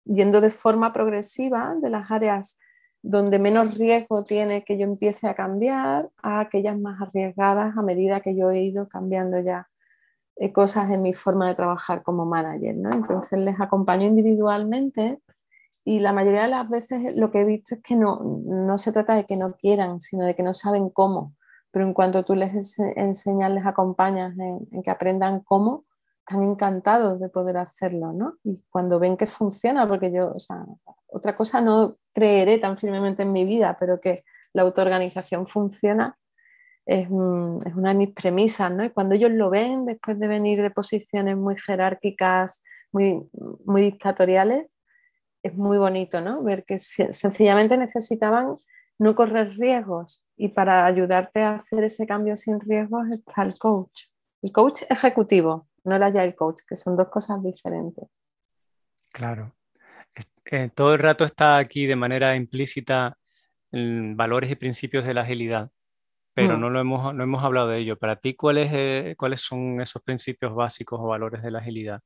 yendo 0.05 0.41
de 0.41 0.49
forma 0.49 0.93
progresiva 0.93 1.75
de 1.81 1.89
las 1.89 2.11
áreas 2.11 2.59
donde 3.01 3.37
menos 3.37 3.77
riesgo 3.77 4.23
tiene 4.23 4.63
que 4.63 4.77
yo 4.77 4.85
empiece 4.85 5.27
a 5.27 5.35
cambiar 5.35 6.09
a 6.21 6.39
aquellas 6.39 6.79
más 6.79 7.01
arriesgadas 7.01 7.77
a 7.77 7.81
medida 7.81 8.21
que 8.21 8.35
yo 8.35 8.49
he 8.51 8.63
ido 8.63 8.87
cambiando 8.87 9.39
ya 9.39 9.67
eh, 10.37 10.53
cosas 10.53 10.89
en 10.89 11.01
mi 11.01 11.13
forma 11.13 11.47
de 11.47 11.55
trabajar 11.55 12.01
como 12.01 12.25
manager. 12.25 12.75
¿no? 12.75 12.93
Entonces 12.93 13.37
les 13.39 13.59
acompaño 13.59 14.07
individualmente 14.07 15.19
y 15.85 15.99
la 15.99 16.13
mayoría 16.13 16.43
de 16.43 16.47
las 16.49 16.69
veces 16.69 17.15
lo 17.15 17.29
que 17.31 17.41
he 17.41 17.45
visto 17.45 17.75
es 17.75 17.81
que 17.81 17.95
no, 17.95 18.41
no 18.45 18.77
se 18.77 18.93
trata 18.93 19.15
de 19.15 19.25
que 19.25 19.35
no 19.35 19.55
quieran, 19.55 19.99
sino 19.99 20.25
de 20.25 20.35
que 20.35 20.43
no 20.43 20.53
saben 20.53 20.89
cómo. 20.89 21.35
Pero 21.71 21.85
en 21.85 21.93
cuanto 21.93 22.23
tú 22.23 22.35
les 22.35 22.79
enseñas, 22.79 23.51
les 23.51 23.65
acompañas 23.65 24.33
en, 24.37 24.81
que 24.81 24.89
aprendan 24.89 25.41
cómo, 25.41 25.85
están 26.19 26.43
encantados 26.43 27.19
de 27.19 27.27
poder 27.27 27.57
hacerlo, 27.57 28.13
¿no? 28.13 28.35
Y 28.45 28.61
cuando 28.69 28.97
ven 28.97 29.17
que 29.17 29.25
funciona, 29.25 29.85
porque 29.87 30.09
yo, 30.11 30.31
o 30.33 30.39
sea, 30.39 30.63
otra 31.07 31.35
cosa 31.35 31.59
no 31.59 31.97
creeré 32.13 32.59
tan 32.59 32.77
firmemente 32.77 33.23
en 33.23 33.33
mi 33.33 33.43
vida, 33.43 33.75
pero 33.77 33.99
que 33.99 34.21
la 34.53 34.61
autoorganización 34.61 35.47
funciona, 35.47 36.17
es, 36.85 37.07
es, 37.07 37.75
una 37.75 37.89
de 37.89 37.95
mis 37.95 38.13
premisas, 38.13 38.71
¿no? 38.71 38.85
Y 38.85 38.91
cuando 38.91 39.15
ellos 39.15 39.31
lo 39.31 39.49
ven, 39.49 39.85
después 39.85 40.17
de 40.17 40.27
venir 40.29 40.61
de 40.61 40.71
posiciones 40.71 41.35
muy 41.35 41.57
jerárquicas, 41.57 42.63
muy, 42.93 43.27
muy 43.65 43.81
dictatoriales, 43.81 44.79
es 45.43 45.53
muy 45.55 45.77
bonito, 45.77 46.21
¿no? 46.21 46.41
Ver 46.41 46.63
que 46.63 46.79
sencillamente 46.79 47.77
necesitaban 47.77 48.57
no 48.97 49.13
correr 49.15 49.57
riesgos 49.57 50.25
y 50.37 50.49
para 50.49 50.85
ayudarte 50.85 51.41
a 51.41 51.55
hacer 51.55 51.83
ese 51.83 52.07
cambio 52.07 52.35
sin 52.35 52.59
riesgos 52.61 53.05
está 53.11 53.43
el 53.43 53.57
coach. 53.57 54.05
El 54.41 54.51
coach 54.51 54.83
ejecutivo, 54.89 55.67
no 55.83 55.95
el 55.95 56.03
agile 56.03 56.35
coach, 56.35 56.61
que 56.67 56.75
son 56.75 56.95
dos 56.95 57.09
cosas 57.09 57.43
diferentes. 57.43 58.07
Claro. 59.11 59.53
Eh, 60.45 60.69
todo 60.73 60.93
el 60.93 60.99
rato 60.99 61.25
está 61.25 61.57
aquí 61.57 61.85
de 61.85 61.95
manera 61.95 62.35
implícita 62.35 63.17
en 63.71 64.15
valores 64.15 64.51
y 64.51 64.55
principios 64.55 65.05
de 65.05 65.13
la 65.13 65.21
agilidad, 65.21 65.71
pero 66.33 66.57
mm. 66.57 66.61
no, 66.61 66.69
lo 66.69 66.79
hemos, 66.79 67.15
no 67.15 67.23
hemos 67.23 67.43
hablado 67.43 67.69
de 67.69 67.79
ello. 67.79 67.97
Para 67.97 68.17
ti, 68.17 68.35
¿cuáles, 68.35 68.69
eh, 68.71 69.15
¿cuáles 69.17 69.41
son 69.41 69.81
esos 69.81 70.01
principios 70.03 70.53
básicos 70.53 70.99
o 71.01 71.07
valores 71.07 71.41
de 71.41 71.51
la 71.51 71.59
agilidad? 71.59 72.01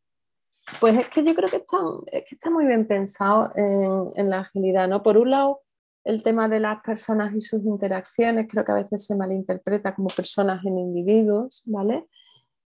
Pues 0.79 0.97
es 0.97 1.09
que 1.09 1.23
yo 1.23 1.33
creo 1.33 1.49
que 1.49 1.63
está, 2.11 2.49
muy 2.49 2.65
bien 2.65 2.87
pensado 2.87 3.51
en, 3.55 4.11
en, 4.15 4.29
la 4.29 4.41
agilidad. 4.41 4.87
¿no? 4.87 5.01
Por 5.01 5.17
un 5.17 5.31
lado, 5.31 5.61
el 6.03 6.23
tema 6.23 6.47
de 6.47 6.59
las 6.59 6.81
personas 6.81 7.33
y 7.35 7.41
sus 7.41 7.63
interacciones 7.63 8.47
creo 8.49 8.63
que 8.63 8.71
a 8.71 8.75
veces 8.75 9.05
se 9.05 9.15
malinterpreta 9.15 9.95
como 9.95 10.07
personas 10.09 10.63
en 10.65 10.77
individuos, 10.77 11.63
¿vale? 11.65 12.05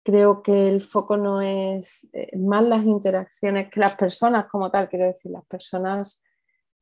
Creo 0.03 0.43
que 0.43 0.68
el 0.68 0.80
foco 0.80 1.16
no 1.16 1.40
es 1.40 2.09
eh, 2.12 2.36
más 2.36 2.64
las 2.64 2.84
interacciones 2.84 3.70
que 3.70 3.80
las 3.80 3.95
personas 3.95 4.47
como 4.51 4.70
tal, 4.70 4.88
quiero 4.88 5.07
decir, 5.07 5.30
las 5.30 5.47
personas, 5.47 6.22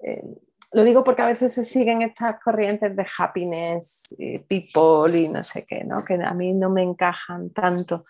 eh, 0.00 0.24
lo 0.72 0.84
digo 0.84 1.04
porque 1.04 1.22
a 1.22 1.26
veces 1.26 1.52
se 1.52 1.64
siguen 1.64 2.02
estas 2.02 2.40
corrientes 2.42 2.96
de 2.96 3.06
happiness, 3.18 4.16
people 4.48 5.18
y 5.18 5.28
no 5.28 5.42
sé 5.42 5.64
qué, 5.66 5.84
¿no? 5.84 6.04
que 6.04 6.14
a 6.14 6.34
mí 6.34 6.52
no 6.52 6.70
me 6.70 6.82
encajan 6.82 7.50
tanto. 7.50 8.06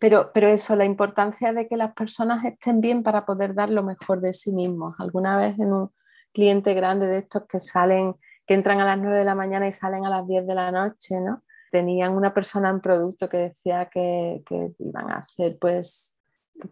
Pero, 0.00 0.30
pero 0.32 0.48
eso, 0.48 0.76
la 0.76 0.84
importancia 0.84 1.52
de 1.52 1.68
que 1.68 1.76
las 1.76 1.94
personas 1.94 2.44
estén 2.44 2.80
bien 2.80 3.02
para 3.02 3.24
poder 3.24 3.54
dar 3.54 3.70
lo 3.70 3.82
mejor 3.82 4.20
de 4.20 4.32
sí 4.32 4.52
mismos. 4.52 4.94
Alguna 4.98 5.36
vez 5.36 5.58
en 5.58 5.72
un 5.72 5.90
cliente 6.32 6.74
grande 6.74 7.06
de 7.06 7.18
estos 7.18 7.44
que 7.46 7.60
salen, 7.60 8.14
que 8.46 8.54
entran 8.54 8.80
a 8.80 8.84
las 8.84 8.98
9 8.98 9.18
de 9.18 9.24
la 9.24 9.34
mañana 9.34 9.66
y 9.66 9.72
salen 9.72 10.04
a 10.04 10.10
las 10.10 10.26
10 10.26 10.46
de 10.46 10.54
la 10.54 10.70
noche, 10.70 11.20
¿no? 11.20 11.42
Tenían 11.70 12.12
una 12.12 12.34
persona 12.34 12.68
en 12.70 12.80
producto 12.80 13.28
que 13.28 13.38
decía 13.38 13.86
que, 13.86 14.42
que 14.46 14.74
iban 14.78 15.10
a 15.10 15.18
hacer 15.18 15.58
pues 15.58 16.14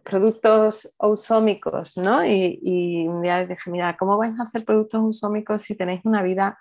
productos 0.03 0.95
ausómicos, 0.99 1.97
¿no? 1.97 2.25
Y, 2.25 3.05
un 3.07 3.21
día 3.21 3.45
dije, 3.45 3.69
mira, 3.69 3.95
¿cómo 3.97 4.17
vais 4.17 4.37
a 4.39 4.43
hacer 4.43 4.65
productos 4.65 5.01
ausómicos 5.01 5.61
si 5.61 5.75
tenéis 5.75 6.01
una 6.05 6.21
vida 6.21 6.57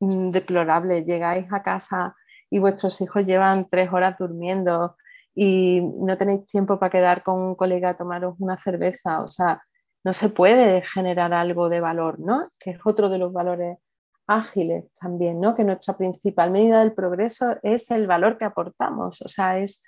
mm, 0.00 0.30
deplorable? 0.30 1.04
Llegáis 1.04 1.46
a 1.52 1.62
casa 1.62 2.14
y 2.50 2.58
vuestros 2.58 3.00
hijos 3.00 3.24
llevan 3.24 3.68
tres 3.68 3.92
horas 3.92 4.16
durmiendo 4.18 4.96
y 5.40 5.80
no 5.80 6.16
tenéis 6.16 6.46
tiempo 6.46 6.80
para 6.80 6.90
quedar 6.90 7.22
con 7.22 7.38
un 7.38 7.54
colega 7.54 7.90
a 7.90 7.96
tomaros 7.96 8.34
una 8.40 8.58
cerveza, 8.58 9.22
o 9.22 9.28
sea, 9.28 9.62
no 10.02 10.12
se 10.12 10.30
puede 10.30 10.82
generar 10.82 11.32
algo 11.32 11.68
de 11.68 11.78
valor, 11.80 12.18
¿no? 12.18 12.48
Que 12.58 12.70
es 12.70 12.80
otro 12.84 13.08
de 13.08 13.18
los 13.18 13.32
valores 13.32 13.78
ágiles 14.26 14.92
también, 15.00 15.40
¿no? 15.40 15.54
Que 15.54 15.62
nuestra 15.62 15.96
principal 15.96 16.50
medida 16.50 16.80
del 16.80 16.92
progreso 16.92 17.56
es 17.62 17.88
el 17.92 18.08
valor 18.08 18.36
que 18.36 18.46
aportamos, 18.46 19.22
o 19.22 19.28
sea, 19.28 19.60
es, 19.60 19.84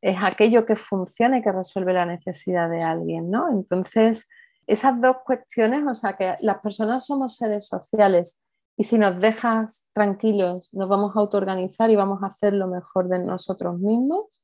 es 0.00 0.16
aquello 0.22 0.64
que 0.64 0.74
funciona 0.74 1.42
que 1.42 1.52
resuelve 1.52 1.92
la 1.92 2.06
necesidad 2.06 2.70
de 2.70 2.82
alguien, 2.82 3.30
¿no? 3.30 3.50
Entonces, 3.50 4.30
esas 4.66 4.98
dos 5.02 5.18
cuestiones, 5.26 5.84
o 5.86 5.92
sea, 5.92 6.14
que 6.14 6.34
las 6.40 6.60
personas 6.60 7.04
somos 7.04 7.36
seres 7.36 7.68
sociales 7.68 8.42
y 8.78 8.84
si 8.84 8.96
nos 8.96 9.20
dejas 9.20 9.86
tranquilos, 9.92 10.72
nos 10.72 10.88
vamos 10.88 11.14
a 11.14 11.20
autoorganizar 11.20 11.90
y 11.90 11.96
vamos 11.96 12.22
a 12.22 12.28
hacer 12.28 12.54
lo 12.54 12.68
mejor 12.68 13.08
de 13.08 13.18
nosotros 13.18 13.78
mismos 13.78 14.40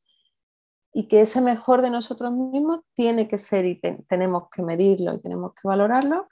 y 0.92 1.08
que 1.08 1.20
ese 1.20 1.40
mejor 1.40 1.82
de 1.82 1.90
nosotros 1.90 2.32
mismos 2.32 2.80
tiene 2.94 3.28
que 3.28 3.38
ser 3.38 3.64
y 3.64 3.80
tenemos 4.08 4.48
que 4.50 4.62
medirlo 4.62 5.14
y 5.14 5.20
tenemos 5.20 5.54
que 5.54 5.68
valorarlo, 5.68 6.28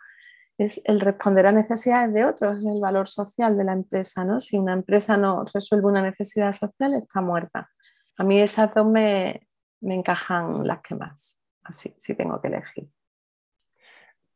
es 0.59 0.81
el 0.85 1.01
responder 1.01 1.47
a 1.47 1.53
necesidades 1.53 2.13
de 2.13 2.25
otros, 2.25 2.59
es 2.59 2.67
el 2.67 2.81
valor 2.81 3.09
social 3.09 3.57
de 3.57 3.65
la 3.65 3.73
empresa. 3.73 4.25
¿no? 4.25 4.41
Si 4.41 4.59
una 4.59 4.73
empresa 4.73 5.17
no 5.17 5.45
resuelve 5.55 5.87
una 5.87 6.03
necesidad 6.03 6.53
social, 6.53 6.95
está 6.95 7.21
muerta. 7.21 7.71
A 8.17 8.25
mí 8.25 8.41
esas 8.41 8.75
dos 8.75 8.87
me, 8.87 9.47
me 9.81 9.95
encajan 9.95 10.67
las 10.67 10.81
que 10.81 10.97
más, 10.97 11.39
así 11.63 11.95
si 11.97 12.15
tengo 12.15 12.41
que 12.41 12.49
elegir. 12.49 12.89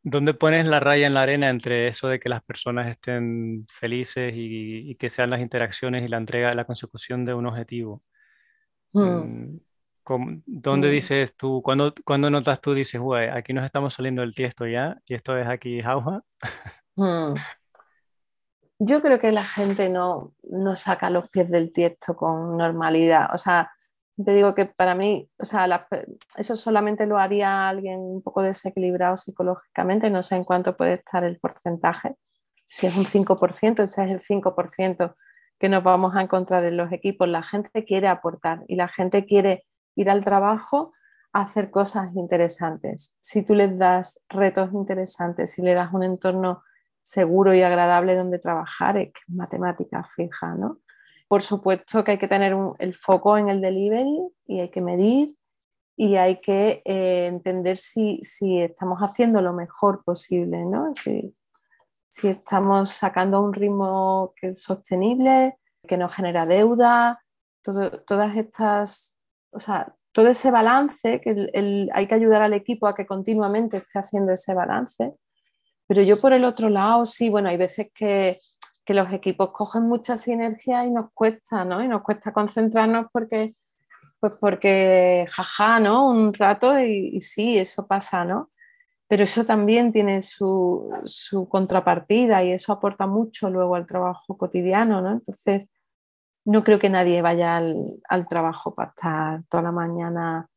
¿Dónde 0.04 0.34
pones 0.34 0.66
la 0.66 0.80
raya 0.80 1.06
en 1.06 1.14
la 1.14 1.22
arena 1.22 1.48
entre 1.48 1.88
eso 1.88 2.08
de 2.08 2.18
que 2.18 2.28
las 2.28 2.42
personas 2.42 2.88
estén 2.88 3.66
felices 3.68 4.32
y, 4.34 4.90
y 4.90 4.94
que 4.96 5.08
sean 5.08 5.30
las 5.30 5.40
interacciones 5.40 6.04
y 6.04 6.08
la 6.08 6.16
entrega, 6.16 6.52
la 6.52 6.64
consecución 6.64 7.24
de 7.24 7.34
un 7.34 7.46
objetivo? 7.46 8.02
Hmm. 8.92 9.00
Mm, 9.00 9.60
¿Dónde 10.04 10.88
mm. 10.88 10.90
dices 10.90 11.36
tú, 11.36 11.62
cuando, 11.62 11.94
cuando 12.04 12.30
notas 12.30 12.60
tú, 12.60 12.74
dices, 12.74 13.00
güey, 13.00 13.28
aquí 13.28 13.52
nos 13.52 13.64
estamos 13.64 13.94
saliendo 13.94 14.22
del 14.22 14.34
tiesto 14.34 14.66
ya, 14.66 14.98
y 15.06 15.14
esto 15.14 15.36
es 15.36 15.46
aquí 15.46 15.80
jauja? 15.80 16.22
Mm. 16.94 17.34
yo 18.78 19.00
creo 19.00 19.18
que 19.18 19.32
la 19.32 19.46
gente 19.46 19.88
no, 19.88 20.34
no 20.42 20.76
saca 20.76 21.08
los 21.08 21.30
pies 21.30 21.50
del 21.50 21.72
tiesto 21.72 22.14
con 22.14 22.56
normalidad. 22.56 23.30
O 23.32 23.38
sea, 23.38 23.72
te 24.22 24.34
digo 24.34 24.54
que 24.54 24.66
para 24.66 24.94
mí, 24.94 25.28
o 25.38 25.44
sea, 25.44 25.86
eso 26.36 26.56
solamente 26.56 27.06
lo 27.06 27.18
haría 27.18 27.68
alguien 27.68 28.00
un 28.00 28.22
poco 28.22 28.42
desequilibrado 28.42 29.16
psicológicamente, 29.16 30.10
no 30.10 30.22
sé 30.22 30.36
en 30.36 30.44
cuánto 30.44 30.76
puede 30.76 30.94
estar 30.94 31.24
el 31.24 31.38
porcentaje. 31.38 32.16
Si 32.66 32.86
es 32.86 32.96
un 32.96 33.06
5%, 33.06 33.82
ese 33.82 34.04
es 34.04 34.10
el 34.10 34.22
5% 34.22 35.14
que 35.58 35.68
nos 35.68 35.82
vamos 35.82 36.14
a 36.16 36.22
encontrar 36.22 36.64
en 36.64 36.76
los 36.76 36.92
equipos. 36.92 37.28
La 37.28 37.42
gente 37.42 37.84
quiere 37.84 38.08
aportar 38.08 38.64
y 38.68 38.76
la 38.76 38.88
gente 38.88 39.24
quiere 39.24 39.64
ir 39.94 40.10
al 40.10 40.24
trabajo 40.24 40.92
a 41.32 41.42
hacer 41.42 41.70
cosas 41.70 42.14
interesantes. 42.14 43.16
Si 43.20 43.44
tú 43.44 43.54
les 43.54 43.76
das 43.78 44.24
retos 44.28 44.72
interesantes, 44.72 45.52
si 45.52 45.62
le 45.62 45.74
das 45.74 45.92
un 45.92 46.02
entorno 46.02 46.62
seguro 47.02 47.54
y 47.54 47.62
agradable 47.62 48.16
donde 48.16 48.38
trabajar, 48.38 48.96
es 48.96 49.12
matemática 49.28 50.04
fija, 50.04 50.54
¿no? 50.54 50.78
Por 51.28 51.42
supuesto 51.42 52.04
que 52.04 52.12
hay 52.12 52.18
que 52.18 52.28
tener 52.28 52.54
el 52.78 52.94
foco 52.94 53.38
en 53.38 53.48
el 53.48 53.60
delivery 53.60 54.28
y 54.46 54.60
hay 54.60 54.68
que 54.68 54.82
medir 54.82 55.34
y 55.96 56.16
hay 56.16 56.40
que 56.40 56.82
eh, 56.84 57.26
entender 57.26 57.78
si, 57.78 58.20
estamos 58.60 59.00
haciendo 59.00 59.40
lo 59.40 59.52
mejor 59.52 60.04
posible, 60.04 60.64
¿no? 60.64 60.92
Si, 60.94 61.34
estamos 62.22 62.90
sacando 62.90 63.40
un 63.40 63.54
ritmo 63.54 64.34
que 64.36 64.48
es 64.48 64.62
sostenible, 64.62 65.56
que 65.88 65.96
no 65.96 66.10
genera 66.10 66.44
deuda, 66.44 67.22
todas 67.62 68.36
estas, 68.36 69.11
o 69.52 69.60
sea, 69.60 69.94
todo 70.12 70.28
ese 70.28 70.50
balance, 70.50 71.20
que 71.20 71.88
hay 71.92 72.06
que 72.06 72.14
ayudar 72.14 72.42
al 72.42 72.52
equipo 72.52 72.86
a 72.86 72.94
que 72.94 73.06
continuamente 73.06 73.78
esté 73.78 73.98
haciendo 73.98 74.32
ese 74.32 74.54
balance 74.54 75.14
pero 75.92 76.02
yo 76.02 76.18
por 76.18 76.32
el 76.32 76.46
otro 76.46 76.70
lado, 76.70 77.04
sí, 77.04 77.28
bueno, 77.28 77.50
hay 77.50 77.58
veces 77.58 77.88
que, 77.94 78.38
los 78.88 79.12
equipos 79.12 79.52
cogen 79.52 79.84
mucha 79.84 80.16
sinergia 80.16 80.86
y 80.86 80.90
nos 80.90 81.10
cuesta, 81.12 81.66
¿no? 81.66 81.84
Y 81.84 81.88
nos 81.88 82.02
cuesta 82.02 82.32
concentrarnos 82.32 83.06
porque, 83.12 83.54
pues 84.20 84.34
porque, 84.40 85.26
jaja, 85.30 85.80
¿no? 85.80 86.08
Un 86.08 86.32
rato 86.32 86.78
y, 86.78 87.20
sí, 87.20 87.58
eso 87.58 87.86
pasa, 87.86 88.24
¿no? 88.24 88.50
Pero 89.06 89.24
eso 89.24 89.44
también 89.44 89.92
tiene 89.92 90.22
su, 90.22 90.90
contrapartida 91.50 92.42
y 92.42 92.52
eso 92.52 92.72
aporta 92.72 93.06
mucho 93.06 93.50
luego 93.50 93.74
al 93.74 93.86
trabajo 93.86 94.38
cotidiano, 94.38 95.02
¿no? 95.02 95.12
Entonces, 95.12 95.70
no 96.44 96.64
creo 96.64 96.78
que 96.78 96.88
nadie 96.88 97.22
vaya 97.22 97.56
al, 97.56 97.76
al 98.08 98.26
trabajo 98.28 98.74
para 98.74 98.90
estar 98.90 99.42
toda 99.48 99.62
la 99.62 99.72
mañana 99.72 100.48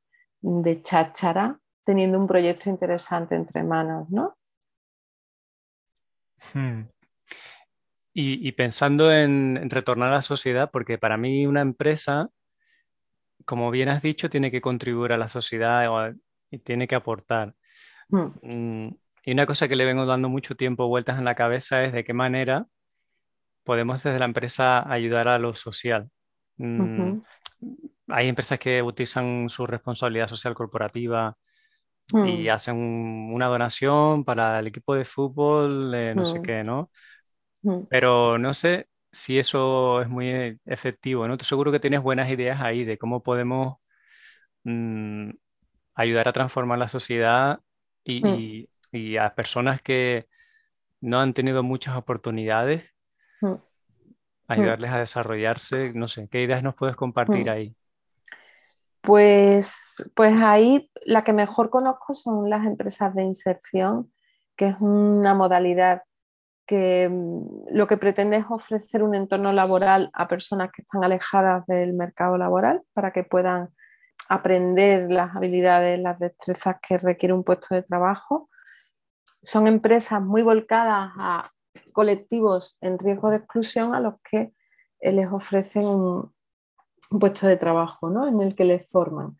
de 0.41 0.81
cháchara 0.81 1.59
teniendo 1.83 2.19
un 2.19 2.27
proyecto 2.27 2.69
interesante 2.69 3.35
entre 3.35 3.63
manos, 3.63 4.09
¿no? 4.09 4.35
Hmm. 6.53 6.87
Y, 8.17 8.53
pensando 8.53 9.11
en, 9.11 9.69
retornar 9.69 10.09
a 10.09 10.15
la 10.15 10.21
sociedad, 10.21 10.71
porque 10.71 10.97
para 10.97 11.17
mí 11.17 11.45
una 11.47 11.59
empresa, 11.59 12.29
como 13.43 13.71
bien 13.71 13.89
has 13.89 14.01
dicho, 14.01 14.29
tiene 14.29 14.51
que 14.51 14.61
contribuir 14.61 15.11
a 15.11 15.17
la 15.17 15.27
sociedad 15.27 16.13
y 16.49 16.59
tiene 16.59 16.87
que 16.87 16.95
aportar. 16.95 17.55
Hmm. 18.07 18.31
Mm, 18.41 18.95
y 19.25 19.31
una 19.33 19.45
cosa 19.45 19.67
que 19.67 19.75
le 19.75 19.83
vengo 19.83 20.05
dando 20.05 20.29
mucho 20.29 20.55
tiempo 20.55 20.87
vueltas 20.87 21.19
en 21.19 21.25
la 21.25 21.35
cabeza 21.35 21.83
es 21.83 21.91
de 21.91 22.05
qué 22.05 22.13
manera 22.13 22.67
podemos 23.65 24.01
desde 24.01 24.19
la 24.19 24.25
empresa 24.25 24.89
ayudar 24.89 25.27
a 25.27 25.39
lo 25.39 25.55
social. 25.55 26.09
Mm, 26.57 27.19
hay 28.07 28.27
empresas 28.29 28.59
que 28.59 28.81
utilizan 28.81 29.49
su 29.49 29.67
responsabilidad 29.67 30.29
social 30.29 30.53
corporativa 30.53 31.35
y 32.13 32.47
mm. 32.47 32.49
hacen 32.51 32.77
una 33.33 33.47
donación 33.47 34.23
para 34.23 34.59
el 34.59 34.67
equipo 34.67 34.95
de 34.95 35.05
fútbol, 35.05 35.91
no 36.15 36.25
sé 36.25 36.39
mm. 36.39 36.43
qué, 36.43 36.63
¿no? 36.63 36.91
Mm. 37.63 37.79
Pero 37.89 38.37
no 38.37 38.53
sé 38.53 38.87
si 39.11 39.39
eso 39.39 40.01
es 40.01 40.07
muy 40.07 40.59
efectivo, 40.65 41.27
¿no? 41.27 41.33
Estoy 41.33 41.47
seguro 41.47 41.71
que 41.71 41.79
tienes 41.79 42.01
buenas 42.01 42.29
ideas 42.29 42.61
ahí 42.61 42.85
de 42.85 42.97
cómo 42.97 43.23
podemos 43.23 43.77
ayudar 45.93 46.27
a 46.27 46.33
transformar 46.33 46.79
la 46.79 46.87
sociedad 46.87 47.59
y, 48.03 48.67
a 49.19 49.35
personas 49.35 49.81
que 49.81 50.27
no 51.01 51.19
han 51.19 51.33
tenido 51.33 51.63
muchas 51.63 51.97
oportunidades, 51.97 52.94
ayudarles 54.47 54.91
a 54.91 54.99
desarrollarse, 54.99 55.91
no 55.93 56.07
sé, 56.07 56.27
¿qué 56.29 56.43
ideas 56.43 56.63
nos 56.63 56.75
puedes 56.75 56.95
compartir 56.95 57.49
ahí? 57.49 57.75
Pues, 59.01 60.11
pues 60.15 60.35
ahí 60.41 60.89
la 61.03 61.23
que 61.23 61.33
mejor 61.33 61.69
conozco 61.69 62.13
son 62.13 62.49
las 62.49 62.65
empresas 62.65 63.13
de 63.13 63.23
inserción, 63.23 64.11
que 64.55 64.69
es 64.69 64.75
una 64.79 65.33
modalidad 65.33 66.03
que 66.65 67.07
mm, 67.09 67.75
lo 67.75 67.87
que 67.87 67.97
pretende 67.97 68.37
es 68.37 68.45
ofrecer 68.49 69.03
un 69.03 69.15
entorno 69.15 69.53
laboral 69.53 70.09
a 70.13 70.27
personas 70.27 70.71
que 70.71 70.81
están 70.81 71.03
alejadas 71.03 71.65
del 71.67 71.93
mercado 71.93 72.37
laboral 72.37 72.81
para 72.93 73.11
que 73.11 73.23
puedan 73.23 73.69
aprender 74.27 75.11
las 75.11 75.35
habilidades, 75.35 75.99
las 75.99 76.17
destrezas 76.19 76.77
que 76.81 76.97
requiere 76.97 77.33
un 77.33 77.43
puesto 77.43 77.75
de 77.75 77.83
trabajo. 77.83 78.49
Son 79.43 79.67
empresas 79.67 80.21
muy 80.21 80.41
volcadas 80.41 81.11
a 81.17 81.43
colectivos 81.93 82.77
en 82.81 82.99
riesgo 82.99 83.29
de 83.29 83.37
exclusión 83.37 83.93
a 83.93 83.99
los 83.99 84.15
que 84.21 84.53
les 85.01 85.31
ofrecen 85.31 85.85
un, 85.85 86.33
puesto 87.19 87.47
de 87.47 87.57
trabajo 87.57 88.09
¿no? 88.09 88.27
en 88.27 88.41
el 88.41 88.55
que 88.55 88.65
les 88.65 88.89
forman. 88.89 89.37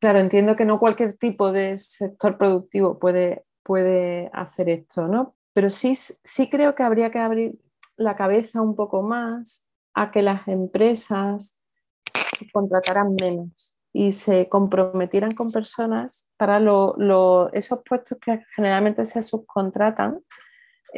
Claro, 0.00 0.18
entiendo 0.18 0.56
que 0.56 0.64
no 0.64 0.78
cualquier 0.78 1.14
tipo 1.14 1.52
de 1.52 1.78
sector 1.78 2.36
productivo 2.36 2.98
puede, 2.98 3.44
puede 3.62 4.30
hacer 4.32 4.68
esto, 4.68 5.08
¿no? 5.08 5.36
pero 5.56 5.70
sí, 5.70 5.94
sí 5.96 6.50
creo 6.50 6.74
que 6.74 6.82
habría 6.82 7.10
que 7.10 7.18
abrir 7.18 7.58
la 7.96 8.14
cabeza 8.14 8.60
un 8.60 8.76
poco 8.76 9.02
más 9.02 9.66
a 9.94 10.10
que 10.10 10.20
las 10.20 10.46
empresas 10.48 11.62
contrataran 12.52 13.14
menos 13.18 13.74
y 13.90 14.12
se 14.12 14.50
comprometieran 14.50 15.34
con 15.34 15.50
personas 15.50 16.28
para 16.36 16.58
esos 17.54 17.82
puestos 17.88 18.18
que 18.20 18.44
generalmente 18.54 19.06
se 19.06 19.22
subcontratan, 19.22 20.20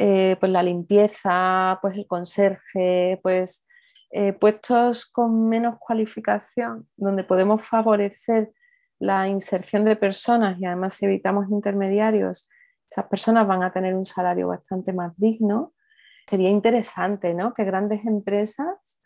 eh, 0.01 0.37
pues 0.39 0.49
la 0.49 0.63
limpieza, 0.63 1.77
pues 1.81 1.97
el 1.97 2.07
conserje, 2.07 3.19
pues 3.21 3.67
eh, 4.11 4.31
puestos 4.31 5.05
con 5.05 5.49
menos 5.49 5.75
cualificación, 5.77 6.87
donde 6.95 7.25
podemos 7.25 7.67
favorecer 7.67 8.53
la 8.97 9.27
inserción 9.27 9.83
de 9.83 9.97
personas 9.97 10.57
y 10.57 10.65
además 10.65 10.93
si 10.93 11.05
evitamos 11.05 11.51
intermediarios, 11.51 12.47
esas 12.89 13.07
personas 13.07 13.45
van 13.45 13.61
a 13.61 13.73
tener 13.73 13.93
un 13.93 14.05
salario 14.05 14.47
bastante 14.47 14.93
más 14.93 15.17
digno. 15.17 15.73
Sería 16.29 16.49
interesante 16.49 17.33
¿no? 17.33 17.53
que 17.53 17.65
grandes 17.65 18.05
empresas 18.05 19.01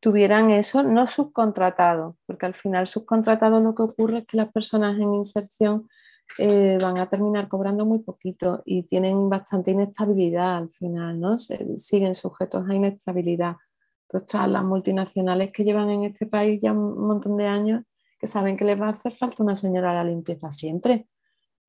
tuvieran 0.00 0.50
eso 0.50 0.82
no 0.82 1.06
subcontratado, 1.06 2.16
porque 2.26 2.46
al 2.46 2.54
final 2.54 2.88
subcontratado 2.88 3.60
lo 3.60 3.76
que 3.76 3.84
ocurre 3.84 4.18
es 4.18 4.26
que 4.26 4.38
las 4.38 4.50
personas 4.50 4.98
en 4.98 5.14
inserción 5.14 5.88
eh, 6.38 6.78
van 6.80 6.98
a 6.98 7.08
terminar 7.08 7.48
cobrando 7.48 7.84
muy 7.84 8.00
poquito 8.00 8.62
y 8.64 8.84
tienen 8.84 9.28
bastante 9.28 9.70
inestabilidad 9.70 10.56
al 10.56 10.70
final, 10.70 11.20
¿no? 11.20 11.36
siguen 11.36 12.14
sujetos 12.14 12.68
a 12.68 12.74
inestabilidad 12.74 13.56
pues 14.12 14.24
las 14.34 14.62
multinacionales 14.62 15.50
que 15.52 15.64
llevan 15.64 15.88
en 15.88 16.04
este 16.04 16.26
país 16.26 16.60
ya 16.62 16.72
un 16.72 17.06
montón 17.06 17.38
de 17.38 17.46
años, 17.46 17.82
que 18.18 18.26
saben 18.26 18.56
que 18.56 18.64
les 18.64 18.80
va 18.80 18.86
a 18.88 18.90
hacer 18.90 19.12
falta 19.12 19.42
una 19.42 19.56
señora 19.56 19.90
a 19.90 19.94
la 19.94 20.04
limpieza 20.04 20.50
siempre. 20.50 21.08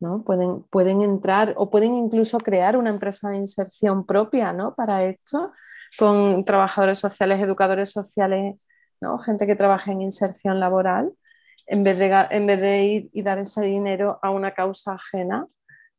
¿no? 0.01 0.24
Pueden, 0.26 0.64
pueden 0.64 1.01
entrar 1.01 1.54
o 1.56 1.70
pueden 1.70 1.93
incluso 1.93 2.38
crear 2.39 2.76
una 2.76 2.89
empresa 2.89 3.30
de 3.30 3.38
inserción 3.38 4.06
propia 4.06 4.51
¿no? 4.51 4.76
para 4.76 5.06
esto, 5.06 5.54
con 5.97 6.43
trabajadores 6.43 6.99
sociales, 6.99 7.41
educadores 7.41 7.89
sociales, 7.91 8.56
¿no? 8.99 9.18
gente 9.18 9.47
que 9.47 9.56
trabaja 9.56 9.93
en 9.93 10.01
inserción 10.01 10.60
laboral, 10.60 11.14
en 11.74 11.84
vez 11.84 11.97
de, 11.97 12.28
en 12.30 12.45
vez 12.45 12.61
de 12.61 12.84
ir 12.84 13.09
y 13.13 13.24
dar 13.24 13.39
ese 13.39 13.61
dinero 13.63 14.19
a 14.21 14.30
una 14.30 14.51
causa 14.51 14.93
ajena, 14.93 15.47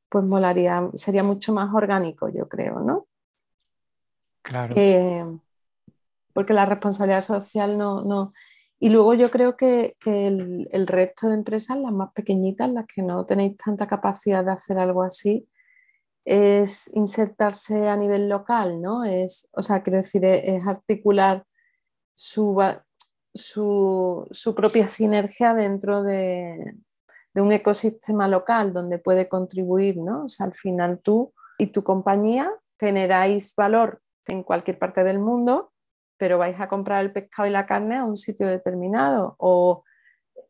pues 0.08 0.24
molaría, 0.24 0.88
sería 0.94 1.24
mucho 1.24 1.52
más 1.52 1.74
orgánico, 1.74 2.28
yo 2.28 2.48
creo, 2.48 2.78
¿no? 2.78 3.08
Claro. 4.42 4.72
Eh, 4.76 5.26
porque 6.32 6.54
la 6.54 6.64
responsabilidad 6.64 7.22
social 7.22 7.76
no... 7.76 8.04
no... 8.04 8.32
Y 8.78 8.90
luego 8.90 9.14
yo 9.14 9.32
creo 9.32 9.56
que, 9.56 9.96
el, 10.04 10.86
resto 10.86 11.28
de 11.28 11.34
empresas, 11.34 11.76
las 11.78 11.92
más 11.92 12.12
pequeñitas, 12.12 12.70
las 12.70 12.86
que 12.86 13.02
no 13.02 13.26
tenéis 13.26 13.56
tanta 13.56 13.88
capacidad 13.88 14.44
de 14.44 14.52
hacer 14.52 14.78
algo 14.78 15.02
así, 15.02 15.48
es 16.24 16.88
insertarse 16.94 17.88
a 17.88 17.96
nivel 17.96 18.28
local, 18.28 18.80
¿no? 18.80 19.04
Es, 19.04 19.48
o 19.52 19.62
sea, 19.62 19.82
quiero 19.82 19.96
decir, 19.96 20.24
es, 20.24 20.64
articular 20.66 21.44
su, 22.14 22.54
su, 23.34 24.28
propia 24.56 24.86
sinergia 24.88 25.54
dentro 25.54 26.02
de, 26.02 26.74
de, 27.34 27.42
un 27.42 27.52
ecosistema 27.52 28.28
local 28.28 28.72
donde 28.72 28.98
puede 28.98 29.28
contribuir, 29.28 29.98
¿no? 29.98 30.24
O 30.24 30.28
sea, 30.28 30.46
al 30.46 30.54
final 30.54 31.00
tú 31.02 31.34
y 31.58 31.68
tu 31.68 31.82
compañía 31.82 32.50
generáis 32.78 33.54
valor 33.56 34.00
en 34.26 34.42
cualquier 34.42 34.78
parte 34.78 35.04
del 35.04 35.18
mundo 35.18 35.72
pero 36.16 36.38
vais 36.38 36.58
a 36.60 36.68
comprar 36.68 37.02
el 37.02 37.12
pescado 37.12 37.48
y 37.48 37.52
la 37.52 37.66
carne 37.66 37.96
a 37.96 38.04
un 38.04 38.16
sitio 38.16 38.46
determinado 38.46 39.34
o 39.38 39.84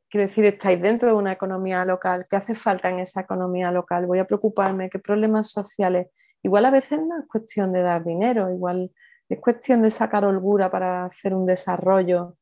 quiero 0.08 0.26
decir, 0.26 0.44
estáis 0.44 0.80
dentro 0.80 1.08
de 1.08 1.14
una 1.14 1.32
economía 1.32 1.84
local, 1.84 2.26
¿qué 2.28 2.36
hace 2.36 2.54
falta 2.54 2.88
en 2.88 3.00
esa 3.00 3.22
economía 3.22 3.72
local? 3.72 4.06
Voy 4.06 4.18
a 4.18 4.26
preocuparme, 4.26 4.90
qué 4.90 4.98
problemas 4.98 5.50
sociales 5.50 6.08
igual 6.42 6.66
a 6.66 6.70
veces 6.70 7.00
no 7.00 7.18
es 7.18 7.26
cuestión 7.26 7.72
de 7.72 7.82
dar 7.82 8.04
dinero, 8.04 8.52
igual 8.52 8.92
es 9.28 9.40
cuestión 9.40 9.82
de 9.82 9.90
sacar 9.90 10.24
holgura 10.24 10.70
para 10.70 11.06
hacer 11.06 11.34
un 11.34 11.46
desarrollo 11.46 12.36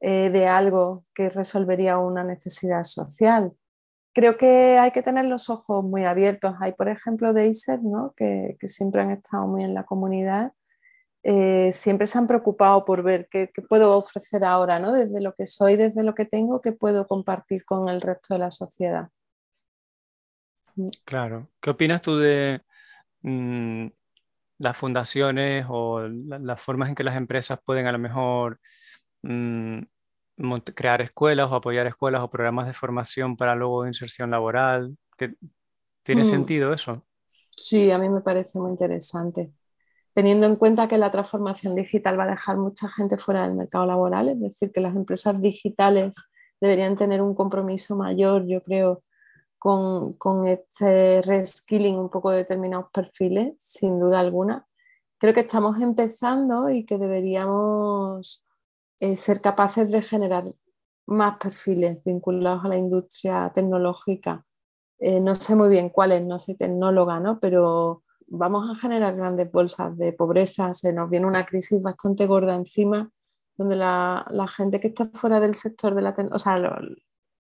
eh, 0.00 0.30
de 0.30 0.46
algo 0.46 1.04
que 1.14 1.30
resolvería 1.30 1.98
una 1.98 2.24
necesidad 2.24 2.84
social. 2.84 3.52
Creo 4.14 4.36
que 4.36 4.78
hay 4.78 4.90
que 4.90 5.02
tener 5.02 5.26
los 5.26 5.50
ojos 5.50 5.84
muy 5.84 6.04
abiertos. 6.04 6.54
Hay, 6.60 6.72
por 6.72 6.88
ejemplo, 6.88 7.32
Deiser, 7.32 7.82
¿no? 7.82 8.14
que, 8.16 8.56
que 8.60 8.68
siempre 8.68 9.02
han 9.02 9.10
estado 9.10 9.46
muy 9.46 9.64
en 9.64 9.74
la 9.74 9.84
comunidad 9.84 10.52
eh, 11.24 11.72
siempre 11.72 12.06
se 12.06 12.16
han 12.16 12.26
preocupado 12.26 12.84
por 12.84 13.02
ver 13.02 13.28
qué, 13.30 13.50
puedo 13.68 13.96
ofrecer 13.96 14.44
ahora, 14.44 14.78
¿no? 14.78 14.92
desde 14.92 15.20
lo 15.20 15.34
que 15.34 15.46
soy, 15.46 15.76
desde 15.76 16.02
lo 16.02 16.14
que 16.14 16.24
tengo, 16.24 16.60
qué 16.60 16.72
puedo 16.72 17.06
compartir 17.06 17.64
con 17.64 17.88
el 17.88 18.00
resto 18.00 18.34
de 18.34 18.40
la 18.40 18.50
sociedad. 18.50 19.08
Claro. 21.04 21.48
¿Qué 21.60 21.70
opinas 21.70 22.02
tú 22.02 22.16
de 22.18 22.62
mm, 23.22 23.88
las 24.58 24.76
fundaciones 24.76 25.66
o 25.68 26.00
las 26.00 26.62
formas 26.62 26.88
en 26.88 26.94
que 26.94 27.04
las 27.04 27.16
empresas 27.16 27.58
pueden 27.64 27.86
a 27.86 27.92
lo 27.92 27.98
mejor 27.98 28.60
mm, 29.22 29.80
crear 30.74 31.02
escuelas 31.02 31.50
o 31.50 31.54
apoyar 31.54 31.86
escuelas 31.86 32.22
o 32.22 32.30
programas 32.30 32.66
de 32.66 32.74
formación 32.74 33.36
para 33.36 33.54
luego 33.54 33.86
inserción 33.86 34.30
laboral? 34.30 34.96
¿Tiene 36.02 36.24
sentido 36.24 36.72
eso? 36.72 37.04
Sí, 37.56 37.90
a 37.90 37.98
mí 37.98 38.08
me 38.08 38.20
parece 38.20 38.58
muy 38.58 38.70
interesante 38.70 39.52
teniendo 40.18 40.48
en 40.48 40.56
cuenta 40.56 40.88
que 40.88 40.98
la 40.98 41.12
transformación 41.12 41.76
digital 41.76 42.18
va 42.18 42.24
a 42.24 42.30
dejar 42.30 42.56
mucha 42.56 42.88
gente 42.88 43.18
fuera 43.18 43.42
del 43.42 43.54
mercado 43.54 43.86
laboral, 43.86 44.28
es 44.28 44.40
decir, 44.40 44.72
que 44.72 44.80
las 44.80 44.96
empresas 44.96 45.40
digitales 45.40 46.16
deberían 46.60 46.96
tener 46.96 47.22
un 47.22 47.36
compromiso 47.36 47.94
mayor, 47.94 48.44
yo 48.44 48.60
creo, 48.60 49.04
con, 49.58 50.16
este 50.48 51.22
reskilling 51.22 51.96
un 51.96 52.10
poco 52.10 52.32
de 52.32 52.38
determinados 52.38 52.86
perfiles, 52.92 53.54
sin 53.58 54.00
duda 54.00 54.18
alguna. 54.18 54.66
Creo 55.18 55.32
que 55.32 55.42
estamos 55.42 55.80
empezando 55.80 56.68
y 56.68 56.84
que 56.84 56.98
deberíamos 56.98 58.44
eh, 59.00 59.16
ser 59.16 59.40
capaces 59.40 59.90
de 59.90 60.02
generar 60.02 60.52
más 61.06 61.38
perfiles 61.38 62.02
vinculados 62.04 62.64
a 62.64 62.68
la 62.68 62.76
industria 62.76 63.50
tecnológica. 63.54 64.44
Eh, 64.98 65.20
no 65.20 65.34
sé 65.34 65.54
muy 65.56 65.68
bien 65.68 65.90
cuáles, 65.90 66.24
no 66.24 66.38
soy 66.38 66.56
tecnóloga, 66.56 67.20
¿no? 67.20 67.38
pero 67.40 68.02
vamos 68.26 68.68
a 68.70 68.74
generar 68.80 69.16
grandes 69.16 69.50
bolsas 69.50 69.96
de 69.96 70.12
pobreza, 70.12 70.74
se 70.74 70.92
nos 70.92 71.08
viene 71.08 71.26
una 71.26 71.46
crisis 71.46 71.80
bastante 71.82 72.26
gorda 72.26 72.54
encima, 72.54 73.10
donde 73.56 73.76
la, 73.76 74.26
gente 74.54 74.80
que 74.80 74.88
está 74.88 75.06
fuera 75.06 75.40
del 75.40 75.54
sector 75.54 75.94
de 75.94 76.02
la 76.02 76.14
tecnología, 76.14 76.36
o 76.36 76.38
sea, 76.38 76.80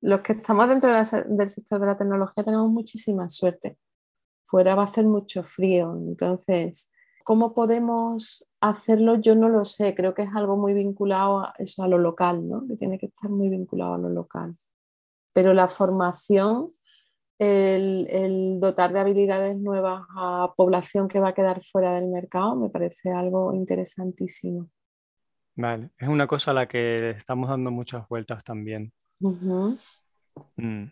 los 0.01 0.21
que 0.21 0.33
estamos 0.33 0.69
dentro 0.69 0.93
del 0.93 1.49
sector 1.49 1.79
de 1.79 1.85
la 1.87 1.97
tecnología 1.97 2.43
tenemos 2.43 2.69
muchísima 2.69 3.29
suerte. 3.29 3.77
Fuera 4.43 4.75
va 4.75 4.83
a 4.83 4.85
hacer 4.85 5.05
mucho 5.05 5.43
frío, 5.43 5.93
entonces, 5.97 6.91
¿cómo 7.25 7.53
podemos 7.53 8.47
hacerlo? 8.61 9.15
Yo 9.15 9.35
no 9.35 9.49
lo 9.49 9.65
sé, 9.65 9.95
creo 9.95 10.13
que 10.13 10.21
es 10.21 10.29
algo 10.33 10.55
muy 10.55 10.73
vinculado 10.73 11.39
a 11.39 11.53
eso, 11.57 11.83
a 11.83 11.87
lo 11.89 11.97
local, 11.97 12.47
¿no? 12.47 12.65
que 12.67 12.77
tiene 12.77 12.97
que 12.97 13.07
estar 13.07 13.29
muy 13.29 13.49
vinculado 13.49 13.95
a 13.95 13.97
lo 13.97 14.09
local. 14.09 14.55
Pero 15.33 15.53
la 15.53 15.67
formación 15.67 16.71
el, 17.39 18.59
dotar 18.59 18.93
de 18.93 18.99
habilidades 18.99 19.57
nuevas 19.57 20.03
a 20.15 20.53
población 20.55 21.07
que 21.07 21.19
va 21.19 21.29
a 21.29 21.33
quedar 21.33 21.61
fuera 21.61 21.95
del 21.95 22.07
mercado 22.07 22.55
me 22.55 22.69
parece 22.69 23.11
algo 23.11 23.53
interesantísimo. 23.53 24.69
Vale, 25.55 25.89
es 25.97 26.07
una 26.07 26.27
cosa 26.27 26.51
a 26.51 26.53
la 26.53 26.67
que 26.67 27.11
estamos 27.11 27.49
dando 27.49 27.71
muchas 27.71 28.07
vueltas 28.07 28.43
también. 28.43 28.93
Mm. 29.19 29.73
Mm. 30.57 30.91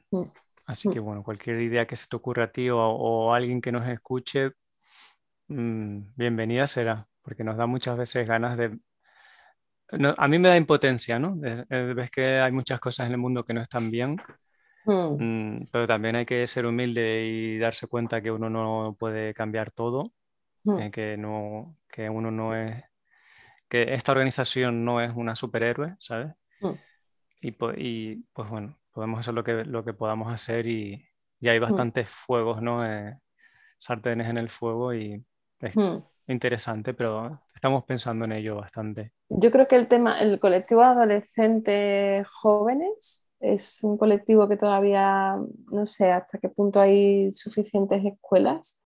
Así 0.66 0.90
que 0.90 1.00
bueno, 1.00 1.24
cualquier 1.24 1.62
idea 1.62 1.86
que 1.86 1.98
se 1.98 2.08
te 2.08 2.16
ocurra 2.16 2.46
a 2.46 2.52
ti 2.52 2.70
o, 2.72 3.34
alguien 3.34 3.62
que 3.62 3.72
nos 3.72 3.88
escuche, 3.88 4.50
mm, 4.50 4.63
bienvenida 6.16 6.68
será, 6.68 7.08
porque 7.22 7.44
nos 7.44 7.58
da 7.58 7.66
muchas 7.66 7.98
veces 7.98 8.28
ganas 8.28 8.58
de... 8.58 8.78
a 10.18 10.28
mí 10.28 10.40
me 10.40 10.50
da 10.50 10.58
impotencia, 10.58 11.20
¿no? 11.20 11.36
Ves 11.38 12.12
que 12.12 12.40
hay 12.40 12.52
muchas 12.52 12.80
cosas 12.80 13.08
en 13.08 13.14
el 13.14 13.18
mundo 13.18 13.44
que 13.44 13.54
no 13.54 13.62
están 13.62 13.92
bien 13.92 14.18
Hmm. 14.86 15.56
Mm, 15.56 15.68
pero 15.72 15.88
también 15.88 16.16
hay 16.16 16.26
que 16.26 16.46
ser 16.48 16.66
humilde 16.66 17.26
y 17.26 17.58
darse 17.58 17.88
cuenta 17.88 18.22
que 18.22 18.32
uno 18.32 18.50
no 18.50 18.96
puede 19.00 19.34
cambiar 19.34 19.72
todo, 19.72 20.12
hmm. 20.64 20.80
eh, 20.80 20.92
que, 20.92 21.18
no, 21.18 21.76
que 21.90 22.10
uno 22.10 22.32
no 22.32 22.56
es, 22.56 22.84
que 23.70 23.94
esta 23.94 24.12
organización 24.12 24.84
no 24.84 25.02
es 25.02 25.12
una 25.16 25.36
superhéroe, 25.36 25.96
¿sabes? 26.00 26.34
Hmm. 26.60 26.74
Y, 27.42 27.52
pues 27.52 28.50
bueno, 28.50 28.80
podemos 28.94 29.20
hacer 29.20 29.34
lo 29.34 29.44
que, 29.44 29.66
lo 29.66 29.84
que 29.84 29.94
podamos 29.94 30.32
hacer 30.32 30.66
y, 30.68 31.06
ya 31.40 31.52
hay 31.52 31.60
bastantes 31.60 32.10
fuegos, 32.10 32.62
¿no? 32.62 32.86
Eh, 32.86 33.18
sartenes 33.76 34.30
en 34.30 34.38
el 34.38 34.50
fuego 34.50 34.94
y 34.94 35.26
es 35.68 35.76
interesante, 36.28 36.94
pero 36.94 37.42
estamos 37.56 37.84
pensando 37.86 38.26
en 38.26 38.34
ello 38.34 38.58
bastante. 38.58 39.14
Yo 39.30 39.52
creo 39.52 39.68
que 39.68 39.76
el 39.76 39.88
tema, 39.88 40.20
el 40.22 40.40
colectivo 40.40 40.82
adolescentes 40.82 42.28
jóvenes 42.28 43.30
es 43.40 43.84
un 43.84 43.98
colectivo 43.98 44.48
que 44.48 44.58
todavía 44.58 45.38
no 45.72 45.86
sé 45.86 46.12
hasta 46.12 46.38
qué 46.38 46.50
punto 46.50 46.80
hay 46.80 47.32
suficientes 47.34 48.04
escuelas, 48.06 48.82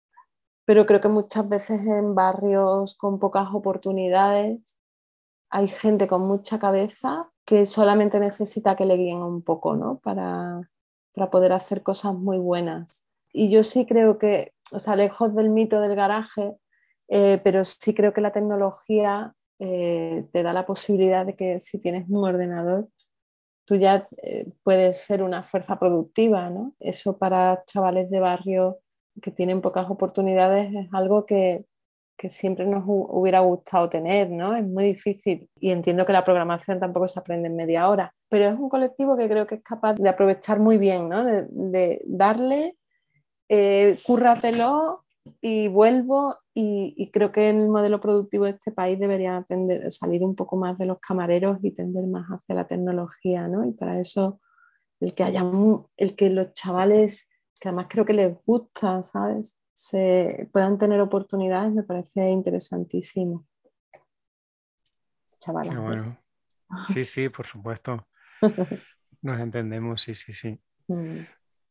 pero 0.64 0.84
creo 0.84 1.00
que 1.00 1.08
muchas 1.08 1.48
veces 1.48 1.80
en 1.86 2.14
barrios 2.14 2.96
con 2.96 3.18
pocas 3.18 3.48
oportunidades 3.52 4.78
hay 5.50 5.68
gente 5.68 6.06
con 6.08 6.22
mucha 6.22 6.58
cabeza 6.58 7.30
que 7.44 7.64
solamente 7.66 8.20
necesita 8.20 8.76
que 8.76 8.84
le 8.84 8.96
guíen 8.96 9.22
un 9.22 9.42
poco 9.42 9.76
¿no? 9.76 9.98
para, 10.00 10.60
poder 11.30 11.52
hacer 11.52 11.82
cosas 11.82 12.14
muy 12.14 12.38
buenas. 12.38 13.06
Y 13.32 13.50
yo 13.50 13.64
sí 13.64 13.86
creo 13.86 14.18
que, 14.18 14.52
o 14.70 14.78
sea, 14.78 14.94
lejos 14.94 15.34
del 15.34 15.50
mito 15.50 15.80
del 15.80 15.96
garaje, 15.96 16.56
eh, 17.08 17.40
pero 17.42 17.64
sí 17.64 17.94
creo 17.94 18.12
que 18.12 18.20
la 18.20 18.32
tecnología 18.32 19.34
eh, 19.58 20.26
te 20.32 20.42
da 20.42 20.52
la 20.52 20.66
posibilidad 20.66 21.26
de 21.26 21.34
que 21.34 21.58
si 21.58 21.80
tienes 21.80 22.08
un 22.08 22.24
ordenador, 22.24 22.88
tú 23.64 23.76
ya 23.76 24.08
eh, 24.22 24.46
puedes 24.62 24.98
ser 24.98 25.22
una 25.22 25.42
fuerza 25.42 25.78
productiva, 25.78 26.48
¿no? 26.48 26.74
Eso 26.80 27.18
para 27.18 27.64
chavales 27.66 28.10
de 28.10 28.20
barrio 28.20 28.78
que 29.20 29.30
tienen 29.30 29.60
pocas 29.60 29.90
oportunidades 29.90 30.72
es 30.74 30.88
algo 30.92 31.26
que, 31.26 31.64
siempre 32.30 32.66
nos 32.66 32.82
hubiera 32.86 33.40
gustado 33.40 33.88
tener, 33.88 34.28
¿no? 34.30 34.56
Es 34.56 34.64
muy 34.66 34.84
difícil 34.84 35.48
y 35.60 35.70
entiendo 35.70 36.04
que 36.04 36.12
la 36.12 36.24
programación 36.24 36.80
tampoco 36.80 37.06
se 37.06 37.20
aprende 37.20 37.46
en 37.46 37.54
media 37.54 37.88
hora, 37.88 38.12
pero 38.28 38.46
es 38.46 38.58
un 38.58 38.68
colectivo 38.68 39.16
que 39.16 39.28
creo 39.28 39.46
que 39.46 39.56
es 39.56 39.62
capaz 39.62 39.94
de 39.94 40.08
aprovechar 40.08 40.58
muy 40.58 40.78
bien, 40.78 41.08
¿no? 41.08 41.24
De, 41.24 42.02
darle, 42.06 42.76
eh, 43.48 43.98
cúrratelo 44.04 45.04
y 45.40 45.68
vuelvo 45.68 46.36
y, 46.54 47.10
creo 47.12 47.30
que 47.30 47.50
el 47.50 47.68
modelo 47.68 48.00
productivo 48.00 48.44
de 48.44 48.50
este 48.50 48.72
país 48.72 48.98
debería 48.98 49.44
tender, 49.48 49.90
salir 49.92 50.24
un 50.24 50.34
poco 50.34 50.56
más 50.56 50.78
de 50.78 50.86
los 50.86 50.98
camareros 50.98 51.58
y 51.62 51.70
tender 51.70 52.06
más 52.06 52.26
hacia 52.28 52.54
la 52.54 52.66
tecnología, 52.66 53.46
¿no? 53.46 53.64
Y 53.64 53.72
para 53.72 54.00
eso 54.00 54.40
el 55.00 55.14
que 55.14 55.22
haya 55.22 55.44
el 55.96 56.16
que 56.16 56.30
los 56.30 56.52
chavales, 56.54 57.30
que 57.60 57.68
además 57.68 57.86
creo 57.88 58.04
que 58.04 58.12
les 58.12 58.36
gusta, 58.44 59.02
¿sabes? 59.02 59.60
Se 59.72 60.48
puedan 60.52 60.78
tener 60.78 61.00
oportunidades 61.00 61.72
me 61.72 61.84
parece 61.84 62.28
interesantísimo. 62.28 63.46
Chavales. 65.38 65.78
bueno. 65.78 66.18
Sí, 66.92 67.04
sí, 67.04 67.28
por 67.28 67.46
supuesto. 67.46 68.06
Nos 69.22 69.40
entendemos, 69.40 70.00
sí, 70.00 70.14
sí, 70.14 70.32
sí. 70.32 70.60
Mm. 70.88 71.20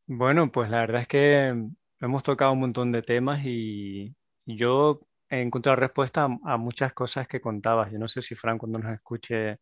Bueno, 0.07 0.51
pues 0.51 0.69
la 0.69 0.79
verdad 0.79 1.01
es 1.01 1.07
que 1.07 1.69
hemos 2.01 2.23
tocado 2.23 2.51
un 2.53 2.59
montón 2.59 2.91
de 2.91 3.01
temas 3.01 3.41
y, 3.45 4.15
yo 4.45 5.01
he 5.29 5.41
encontrado 5.41 5.75
respuesta 5.75 6.27
a, 6.45 6.57
muchas 6.57 6.93
cosas 6.93 7.27
que 7.27 7.41
contabas. 7.41 7.91
Yo 7.91 7.99
no 7.99 8.07
sé 8.07 8.21
si 8.21 8.33
Fran 8.35 8.57
cuando 8.57 8.79
nos 8.79 8.93
escuche 8.93 9.59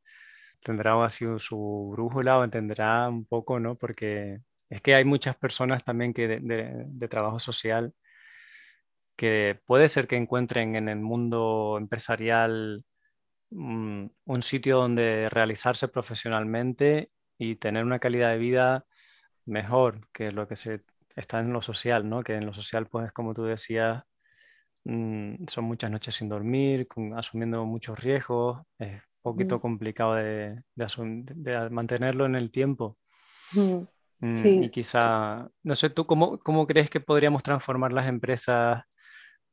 tendrá 0.61 1.03
así 1.05 1.25
su 1.39 1.89
brújula 1.93 2.39
o 2.39 2.43
entenderá 2.43 3.09
un 3.09 3.25
poco, 3.25 3.59
¿no? 3.59 3.75
Porque 3.75 4.41
es 4.69 4.81
que 4.81 4.95
hay 4.95 5.05
muchas 5.05 5.35
personas 5.37 5.83
también 5.83 6.13
que 6.13 6.27
de, 6.27 7.07
trabajo 7.07 7.39
social 7.39 7.93
que 9.15 9.59
puede 9.65 9.89
ser 9.89 10.07
que 10.07 10.17
encuentren 10.17 10.75
en 10.75 10.89
el 10.89 10.99
mundo 10.99 11.77
empresarial 11.79 12.83
mm, 13.51 14.07
un 14.25 14.43
sitio 14.43 14.77
donde 14.77 15.29
realizarse 15.29 15.87
profesionalmente 15.87 17.11
y 17.37 17.55
tener 17.55 17.85
una 17.85 17.99
calidad 17.99 18.31
de 18.31 18.37
vida 18.37 18.85
mejor 19.45 20.07
que 20.13 20.31
lo 20.31 20.47
que 20.47 20.55
se 20.55 20.81
está 21.15 21.39
en 21.39 21.53
lo 21.53 21.61
social, 21.61 22.07
¿no? 22.07 22.23
Que 22.23 22.35
en 22.35 22.45
lo 22.45 22.53
social, 22.53 22.87
pues, 22.87 23.11
como 23.11 23.33
tú 23.33 23.43
decías, 23.43 24.03
mm, 24.83 25.45
son 25.47 25.65
muchas 25.65 25.91
noches 25.91 26.15
sin 26.15 26.29
dormir, 26.29 26.87
asumiendo 27.15 27.65
muchos 27.65 27.99
riesgos, 27.99 28.61
es 28.77 28.93
un 28.93 29.21
poquito 29.21 29.59
complicado 29.61 30.15
de, 30.15 30.61
mantenerlo 31.71 32.25
en 32.25 32.35
el 32.35 32.51
tiempo. 32.51 32.97
Mm, 33.53 34.63
y 34.63 34.69
quizá, 34.69 35.49
no 35.63 35.75
sé, 35.75 35.89
¿tú 35.89 36.05
cómo, 36.05 36.39
cómo 36.39 36.67
crees 36.67 36.89
que 36.89 36.99
podríamos 36.99 37.43
transformar 37.43 37.93
las 37.93 38.07
empresas 38.07 38.83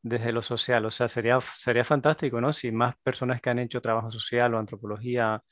desde 0.03 0.33
lo 0.33 0.43
social? 0.43 0.85
O 0.87 0.91
sea, 0.91 1.09
sería, 1.09 1.39
sería 1.41 1.85
fantástico, 1.85 2.41
¿no? 2.41 2.53
Si 2.53 2.71
más 2.73 2.97
personas 3.03 3.41
que 3.41 3.51
han 3.51 3.59
hecho 3.59 3.81
trabajo 3.81 4.11
social 4.11 4.55
o 4.55 4.59
antropología 4.59 5.43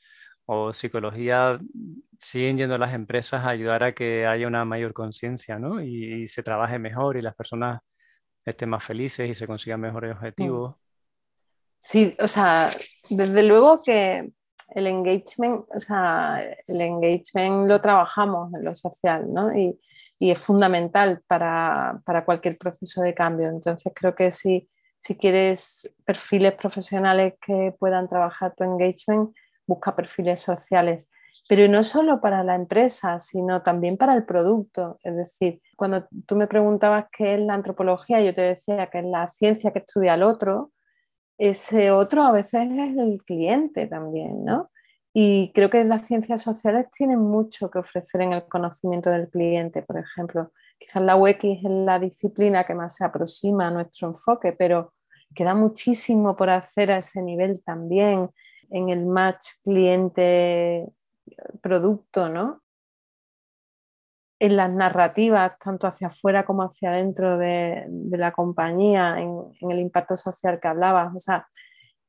o 0.53 0.73
psicología 0.73 1.57
siguen 2.19 2.57
yendo 2.57 2.75
a 2.75 2.77
las 2.77 2.93
empresas 2.93 3.45
a 3.45 3.49
ayudar 3.51 3.83
a 3.83 3.93
que 3.93 4.27
haya 4.27 4.47
una 4.47 4.65
mayor 4.65 4.91
conciencia 4.91 5.57
¿no? 5.57 5.81
y, 5.81 6.27
se 6.27 6.43
trabaje 6.43 6.77
mejor 6.77 7.15
y 7.15 7.21
las 7.21 7.35
personas 7.35 7.79
estén 8.43 8.67
más 8.67 8.83
felices 8.83 9.29
y 9.29 9.33
se 9.33 9.47
consigan 9.47 9.79
mejores 9.79 10.13
objetivos. 10.13 10.75
Sí, 11.77 12.17
o 12.19 12.27
sea, 12.27 12.75
desde 13.09 13.43
luego 13.43 13.81
que 13.81 14.29
el 14.75 14.87
engagement, 14.87 15.63
o 15.73 15.79
sea, 15.79 16.43
el 16.67 16.81
engagement 16.81 17.69
lo 17.69 17.79
trabajamos 17.79 18.53
en 18.53 18.65
lo 18.65 18.75
social, 18.75 19.33
¿no? 19.33 19.57
Y, 19.57 19.79
y 20.19 20.31
es 20.31 20.39
fundamental 20.39 21.21
para, 21.27 22.01
para, 22.03 22.25
cualquier 22.25 22.57
proceso 22.57 23.01
de 23.01 23.13
cambio. 23.13 23.47
Entonces 23.47 23.93
creo 23.95 24.15
que 24.15 24.33
si, 24.33 24.69
si 24.97 25.15
quieres 25.15 25.95
perfiles 26.05 26.55
profesionales 26.55 27.35
que 27.41 27.73
puedan 27.79 28.09
trabajar 28.09 28.53
tu 28.53 28.65
engagement, 28.65 29.33
busca 29.67 29.95
perfiles 29.95 30.41
sociales. 30.41 31.11
Pero 31.49 31.67
no 31.67 31.83
solo 31.83 32.21
para 32.21 32.43
la 32.43 32.55
empresa, 32.55 33.19
sino 33.19 33.61
también 33.61 33.97
para 33.97 34.13
el 34.13 34.25
producto. 34.25 34.99
Es 35.03 35.15
decir, 35.15 35.61
cuando 35.75 36.07
tú 36.25 36.35
me 36.35 36.47
preguntabas 36.47 37.05
qué 37.11 37.35
es 37.35 37.41
la 37.41 37.55
antropología, 37.55 38.21
yo 38.21 38.33
te 38.33 38.41
decía 38.41 38.87
que 38.87 38.99
es 38.99 39.05
la 39.05 39.27
ciencia 39.27 39.71
que 39.71 39.79
estudia 39.79 40.13
al 40.13 40.23
otro, 40.23 40.71
ese 41.37 41.91
otro 41.91 42.21
a 42.21 42.31
veces 42.31 42.69
es 42.71 42.97
el 42.97 43.23
cliente 43.25 43.87
también, 43.87 44.45
¿no? 44.45 44.69
Y 45.11 45.51
creo 45.53 45.69
que 45.69 45.83
las 45.83 46.05
ciencias 46.05 46.41
sociales 46.41 46.87
tienen 46.91 47.19
mucho 47.19 47.69
que 47.69 47.79
ofrecer 47.79 48.21
en 48.21 48.33
el 48.33 48.43
conocimiento 48.47 49.09
del 49.09 49.27
cliente, 49.29 49.81
por 49.81 49.97
ejemplo. 49.97 50.51
Quizás 50.79 51.01
la 51.01 51.17
UX 51.17 51.43
es 51.43 51.63
la 51.63 51.99
disciplina 51.99 52.63
que 52.63 52.75
más 52.75 52.95
se 52.95 53.05
aproxima 53.05 53.67
a 53.67 53.71
nuestro 53.71 54.07
enfoque, 54.07 54.53
pero 54.53 54.93
queda 55.35 55.53
muchísimo 55.53 56.35
por 56.35 56.49
hacer 56.49 56.91
a 56.91 56.99
ese 56.99 57.21
nivel 57.21 57.61
también 57.63 58.29
en 58.71 58.89
el 58.89 59.05
match 59.05 59.45
cliente-producto, 59.63 62.29
¿no? 62.29 62.61
en 64.41 64.55
las 64.55 64.71
narrativas, 64.71 65.51
tanto 65.59 65.85
hacia 65.85 66.07
afuera 66.07 66.45
como 66.45 66.63
hacia 66.63 66.89
adentro 66.89 67.37
de, 67.37 67.85
la 68.09 68.31
compañía, 68.31 69.17
en, 69.19 69.53
el 69.69 69.79
impacto 69.79 70.17
social 70.17 70.59
que 70.59 70.67
hablabas. 70.67 71.15
O 71.15 71.19
sea, 71.19 71.47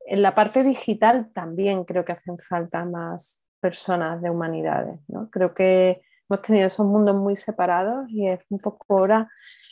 en 0.07 0.23
la 0.23 0.33
parte 0.33 0.63
digital 0.63 1.31
también 1.31 1.85
creo 1.85 2.03
que 2.03 2.13
hacen 2.13 2.39
falta 2.39 2.85
más 2.85 3.45
personas 3.59 4.19
de 4.19 4.31
humanidades. 4.31 4.99
¿no? 5.09 5.29
Creo 5.29 5.53
que 5.53 6.01
hemos 6.33 6.41
tenido 6.41 6.65
esos 6.65 6.85
mundos 6.85 7.15
muy 7.15 7.35
separados 7.35 8.09
y 8.09 8.27
es 8.27 8.39
un 8.49 8.57
poco 8.57 8.95
hora 8.95 9.29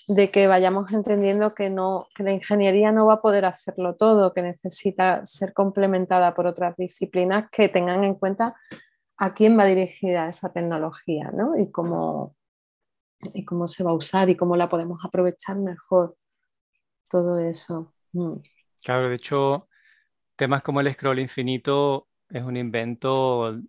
de 0.07 0.30
que 0.30 0.47
vayamos 0.47 0.91
entendiendo 0.91 1.51
que, 1.51 1.70
no, 1.70 2.07
que 2.16 2.24
la 2.24 2.34
ingeniería 2.34 2.91
no 2.91 3.07
va 3.07 3.16
a 3.16 3.22
poder 3.22 3.45
hacerlo 3.45 3.95
todo, 3.95 4.34
que 4.34 4.43
necesita 4.43 5.26
ser 5.26 5.53
complementada 5.53 6.36
por 6.36 6.45
otras 6.45 6.76
disciplinas 6.78 7.49
que 7.51 7.68
tengan 7.68 8.03
en 8.03 8.16
cuenta 8.16 8.55
a 9.18 9.34
quién 9.34 9.57
va 9.57 9.66
dirigida 9.66 10.30
esa 10.30 10.53
tecnología 10.53 11.32
¿no? 11.34 11.57
y 11.57 11.72
cómo, 11.72 12.36
y 13.34 13.43
cómo 13.43 13.68
se 13.68 13.84
va 13.84 13.91
a 13.91 13.95
usar 13.95 14.30
y 14.30 14.36
cómo 14.36 14.55
la 14.55 14.70
podemos 14.70 14.99
aprovechar 15.03 15.57
mejor. 15.57 16.16
Todo 17.09 17.39
eso. 17.39 17.93
Mm. 18.14 18.36
Claro, 18.84 19.09
de 19.09 19.16
hecho, 19.16 19.68
temas 20.36 20.62
como 20.62 20.80
el 20.82 20.93
scroll 20.93 21.20
infinito 21.20 22.07
es 22.30 22.43
un 22.43 22.55
invento 22.55 23.59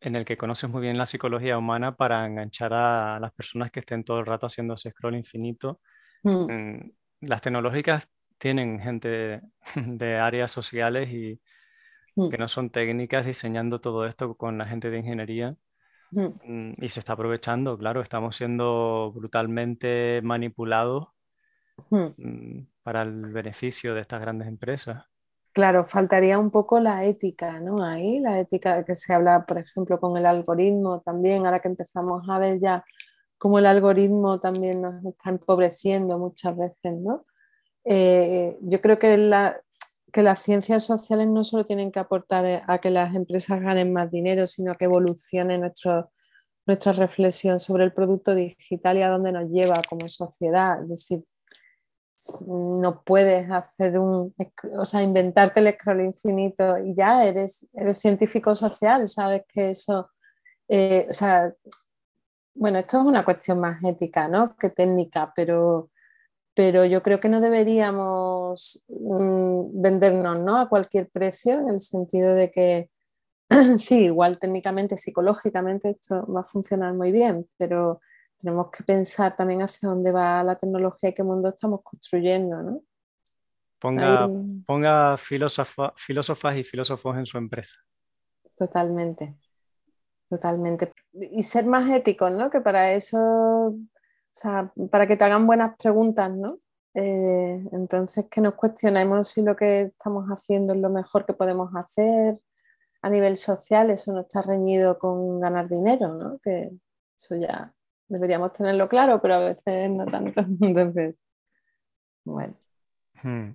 en 0.00 0.16
el 0.16 0.24
que 0.24 0.36
conoces 0.36 0.70
muy 0.70 0.82
bien 0.82 0.96
la 0.98 1.06
psicología 1.06 1.58
humana 1.58 1.96
para 1.96 2.26
enganchar 2.26 2.72
a 2.72 3.20
las 3.20 3.32
personas 3.32 3.70
que 3.70 3.80
estén 3.80 4.04
todo 4.04 4.18
el 4.18 4.26
rato 4.26 4.46
haciendo 4.46 4.74
ese 4.74 4.90
scroll 4.90 5.16
infinito. 5.16 5.80
Mm. 6.22 6.52
Mm, 6.52 6.92
las 7.22 7.42
tecnológicas 7.42 8.08
tienen 8.38 8.80
gente 8.80 9.42
de 9.76 10.16
áreas 10.16 10.50
sociales 10.50 11.10
y 11.10 11.40
que 12.30 12.38
no 12.38 12.48
son 12.48 12.70
técnicas 12.70 13.24
diseñando 13.24 13.80
todo 13.80 14.04
esto 14.06 14.34
con 14.36 14.58
la 14.58 14.66
gente 14.66 14.90
de 14.90 14.98
ingeniería. 14.98 15.56
Mm, 16.12 16.72
y 16.76 16.88
se 16.88 17.00
está 17.00 17.12
aprovechando, 17.12 17.78
claro, 17.78 18.00
estamos 18.00 18.36
siendo 18.36 19.12
brutalmente 19.14 20.20
manipulados 20.22 21.08
mm, 21.90 22.62
para 22.82 23.02
el 23.02 23.26
beneficio 23.32 23.94
de 23.94 24.00
estas 24.00 24.20
grandes 24.20 24.48
empresas. 24.48 25.09
Claro, 25.52 25.84
faltaría 25.84 26.38
un 26.38 26.50
poco 26.50 26.78
la 26.78 27.04
ética, 27.04 27.58
¿no? 27.58 27.82
Ahí, 27.84 28.20
la 28.20 28.38
ética 28.38 28.84
que 28.84 28.94
se 28.94 29.12
habla, 29.12 29.44
por 29.46 29.58
ejemplo, 29.58 29.98
con 29.98 30.16
el 30.16 30.26
algoritmo 30.26 31.00
también, 31.00 31.44
ahora 31.44 31.60
que 31.60 31.68
empezamos 31.68 32.22
a 32.28 32.38
ver 32.38 32.60
ya 32.60 32.84
cómo 33.38 33.58
el 33.58 33.66
algoritmo 33.66 34.38
también 34.40 34.82
nos 34.82 35.04
está 35.04 35.30
empobreciendo 35.30 36.18
muchas 36.18 36.56
veces, 36.56 36.94
¿no? 36.98 37.26
Eh, 37.84 38.58
yo 38.62 38.80
creo 38.80 38.98
que 38.98 39.16
la, 39.16 39.58
que 40.12 40.22
las 40.22 40.40
ciencias 40.42 40.84
sociales 40.84 41.28
no 41.28 41.44
solo 41.44 41.64
tienen 41.66 41.90
que 41.92 42.00
aportar 42.00 42.44
eh, 42.46 42.62
a 42.68 42.78
que 42.78 42.90
las 42.90 43.14
empresas 43.14 43.60
ganen 43.60 43.92
más 43.92 44.10
dinero, 44.10 44.46
sino 44.46 44.76
que 44.76 44.86
evolucione 44.86 45.58
nuestra 45.58 46.92
reflexión 46.92 47.60
sobre 47.60 47.84
el 47.84 47.92
producto 47.92 48.34
digital 48.34 48.98
y 48.98 49.02
a 49.02 49.10
dónde 49.10 49.32
nos 49.32 49.50
lleva 49.50 49.82
como 49.88 50.08
sociedad. 50.08 50.82
Es 50.82 50.88
decir, 50.90 51.24
no 52.46 53.02
puedes 53.02 53.50
hacer 53.50 53.98
un, 53.98 54.34
o 54.78 54.84
sea, 54.84 55.02
inventarte 55.02 55.60
el 55.60 55.72
scroll 55.74 56.02
infinito 56.02 56.78
y 56.78 56.94
ya 56.94 57.24
eres, 57.24 57.68
eres 57.74 57.98
científico 57.98 58.54
social, 58.54 59.08
sabes 59.08 59.42
que 59.48 59.70
eso, 59.70 60.10
eh, 60.68 61.06
o 61.08 61.12
sea, 61.12 61.54
bueno, 62.54 62.78
esto 62.78 62.98
es 62.98 63.04
una 63.04 63.24
cuestión 63.24 63.60
más 63.60 63.82
ética, 63.84 64.28
¿no? 64.28 64.56
Que 64.56 64.70
técnica, 64.70 65.32
pero 65.34 65.90
pero 66.54 66.84
yo 66.84 67.02
creo 67.02 67.20
que 67.20 67.28
no 67.30 67.40
deberíamos 67.40 68.84
mm, 68.88 69.80
vendernos 69.80 70.38
¿no? 70.40 70.58
a 70.58 70.68
cualquier 70.68 71.08
precio 71.08 71.54
en 71.54 71.68
el 71.70 71.80
sentido 71.80 72.34
de 72.34 72.50
que 72.50 72.90
sí, 73.78 74.04
igual 74.04 74.38
técnicamente, 74.38 74.96
psicológicamente 74.96 75.90
esto 75.90 76.26
va 76.26 76.40
a 76.40 76.44
funcionar 76.44 76.94
muy 76.94 77.12
bien, 77.12 77.48
pero 77.56 78.00
tenemos 78.40 78.70
que 78.70 78.84
pensar 78.84 79.36
también 79.36 79.62
hacia 79.62 79.88
dónde 79.88 80.12
va 80.12 80.42
la 80.42 80.56
tecnología 80.56 81.10
y 81.10 81.14
qué 81.14 81.22
mundo 81.22 81.50
estamos 81.50 81.80
construyendo. 81.82 82.62
¿no? 82.62 82.82
Ponga, 83.78 84.28
ponga 84.66 85.16
filósofas 85.16 86.56
y 86.56 86.64
filósofos 86.64 87.16
en 87.16 87.26
su 87.26 87.38
empresa. 87.38 87.76
Totalmente, 88.56 89.36
totalmente. 90.28 90.92
Y 91.12 91.42
ser 91.42 91.66
más 91.66 91.88
éticos, 91.88 92.30
¿no? 92.32 92.50
Que 92.50 92.60
para 92.60 92.92
eso 92.92 93.74
o 94.30 94.32
sea, 94.32 94.72
para 94.90 95.06
que 95.06 95.16
te 95.16 95.24
hagan 95.24 95.46
buenas 95.46 95.76
preguntas, 95.76 96.30
¿no? 96.30 96.60
Eh, 96.94 97.64
entonces, 97.72 98.26
que 98.30 98.40
nos 98.40 98.54
cuestionemos 98.54 99.28
si 99.28 99.42
lo 99.42 99.56
que 99.56 99.82
estamos 99.82 100.26
haciendo 100.28 100.74
es 100.74 100.80
lo 100.80 100.88
mejor 100.88 101.26
que 101.26 101.34
podemos 101.34 101.70
hacer 101.74 102.40
a 103.02 103.10
nivel 103.10 103.36
social, 103.36 103.90
eso 103.90 104.12
no 104.12 104.20
está 104.20 104.42
reñido 104.42 104.98
con 104.98 105.40
ganar 105.40 105.68
dinero, 105.68 106.14
¿no? 106.14 106.38
Que 106.38 106.70
eso 107.16 107.36
ya 107.36 107.74
deberíamos 108.10 108.52
tenerlo 108.52 108.88
claro, 108.88 109.20
pero 109.22 109.34
a 109.34 109.38
veces 109.38 109.90
no 109.90 110.04
tanto. 110.04 110.40
Entonces, 110.60 111.22
bueno. 112.24 112.54
Hmm. 113.22 113.52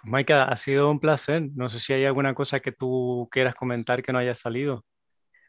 Pues 0.00 0.10
Maika, 0.10 0.44
ha 0.44 0.56
sido 0.56 0.90
un 0.90 1.00
placer. 1.00 1.50
No 1.54 1.68
sé 1.68 1.78
si 1.78 1.92
hay 1.92 2.04
alguna 2.06 2.34
cosa 2.34 2.60
que 2.60 2.72
tú 2.72 3.28
quieras 3.30 3.54
comentar 3.54 4.02
que 4.02 4.12
no 4.12 4.18
haya 4.18 4.34
salido. 4.34 4.84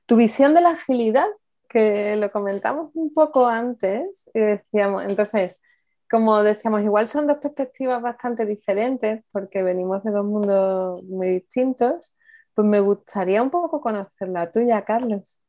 Tu 0.06 0.18
visión 0.18 0.54
de 0.54 0.62
la 0.62 0.72
agilidad 0.72 1.28
que 1.70 2.18
lo 2.18 2.30
comentamos 2.32 2.92
un 2.96 3.14
poco 3.14 3.48
antes 3.48 4.30
y 4.34 4.40
decíamos, 4.42 5.06
entonces, 5.08 5.62
como 6.10 6.44
decíamos, 6.44 6.82
igual 6.82 7.08
son 7.08 7.28
dos 7.28 7.38
perspectivas 7.38 8.02
bastante 8.02 8.46
diferentes 8.46 9.24
porque 9.32 9.64
venimos 9.64 10.04
de 10.04 10.12
dos 10.12 10.26
mundos 10.26 11.02
muy 11.04 11.28
distintos, 11.28 12.18
pues 12.54 12.68
me 12.68 12.82
gustaría 12.82 13.42
un 13.42 13.50
poco 13.50 13.80
conocer 13.80 14.28
la 14.28 14.52
tuya, 14.52 14.84
Carlos. 14.84 15.42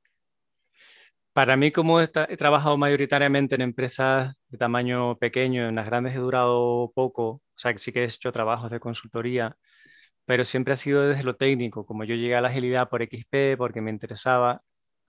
Para 1.32 1.56
mí, 1.56 1.72
como 1.72 2.00
he, 2.00 2.08
trabajado 2.08 2.76
mayoritariamente 2.76 3.54
en 3.54 3.62
empresas 3.62 4.34
de 4.48 4.58
tamaño 4.58 5.16
pequeño, 5.16 5.66
en 5.68 5.74
las 5.76 5.86
grandes 5.86 6.14
he 6.14 6.18
durado 6.18 6.92
poco, 6.94 7.24
o 7.26 7.42
sea, 7.56 7.76
sí 7.78 7.90
que 7.90 8.00
he 8.02 8.04
hecho 8.04 8.32
trabajos 8.32 8.70
de 8.70 8.80
consultoría, 8.80 9.56
pero 10.26 10.44
siempre 10.44 10.74
ha 10.74 10.76
sido 10.76 11.02
desde 11.08 11.24
lo 11.24 11.36
técnico, 11.36 11.86
como 11.86 12.04
yo 12.04 12.14
llegué 12.16 12.36
a 12.36 12.42
la 12.42 12.48
agilidad 12.48 12.88
por 12.90 13.02
XP, 13.02 13.56
porque 13.58 13.80
me 13.80 13.90
interesaba, 13.90 14.62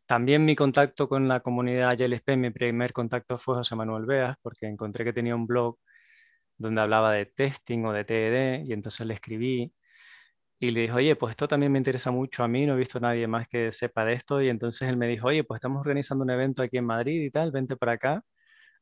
también 0.07 0.45
mi 0.45 0.55
contacto 0.55 1.09
con 1.09 1.28
la 1.28 1.41
comunidad 1.41 1.97
YLSP, 1.97 2.38
mi 2.38 2.51
primer 2.51 2.93
contacto 2.93 3.38
fue 3.38 3.55
José 3.55 3.76
Manuel 3.76 4.05
Veas, 4.05 4.38
porque 4.41 4.67
encontré 4.67 5.05
que 5.05 5.13
tenía 5.13 5.36
un 5.36 5.47
blog 5.47 5.78
donde 6.57 6.82
hablaba 6.82 7.13
de 7.13 7.26
testing 7.28 7.86
o 7.86 7.93
de 7.93 8.05
TED, 8.05 8.65
y 8.65 8.74
entonces 8.74 9.07
le 9.07 9.15
escribí 9.15 9.74
y 10.64 10.72
le 10.72 10.82
dije, 10.82 10.93
oye, 10.93 11.16
pues 11.16 11.32
esto 11.32 11.47
también 11.47 11.72
me 11.72 11.78
interesa 11.80 12.11
mucho 12.11 12.43
a 12.43 12.47
mí, 12.47 12.66
no 12.66 12.74
he 12.74 12.78
visto 12.78 12.97
a 12.99 13.01
nadie 13.01 13.28
más 13.28 13.47
que 13.47 13.72
sepa 13.72 14.05
de 14.05 14.14
esto, 14.14 14.41
y 14.41 14.49
entonces 14.49 14.88
él 14.89 14.97
me 14.97 15.07
dijo, 15.07 15.28
oye, 15.28 15.43
pues 15.43 15.57
estamos 15.59 15.80
organizando 15.82 16.24
un 16.24 16.32
evento 16.32 16.61
aquí 16.64 16.78
en 16.78 16.86
Madrid 16.86 17.22
y 17.24 17.32
tal, 17.32 17.51
vente 17.51 17.76
para 17.78 17.93
acá. 17.93 18.24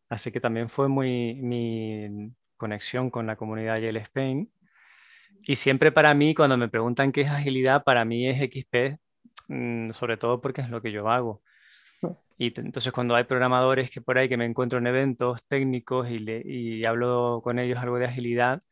Así 0.10 0.32
que 0.32 0.42
también 0.42 0.70
fue 0.70 0.88
muy 0.90 1.36
mi 1.42 2.34
conexión 2.58 3.10
con 3.12 3.28
la 3.28 3.36
comunidad 3.38 3.80
YL 3.80 3.98
Spain. 3.98 4.52
Y 5.44 5.56
siempre 5.58 5.92
para 5.92 6.14
mí, 6.14 6.36
cuando 6.36 6.58
me 6.58 6.70
preguntan 6.70 7.12
qué 7.12 7.22
es 7.22 7.32
agilidad, 7.32 7.84
para 7.84 8.06
mí 8.06 8.28
es 8.30 8.40
XP 8.42 9.00
Mm, 9.52 9.92
sobre 9.92 10.18
todo 10.18 10.42
porque 10.42 10.62
es 10.62 10.70
lo 10.70 10.82
que 10.82 10.92
yo 10.92 11.10
hago. 11.10 11.44
Y 12.38 12.60
entonces 12.60 12.94
cuando 12.94 13.16
hay 13.16 13.26
programadores 13.26 13.92
que 13.92 14.02
por 14.02 14.18
ahí 14.18 14.30
que 14.30 14.38
me 14.38 14.46
encuentro 14.46 14.80
en 14.80 14.88
eventos 14.88 15.44
técnicos 15.48 16.10
y, 16.10 16.18
y 16.46 16.86
hablo 16.86 17.42
con 17.44 17.60
ellos 17.60 17.80
algo 17.80 17.98
de 18.00 18.06
agilidad 18.06 18.64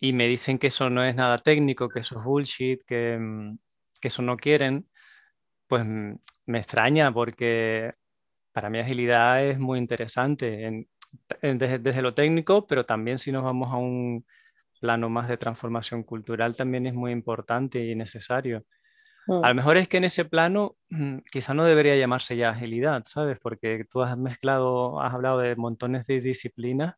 y 0.00 0.12
me 0.12 0.28
dicen 0.28 0.58
que 0.58 0.68
eso 0.68 0.90
no 0.90 1.04
es 1.04 1.14
nada 1.14 1.38
técnico, 1.38 1.88
que 1.88 2.00
eso 2.00 2.18
es 2.18 2.24
bullshit, 2.24 2.84
que, 2.86 3.18
mm, 3.18 3.58
que 4.00 4.08
eso 4.08 4.22
no 4.22 4.36
quieren, 4.36 4.88
pues 5.66 5.84
me 5.86 6.58
extraña 6.58 7.12
porque 7.12 7.94
para 8.52 8.70
mí 8.70 8.78
agilidad 8.78 9.44
es 9.44 9.58
muy 9.58 9.78
interesante. 9.78 10.86
desde, 11.42 11.78
desde, 11.78 12.02
lo 12.02 12.14
técnico, 12.14 12.66
pero 12.66 12.84
también 12.84 13.18
si 13.18 13.32
nos 13.32 13.44
vamos 13.44 13.72
a 13.72 13.76
un 13.76 14.24
plano 14.80 15.08
más 15.08 15.28
de 15.28 15.36
transformación 15.36 16.02
cultural, 16.02 16.56
también 16.56 16.86
es 16.86 16.94
muy 16.94 17.12
importante 17.12 17.84
y 17.84 17.94
necesario. 17.94 18.64
A 19.28 19.48
lo 19.48 19.54
mm. 19.54 19.56
mejor 19.56 19.76
es 19.78 19.88
que 19.88 19.96
en 19.96 20.04
ese 20.04 20.24
plano 20.24 20.76
mm, 20.90 21.18
quizá 21.30 21.54
no 21.54 21.64
debería 21.64 21.96
llamarse 21.96 22.36
ya 22.36 22.50
agilidad, 22.50 23.04
¿sabes? 23.06 23.38
Porque 23.40 23.86
tú 23.90 24.02
has 24.02 24.18
mezclado, 24.18 25.00
has 25.00 25.14
hablado 25.14 25.38
de 25.38 25.56
montones 25.56 26.06
de 26.06 26.20
disciplinas 26.20 26.96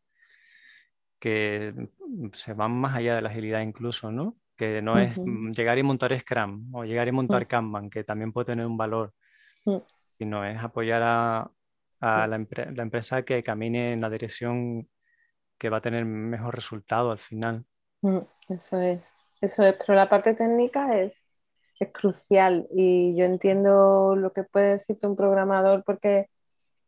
que 1.19 1.73
mm, 1.75 2.29
se 2.33 2.53
van 2.53 2.71
más 2.71 2.95
allá 2.95 3.15
de 3.15 3.21
la 3.21 3.29
agilidad 3.29 3.61
incluso, 3.61 4.11
¿no? 4.11 4.37
Que 4.55 4.81
no 4.81 4.97
es 4.97 5.17
llegar 5.55 5.77
y 5.77 5.83
montar 5.83 6.17
Scrum 6.19 6.73
o 6.73 6.83
llegar 6.83 7.07
y 7.07 7.11
montar 7.11 7.47
Kanban, 7.47 7.89
que 7.89 8.03
también 8.03 8.33
puede 8.33 8.45
tener 8.47 8.65
un 8.65 8.77
valor, 8.77 9.13
sino 10.17 10.43
es 10.43 10.57
apoyar 10.57 11.03
a, 11.03 11.51
a 11.99 12.27
la, 12.27 12.37
la, 12.37 12.83
empresa 12.83 13.23
que 13.23 13.43
camine 13.43 13.93
en 13.93 14.01
la 14.01 14.09
dirección 14.09 14.89
que 15.59 15.69
va 15.69 15.77
a 15.77 15.81
tener 15.81 16.05
mejor 16.05 16.55
resultado 16.55 17.11
al 17.11 17.19
final. 17.19 17.65
Eso 18.49 18.79
es, 18.79 19.13
eso 19.41 19.63
es, 19.63 19.75
pero 19.75 19.93
la 19.93 20.09
parte 20.09 20.33
técnica 20.33 20.97
es 20.99 21.27
es 21.79 21.91
crucial 21.91 22.67
y 22.71 23.15
yo 23.15 23.25
entiendo 23.25 24.15
lo 24.15 24.33
que 24.33 24.43
puede 24.43 24.71
decirte 24.71 25.07
un 25.07 25.15
programador 25.15 25.83
porque 25.83 26.29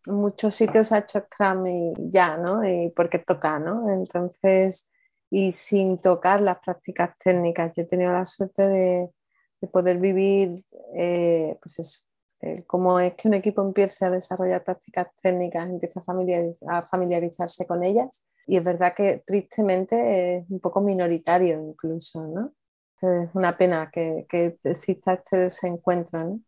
muchos 0.10 0.56
sitios 0.56 0.92
hecho 0.92 1.20
Scrum 1.20 1.68
y 1.68 1.94
ya, 1.98 2.38
¿no? 2.38 2.68
Y 2.68 2.90
porque 2.96 3.20
toca, 3.20 3.60
¿no? 3.60 3.90
Entonces, 3.92 4.90
y 5.30 5.52
sin 5.52 6.00
tocar 6.00 6.42
las 6.42 6.60
prácticas 6.60 7.18
técnicas, 7.18 7.74
yo 7.76 7.84
he 7.84 7.86
tenido 7.86 8.12
la 8.14 8.26
suerte 8.26 8.68
de, 8.68 9.10
poder 9.72 9.98
vivir, 9.98 10.64
eh, 10.96 11.58
pues 11.62 11.80
eso, 11.80 12.06
cómo 12.66 13.00
es 13.00 13.14
que 13.16 13.28
un 13.28 13.34
equipo 13.34 13.62
empiece 13.62 14.06
a 14.06 14.10
desarrollar 14.10 14.64
prácticas 14.64 15.08
técnicas, 15.22 15.70
empieza 15.70 16.02
a, 16.02 16.78
a 16.78 16.82
familiarizarse 16.84 17.68
con 17.68 17.84
ellas. 17.84 18.26
Y 18.48 18.58
es 18.58 18.64
verdad 18.64 18.94
que 18.96 19.22
tristemente 19.26 20.38
es 20.38 20.50
un 20.50 20.60
poco 20.60 20.82
minoritario 20.82 21.62
incluso, 21.62 22.26
¿no? 22.28 22.54
es 23.02 23.30
una 23.34 23.58
pena 23.58 23.90
que, 23.92 24.26
que 24.30 24.58
exista 24.64 25.14
este 25.14 25.38
desencuentro. 25.38 26.40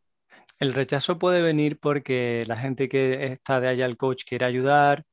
El 0.62 0.74
rechazo 0.74 1.18
puede 1.18 1.42
venir 1.42 1.80
porque 1.80 2.44
la 2.46 2.56
gente 2.56 2.88
que 2.88 3.26
está 3.26 3.60
de 3.60 3.68
allá, 3.68 3.88
el 3.88 3.98
coach, 3.98 4.26
quiere 4.26 4.46
ayudar, 4.46 5.06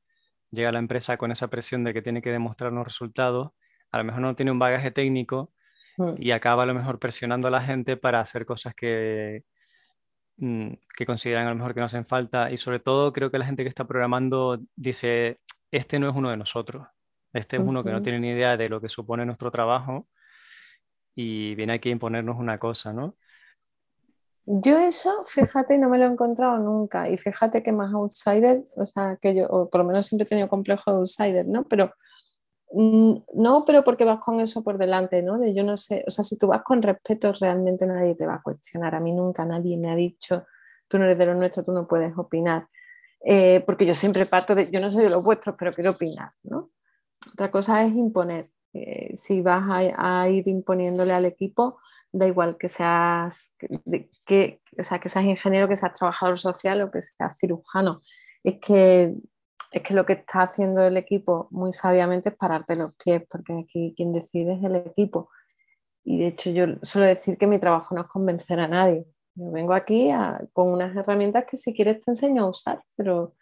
llega 0.51 0.69
a 0.69 0.71
la 0.71 0.77
empresa 0.77 1.17
con 1.17 1.31
esa 1.31 1.47
presión 1.47 1.83
de 1.83 1.91
que 1.91 2.03
tiene 2.03 2.21
que 2.21 2.29
demostrar 2.29 2.71
unos 2.71 2.85
resultados, 2.85 3.49
a 3.91 3.97
lo 3.97 4.03
mejor 4.03 4.21
no 4.21 4.35
tiene 4.35 4.51
un 4.51 4.59
bagaje 4.59 4.91
técnico 4.91 5.51
mm. 5.97 6.13
y 6.19 6.31
acaba 6.31 6.63
a 6.63 6.65
lo 6.67 6.75
mejor 6.75 6.99
presionando 6.99 7.47
a 7.47 7.51
la 7.51 7.61
gente 7.63 7.97
para 7.97 8.19
hacer 8.19 8.45
cosas 8.45 8.75
que, 8.75 9.43
mm, 10.37 10.73
que 10.95 11.05
consideran 11.07 11.47
a 11.47 11.49
lo 11.49 11.55
mejor 11.55 11.73
que 11.73 11.79
no 11.79 11.87
hacen 11.87 12.05
falta 12.05 12.51
y 12.51 12.57
sobre 12.57 12.79
todo 12.79 13.11
creo 13.11 13.31
que 13.31 13.39
la 13.39 13.45
gente 13.45 13.63
que 13.63 13.69
está 13.69 13.87
programando 13.87 14.59
dice, 14.75 15.39
este 15.71 15.97
no 15.97 16.09
es 16.09 16.15
uno 16.15 16.29
de 16.29 16.37
nosotros, 16.37 16.85
este 17.33 17.57
es 17.57 17.63
uno 17.63 17.83
que 17.83 17.91
no 17.91 18.03
tiene 18.03 18.19
ni 18.19 18.29
idea 18.29 18.55
de 18.55 18.69
lo 18.69 18.79
que 18.79 18.89
supone 18.89 19.25
nuestro 19.25 19.49
trabajo 19.49 20.07
y 21.15 21.55
viene 21.55 21.73
aquí 21.73 21.89
a 21.89 21.93
imponernos 21.93 22.37
una 22.37 22.59
cosa, 22.59 22.93
¿no? 22.93 23.15
Yo 24.51 24.79
eso, 24.79 25.23
fíjate, 25.25 25.77
no 25.77 25.89
me 25.89 25.99
lo 25.99 26.05
he 26.05 26.07
encontrado 26.07 26.57
nunca. 26.57 27.07
Y 27.07 27.17
fíjate 27.17 27.61
que 27.61 27.71
más 27.71 27.93
outsider, 27.93 28.63
o 28.77 28.85
sea, 28.87 29.17
que 29.21 29.35
yo, 29.35 29.45
o 29.47 29.69
por 29.69 29.81
lo 29.81 29.85
menos 29.87 30.07
siempre 30.07 30.25
he 30.25 30.27
tenido 30.27 30.49
complejo 30.49 30.91
de 30.91 30.97
outsider, 30.97 31.47
¿no? 31.47 31.65
Pero 31.65 31.93
mm, 32.73 33.13
no, 33.35 33.63
pero 33.65 33.83
porque 33.83 34.05
vas 34.05 34.19
con 34.19 34.39
eso 34.39 34.63
por 34.63 34.79
delante, 34.79 35.21
¿no? 35.21 35.37
De 35.37 35.53
yo 35.53 35.63
no 35.63 35.77
sé, 35.77 36.03
o 36.07 36.11
sea, 36.11 36.23
si 36.23 36.37
tú 36.37 36.47
vas 36.47 36.63
con 36.63 36.81
respeto, 36.81 37.31
realmente 37.39 37.85
nadie 37.85 38.15
te 38.15 38.25
va 38.25 38.35
a 38.35 38.41
cuestionar. 38.41 38.95
A 38.95 38.99
mí 38.99 39.13
nunca 39.13 39.45
nadie 39.45 39.77
me 39.77 39.91
ha 39.91 39.95
dicho, 39.95 40.45
tú 40.87 40.97
no 40.97 41.05
eres 41.05 41.17
de 41.19 41.27
los 41.27 41.37
nuestros, 41.37 41.65
tú 41.65 41.71
no 41.71 41.87
puedes 41.87 42.17
opinar. 42.17 42.67
Eh, 43.23 43.61
porque 43.67 43.85
yo 43.85 43.93
siempre 43.93 44.25
parto 44.25 44.55
de, 44.55 44.71
yo 44.71 44.79
no 44.79 44.89
soy 44.89 45.03
de 45.03 45.09
los 45.11 45.23
vuestros, 45.23 45.55
pero 45.59 45.73
quiero 45.73 45.91
opinar, 45.91 46.31
¿no? 46.43 46.71
Otra 47.33 47.51
cosa 47.51 47.85
es 47.85 47.93
imponer. 47.93 48.49
Eh, 48.73 49.15
si 49.15 49.41
vas 49.41 49.63
a, 49.97 50.29
ir 50.29 50.47
imponiéndole 50.47 51.13
al 51.13 51.25
equipo, 51.25 51.79
da 52.11 52.27
igual 52.27 52.57
que 52.57 52.69
seas, 52.69 53.55
que, 54.25 54.61
o 54.77 54.83
sea, 54.83 54.99
que 54.99 55.09
seas 55.09 55.25
ingeniero, 55.25 55.67
que 55.67 55.75
seas 55.75 55.93
trabajador 55.93 56.39
social 56.39 56.81
o 56.81 56.91
que 56.91 57.01
seas 57.01 57.37
cirujano. 57.39 58.01
Es 58.43 58.59
que, 58.59 59.15
es 59.71 59.83
que 59.83 59.93
lo 59.93 60.05
que 60.05 60.13
está 60.13 60.41
haciendo 60.43 60.83
el 60.83 60.97
equipo 60.97 61.47
muy 61.51 61.73
sabiamente 61.73 62.29
es 62.29 62.35
pararte 62.35 62.75
los 62.75 62.93
pies, 62.95 63.23
porque 63.29 63.53
aquí 63.63 63.93
quien 63.95 64.13
decide 64.13 64.53
es 64.53 64.63
el 64.63 64.75
equipo. 64.75 65.29
Y 66.03 66.19
de 66.19 66.27
hecho 66.27 66.49
yo 66.51 66.65
suelo 66.81 67.07
decir 67.07 67.37
que 67.37 67.47
mi 67.47 67.59
trabajo 67.59 67.93
no 67.95 68.01
es 68.01 68.07
convencer 68.07 68.59
a 68.59 68.67
nadie. 68.67 69.05
Yo 69.35 69.51
vengo 69.51 69.73
aquí 69.73 70.09
con 70.53 70.69
unas 70.69 70.95
herramientas 70.95 71.45
que 71.45 71.57
si 71.57 71.73
quieres 71.73 72.01
te 72.01 72.11
enseño 72.11 72.43
a 72.45 72.49
usar, 72.49 72.83
pero 72.95 73.35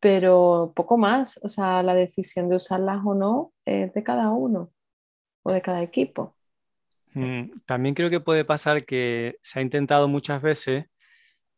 pero 0.00 0.72
poco 0.76 0.98
más. 0.98 1.40
O 1.42 1.48
sea, 1.48 1.82
la 1.82 1.94
decisión 1.94 2.48
de 2.48 2.56
usarlas 2.56 3.00
o 3.04 3.14
no 3.14 3.52
es 3.64 3.92
de 3.92 4.02
cada 4.04 4.30
uno 4.30 4.70
o 5.42 5.52
de 5.52 5.62
cada 5.62 5.82
equipo. 5.82 6.35
Mm, 7.16 7.60
también 7.64 7.94
creo 7.94 8.10
que 8.10 8.20
puede 8.20 8.44
pasar 8.44 8.84
que 8.84 9.38
se 9.40 9.58
ha 9.58 9.62
intentado 9.62 10.06
muchas 10.06 10.42
veces, 10.42 10.84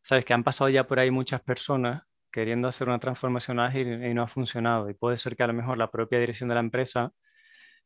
sabes 0.01 0.23
que 0.23 0.33
han 0.33 0.45
pasado 0.45 0.69
ya 0.69 0.87
por 0.87 0.99
ahí 0.99 1.11
muchas 1.11 1.41
personas 1.41 2.03
queriendo 2.31 2.69
hacer 2.69 2.87
una 2.87 2.99
transformación 2.99 3.59
ágil 3.59 4.05
y 4.05 4.13
no 4.13 4.23
ha 4.23 4.27
funcionado. 4.27 4.89
Y 4.89 4.93
puede 4.93 5.17
ser 5.17 5.35
que 5.35 5.43
a 5.43 5.47
lo 5.47 5.53
mejor 5.53 5.77
la 5.77 5.91
propia 5.91 6.17
dirección 6.19 6.47
de 6.47 6.55
la 6.55 6.61
empresa 6.61 7.11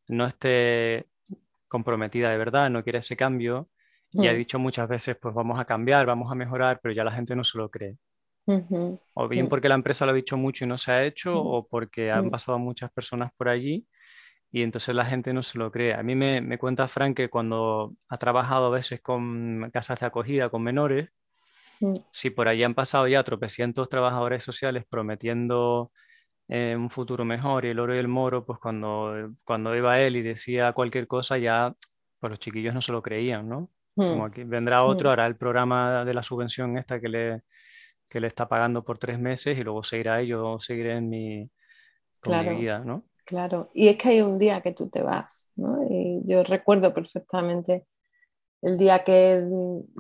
no 0.08 0.28
esté 0.28 1.08
comprometida 1.68 2.30
de 2.30 2.38
verdad, 2.38 2.70
no 2.70 2.84
quiere 2.84 3.00
ese 3.00 3.18
cambio 3.18 3.70
y 4.12 4.28
ha 4.28 4.34
mm. 4.34 4.38
dicho 4.38 4.60
muchas 4.60 4.88
veces, 4.88 5.18
pues 5.20 5.34
vamos 5.34 5.60
a 5.60 5.66
cambiar, 5.66 6.06
vamos 6.06 6.32
a 6.32 6.36
mejorar, 6.36 6.80
pero 6.80 6.94
ya 6.94 7.04
la 7.04 7.12
gente 7.12 7.36
no 7.36 7.44
se 7.44 7.58
lo 7.58 7.72
cree. 7.72 7.98
O 9.16 9.28
bien 9.28 9.50
porque 9.50 9.70
la 9.70 9.76
empresa 9.76 10.06
lo 10.06 10.12
ha 10.12 10.16
dicho 10.16 10.38
mucho 10.38 10.66
y 10.66 10.68
no 10.68 10.78
se 10.78 10.92
ha 10.92 11.04
hecho, 11.04 11.42
o 11.42 11.68
porque 11.68 12.12
han 12.12 12.30
pasado 12.30 12.60
muchas 12.60 12.92
personas 12.92 13.32
por 13.36 13.50
allí 13.50 13.88
y 14.56 14.62
entonces 14.62 14.94
la 14.94 15.04
gente 15.04 15.34
no 15.34 15.42
se 15.42 15.58
lo 15.58 15.72
cree. 15.72 15.96
A 15.96 16.04
mí 16.04 16.14
me, 16.14 16.40
me 16.40 16.60
cuenta 16.60 16.88
Frank 16.88 17.18
que 17.18 17.28
cuando 17.28 17.96
ha 18.08 18.20
trabajado 18.20 18.68
a 18.68 18.70
veces 18.70 19.02
con 19.02 19.68
casas 19.74 20.00
de 20.00 20.06
acogida, 20.06 20.50
con 20.50 20.62
menores, 20.62 21.10
si 22.12 22.30
por 22.30 22.48
allí 22.48 22.62
han 22.62 22.76
pasado 22.76 23.08
ya 23.08 23.24
tropecientos 23.24 23.90
trabajadores 23.90 24.44
sociales 24.44 24.86
prometiendo 24.88 25.92
eh, 26.48 26.76
un 26.78 26.92
futuro 26.92 27.26
mejor 27.26 27.66
y 27.66 27.70
el 27.70 27.80
oro 27.80 27.96
y 27.96 27.98
el 27.98 28.08
moro, 28.08 28.46
pues 28.46 28.60
cuando, 28.60 29.34
cuando 29.44 29.76
iba 29.76 30.00
él 30.00 30.18
y 30.18 30.22
decía 30.22 30.72
cualquier 30.74 31.08
cosa, 31.08 31.40
ya 31.40 31.74
pues 32.20 32.30
los 32.30 32.40
chiquillos 32.40 32.76
no 32.76 32.82
se 32.84 32.92
lo 32.92 33.02
creían, 33.02 33.50
¿no? 33.50 33.72
Como 33.96 34.26
aquí 34.26 34.44
vendrá 34.44 34.84
otro, 34.84 35.10
hará 35.10 35.26
el 35.26 35.36
programa 35.36 36.06
de 36.06 36.14
la 36.14 36.22
subvención 36.22 36.78
esta 36.78 37.00
que 37.02 37.10
le, 37.10 37.42
que 38.08 38.20
le 38.20 38.28
está 38.28 38.48
pagando 38.48 38.84
por 38.84 39.00
tres 39.00 39.18
meses 39.18 39.58
y 39.58 39.64
luego 39.64 39.84
seguirá 39.84 40.22
y 40.22 40.28
yo 40.28 40.60
seguiré 40.60 40.98
en 40.98 41.10
mi, 41.10 41.50
claro, 42.22 42.56
vida, 42.56 42.80
¿no? 42.80 43.06
Claro, 43.26 43.70
y 43.74 43.88
es 43.88 43.98
que 43.98 44.10
hay 44.10 44.22
un 44.22 44.38
día 44.38 44.62
que 44.62 44.74
tú 44.74 44.90
te 44.90 45.02
vas, 45.02 45.50
¿no? 45.56 45.86
Y 45.90 46.22
yo 46.26 46.44
recuerdo 46.44 46.94
perfectamente 46.94 47.86
el 48.62 48.78
día 48.78 49.04
que, 49.04 49.44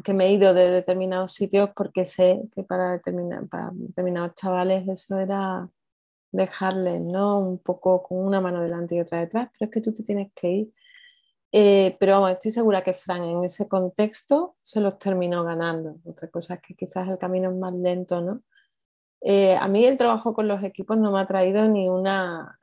que, 0.03 0.13
me 0.13 0.27
he 0.27 0.33
ido 0.33 0.53
de 0.53 0.71
determinados 0.71 1.33
sitios 1.33 1.71
porque 1.75 2.05
sé 2.05 2.43
que 2.55 2.63
para, 2.63 2.93
determinados 2.93 4.35
chavales 4.35 4.87
eso 4.87 5.19
era 5.19 5.69
dejarles, 6.31 7.01
¿no? 7.01 7.39
Un 7.39 7.59
poco 7.59 8.03
con 8.03 8.19
una 8.19 8.41
mano 8.41 8.61
delante 8.61 8.95
y 8.95 9.01
otra 9.01 9.19
detrás, 9.21 9.49
pero 9.53 9.69
es 9.69 9.73
que 9.73 9.81
tú 9.81 9.93
te 9.93 10.03
tienes 10.03 10.31
que 10.35 10.49
ir 10.49 10.73
eh, 11.55 11.95
pero 11.99 12.13
vamos, 12.13 12.31
estoy 12.31 12.49
segura 12.51 12.83
que 12.83 12.93
Fran 12.93 13.23
en 13.23 13.43
ese 13.43 13.67
contexto 13.67 14.55
se 14.63 14.81
los 14.81 14.97
terminó 14.97 15.43
ganando. 15.43 15.97
Otra 16.03 16.27
cosa 16.29 16.55
es 16.55 16.61
que 16.61 16.73
quizás 16.75 17.07
el 17.07 17.19
camino 17.19 17.51
es 17.51 17.55
más 17.57 17.73
lento, 17.73 18.21
¿no? 18.21 18.41
Eh, 19.21 19.55
a 19.55 19.67
mí 19.67 19.85
el 19.85 19.97
trabajo 19.97 20.33
con 20.33 20.47
los 20.47 20.63
equipos 20.63 20.97
no 20.97 21.11
me 21.11 21.21
ha 21.21 21.27
traído 21.27 21.67
ni 21.67 21.89
una, 21.89 22.57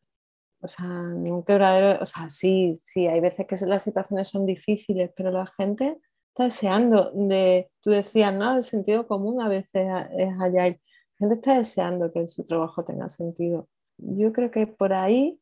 o 0.63 0.69
sea, 0.69 0.87
ni 0.87 1.31
un 1.31 1.43
quebradero, 1.43 2.03
o 2.03 2.07
sea, 2.07 2.29
sí, 2.29 2.79
sí, 2.85 3.07
hay 3.07 3.21
veces 3.21 3.47
que 3.47 3.57
las 3.67 3.83
situaciones 3.83 4.29
son 4.29 4.47
difíciles, 4.47 5.11
pero 5.17 5.31
la 5.31 5.47
gente 5.47 5.99
está 6.29 6.45
deseando 6.45 7.11
de, 7.15 7.71
tú 7.81 7.91
decías, 7.91 8.35
¿no? 8.35 8.57
El 8.57 8.63
sentido 8.63 9.07
común 9.07 9.41
a 9.41 9.49
veces 9.49 9.89
es 10.17 10.41
allá. 10.41 10.69
La 10.69 10.77
gente 11.19 11.35
está 11.35 11.57
deseando 11.57 12.13
que 12.13 12.29
su 12.29 12.45
trabajo 12.45 12.85
tenga 12.85 13.09
sentido. 13.09 13.69
Yo 13.99 14.33
creo 14.33 14.51
que 14.51 14.67
por 14.67 14.93
ahí, 14.93 15.41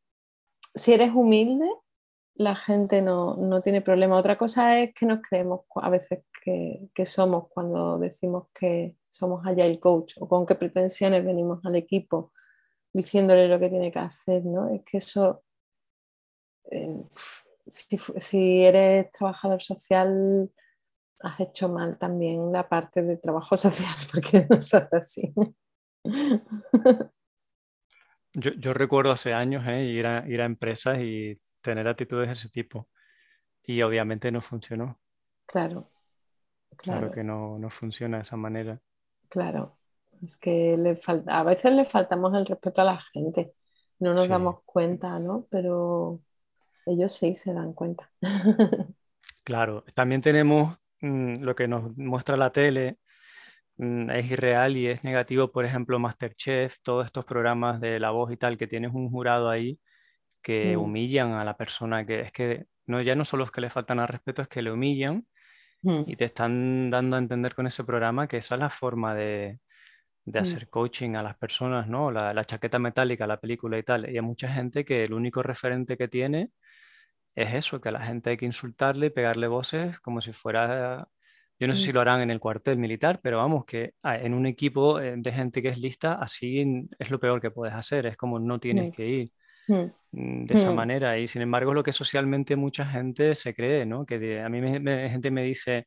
si 0.74 0.92
eres 0.92 1.12
humilde, 1.14 1.68
la 2.38 2.54
gente 2.54 3.02
no, 3.02 3.60
tiene 3.62 3.82
problema. 3.82 4.16
Otra 4.16 4.38
cosa 4.38 4.80
es 4.80 4.94
que 4.94 5.06
nos 5.06 5.20
creemos 5.20 5.62
a 5.74 5.90
veces 5.90 6.20
que, 6.44 7.04
somos 7.04 7.48
cuando 7.48 7.98
decimos 7.98 8.46
que 8.54 8.96
somos 9.08 9.44
el 9.46 9.80
coach 9.80 10.14
o 10.20 10.28
con 10.28 10.46
qué 10.46 10.54
pretensiones 10.54 11.24
venimos 11.24 11.64
al 11.64 11.76
equipo 11.76 12.32
diciéndole 12.92 13.48
lo 13.48 13.58
que 13.58 13.68
tiene 13.68 13.92
que 13.92 13.98
hacer, 13.98 14.44
¿no? 14.44 14.68
Es 14.68 14.82
que 14.84 14.98
eso, 14.98 15.42
eh, 16.70 17.02
si, 17.66 18.62
eres 18.64 19.10
trabajador 19.12 19.62
social, 19.62 20.50
has 21.20 21.40
hecho 21.40 21.68
mal 21.68 21.98
también 21.98 22.52
la 22.52 22.68
parte 22.68 23.02
de 23.02 23.16
trabajo 23.16 23.56
social, 23.56 23.96
porque 24.10 24.46
no 24.48 24.56
es 24.56 24.74
así. 24.74 25.32
Yo, 28.34 28.72
recuerdo 28.72 29.10
hace 29.10 29.32
años 29.32 29.66
¿eh? 29.66 29.84
ir, 29.84 30.06
a, 30.06 30.28
ir 30.28 30.40
a 30.40 30.44
empresas 30.44 30.98
y 31.00 31.40
tener 31.60 31.88
actitudes 31.88 32.28
de 32.28 32.32
ese 32.32 32.48
tipo. 32.50 32.88
Y 33.64 33.82
obviamente 33.82 34.30
no 34.30 34.40
funcionó. 34.40 35.00
Claro. 35.46 35.90
Claro, 36.76 37.10
que 37.10 37.24
no, 37.24 37.56
funciona 37.70 38.18
de 38.18 38.22
esa 38.22 38.36
manera. 38.36 38.80
Claro. 39.28 39.77
Es 40.22 40.36
que 40.36 40.76
le 40.76 40.96
falta, 40.96 41.38
a 41.38 41.44
veces 41.44 41.72
le 41.74 41.84
faltamos 41.84 42.34
el 42.34 42.46
respeto 42.46 42.82
a 42.82 42.84
la 42.84 43.00
gente. 43.12 43.52
No 44.00 44.14
nos 44.14 44.28
damos 44.28 44.62
cuenta, 44.64 45.18
¿no? 45.18 45.46
Pero 45.50 46.20
ellos 46.86 47.12
sí 47.12 47.34
se 47.34 47.52
dan 47.52 47.72
cuenta. 47.72 48.10
claro, 49.44 49.84
también 49.94 50.22
tenemos 50.22 50.78
mm, 51.00 51.42
lo 51.42 51.54
que 51.54 51.68
nos 51.68 51.96
muestra 51.96 52.36
la 52.36 52.52
tele, 52.52 52.98
mm, 53.76 54.10
es 54.10 54.30
irreal 54.30 54.76
y 54.76 54.86
es 54.88 55.04
negativo, 55.04 55.50
por 55.52 55.64
ejemplo, 55.64 55.98
Masterchef, 55.98 56.76
todos 56.82 57.06
estos 57.06 57.24
programas 57.24 57.80
de 57.80 58.00
la 58.00 58.10
voz 58.10 58.32
y 58.32 58.36
tal, 58.36 58.58
que 58.58 58.66
tienes 58.66 58.92
un 58.94 59.10
jurado 59.10 59.50
ahí 59.50 59.80
que 60.42 60.76
Mm, 60.76 60.80
humillan 60.80 61.32
a 61.32 61.44
la 61.44 61.56
persona, 61.56 62.06
que 62.06 62.20
es 62.20 62.32
que 62.32 62.66
no, 62.86 63.02
ya 63.02 63.14
no 63.14 63.24
solo 63.24 63.44
es 63.44 63.50
que 63.50 63.60
le 63.60 63.70
faltan 63.70 64.00
al 64.00 64.08
respeto, 64.08 64.42
es 64.42 64.48
que 64.48 64.62
le 64.62 64.72
humillan 64.72 65.26
mm, 65.82 66.02
y 66.06 66.16
te 66.16 66.24
están 66.26 66.90
dando 66.90 67.16
a 67.16 67.18
entender 67.18 67.54
con 67.54 67.66
ese 67.66 67.84
programa 67.84 68.28
que 68.28 68.38
esa 68.38 68.54
es 68.54 68.60
la 68.60 68.70
forma 68.70 69.14
de, 69.14 69.60
de 70.32 70.38
mm, 70.38 70.40
hacer 70.40 70.68
coaching 70.68 71.14
a 71.16 71.22
las 71.22 71.36
personas, 71.36 71.88
¿no? 71.88 72.10
La, 72.10 72.34
la 72.34 72.44
chaqueta 72.44 72.78
metálica, 72.78 73.26
la 73.26 73.40
película 73.40 73.78
y 73.78 73.82
tal. 73.82 74.10
Y 74.10 74.16
hay 74.16 74.20
mucha 74.22 74.48
gente 74.52 74.84
que 74.84 75.04
el 75.04 75.12
único 75.14 75.42
referente 75.42 75.96
que 75.96 76.08
tiene 76.08 76.50
es 77.34 77.54
eso, 77.54 77.80
que 77.80 77.88
a 77.90 77.92
la 77.92 78.04
gente 78.06 78.30
hay 78.30 78.36
que 78.36 78.46
insultarle 78.46 79.06
y 79.06 79.10
pegarle 79.10 79.46
voces 79.48 80.00
como 80.00 80.20
si 80.20 80.32
fuera... 80.32 81.08
Yo 81.60 81.66
no 81.68 81.74
sé 81.74 81.82
si 81.82 81.92
mm, 81.92 81.94
lo 81.94 82.00
harán 82.00 82.20
en 82.22 82.30
el 82.30 82.40
cuartel 82.40 82.78
militar, 82.78 83.20
pero 83.22 83.38
vamos, 83.38 83.64
que 83.66 83.94
ah, 84.04 84.16
en 84.18 84.34
un 84.34 84.46
equipo 84.46 85.00
eh, 85.00 85.14
de 85.18 85.32
gente 85.32 85.60
que 85.62 85.68
es 85.68 85.78
lista, 85.78 86.14
así 86.14 86.88
es 86.98 87.10
lo 87.10 87.20
peor 87.20 87.40
que 87.40 87.50
puedes 87.50 87.74
hacer, 87.74 88.06
es 88.06 88.16
como 88.16 88.38
no 88.40 88.60
tienes 88.60 88.88
mm, 88.88 88.92
que 88.92 89.06
ir 89.08 89.32
de 90.12 90.54
esa 90.54 90.72
manera. 90.72 91.18
Y 91.18 91.28
sin 91.28 91.42
embargo, 91.42 91.70
es 91.72 91.74
lo 91.76 91.82
que 91.82 91.92
socialmente 91.92 92.56
mucha 92.56 92.86
gente 92.86 93.34
se 93.34 93.54
cree, 93.54 93.86
¿no? 93.86 94.06
Que 94.06 94.18
de- 94.18 94.42
a 94.42 94.48
mí 94.48 94.60
me, 94.60 94.80
me- 94.80 95.10
gente 95.10 95.30
me 95.30 95.42
dice, 95.44 95.86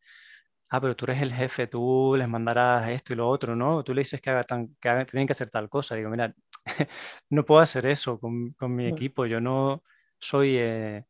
ah, 0.72 0.82
pero 0.82 0.96
tú 0.98 1.06
eres 1.06 1.22
el 1.24 1.34
jefe, 1.34 1.68
tú 1.68 2.16
les 2.18 2.30
mandarás 2.30 2.90
esto 2.92 3.14
y 3.14 3.18
lo 3.18 3.30
otro, 3.30 3.56
¿no? 3.56 3.84
Tú 3.86 3.94
le 3.96 4.02
dices 4.02 4.22
que, 4.22 4.32
haga 4.32 4.46
tan, 4.46 4.76
que 4.82 4.90
haga- 4.90 5.06
tienen 5.08 5.28
que 5.28 5.34
hacer 5.34 5.52
tal 5.52 5.70
cosa. 5.70 5.96
Digo, 5.96 6.12
mira, 6.12 6.36
no 7.32 7.46
puedo 7.46 7.62
hacer 7.62 7.88
eso 7.88 8.20
con, 8.20 8.54
con 8.54 8.76
mi 8.76 8.88
equipo, 8.88 9.28
yo 9.28 9.42
no 9.42 9.84
soy, 10.20 10.58
eh, 10.60 11.06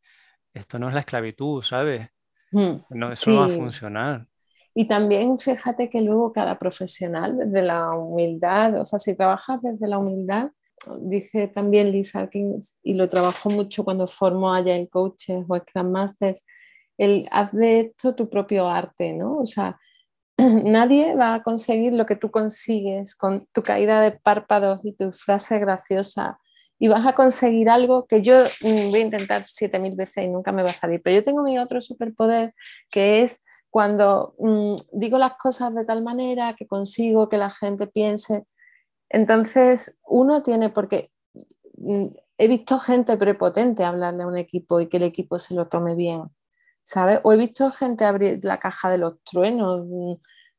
esto 0.53 0.79
no 0.79 0.87
es 0.89 0.93
la 0.95 1.01
esclavitud, 1.01 1.63
¿sabes? 1.63 2.09
mm. 2.51 2.85
No, 2.89 3.11
eso 3.11 3.31
no 3.31 3.37
va 3.39 3.45
a 3.47 3.49
Sí, 3.49 3.49
funcionar. 3.49 4.27
y 4.73 4.87
también 4.87 5.37
fíjate 5.39 5.89
que 5.89 6.01
luego 6.01 6.31
cada 6.33 6.57
profesional 6.59 7.37
desde 7.37 7.61
la 7.61 7.91
humildad, 7.95 8.79
o 8.79 8.85
sea, 8.85 8.99
si 8.99 9.15
trabajas 9.15 9.61
desde 9.61 9.87
la 9.87 9.97
humildad, 9.97 10.51
dice 11.01 11.47
también 11.49 11.91
Lisa 11.91 12.29
Kings, 12.29 12.77
y 12.83 12.93
lo 12.95 13.09
trabajó 13.09 13.49
mucho 13.49 13.83
cuando 13.83 14.07
formó 14.07 14.53
Agile 14.53 14.89
Coaches 14.89 15.45
o 15.47 15.57
Scrum 15.57 15.91
Masters, 15.91 16.45
el 16.97 17.27
haz 17.31 17.51
de 17.51 17.79
esto 17.79 18.15
tu 18.15 18.29
propio 18.29 18.67
arte, 18.69 19.13
¿no? 19.13 19.39
O 19.39 19.45
sea, 19.45 19.79
nadie 20.37 21.15
va 21.15 21.35
a 21.35 21.43
conseguir 21.43 21.93
lo 21.93 22.05
que 22.05 22.15
tú 22.15 22.31
consigues 22.31 23.15
con 23.15 23.47
tu 23.53 23.63
caída 23.63 24.01
de 24.01 24.11
párpados 24.11 24.79
y 24.83 24.93
tu 24.93 25.11
frase 25.11 25.59
graciosa. 25.59 26.39
Y 26.79 26.87
vas 26.87 27.05
a 27.05 27.13
conseguir 27.13 27.69
algo 27.69 28.07
que 28.07 28.21
yo 28.21 28.45
mm, 28.61 28.89
voy 28.89 29.01
a 29.01 29.05
intentar 29.05 29.45
siete 29.45 29.77
mil 29.79 29.95
veces 29.95 30.25
y 30.25 30.27
nunca 30.29 30.51
me 30.51 30.63
va 30.63 30.71
a 30.71 30.73
salir. 30.73 31.01
Pero 31.03 31.15
yo 31.15 31.23
tengo 31.23 31.43
mi 31.43 31.59
otro 31.59 31.79
superpoder 31.79 32.53
que 32.89 33.21
es 33.21 33.43
cuando 33.69 34.35
mm, 34.39 34.75
digo 34.93 35.17
las 35.17 35.33
cosas 35.37 35.73
de 35.75 35.85
tal 35.85 36.03
manera 36.03 36.55
que 36.57 36.67
consigo 36.67 37.29
que 37.29 37.37
la 37.37 37.51
gente 37.51 37.87
piense. 37.87 38.45
Entonces, 39.09 39.99
uno 40.07 40.43
tiene, 40.43 40.69
porque 40.69 41.11
mm, 41.77 42.07
he 42.37 42.47
visto 42.47 42.79
gente 42.79 43.17
prepotente 43.17 43.83
hablarle 43.83 44.23
a 44.23 44.27
un 44.27 44.37
equipo 44.37 44.81
y 44.81 44.87
que 44.87 44.97
el 44.97 45.03
equipo 45.03 45.39
se 45.39 45.53
lo 45.55 45.67
tome 45.67 45.95
bien, 45.95 46.23
¿sabes? 46.83 47.19
O 47.23 47.33
he 47.33 47.37
visto 47.37 47.71
gente 47.71 48.05
abrir 48.05 48.39
la 48.43 48.59
caja 48.59 48.89
de 48.89 48.97
los 48.97 49.21
truenos 49.23 49.85
mm, 49.87 50.13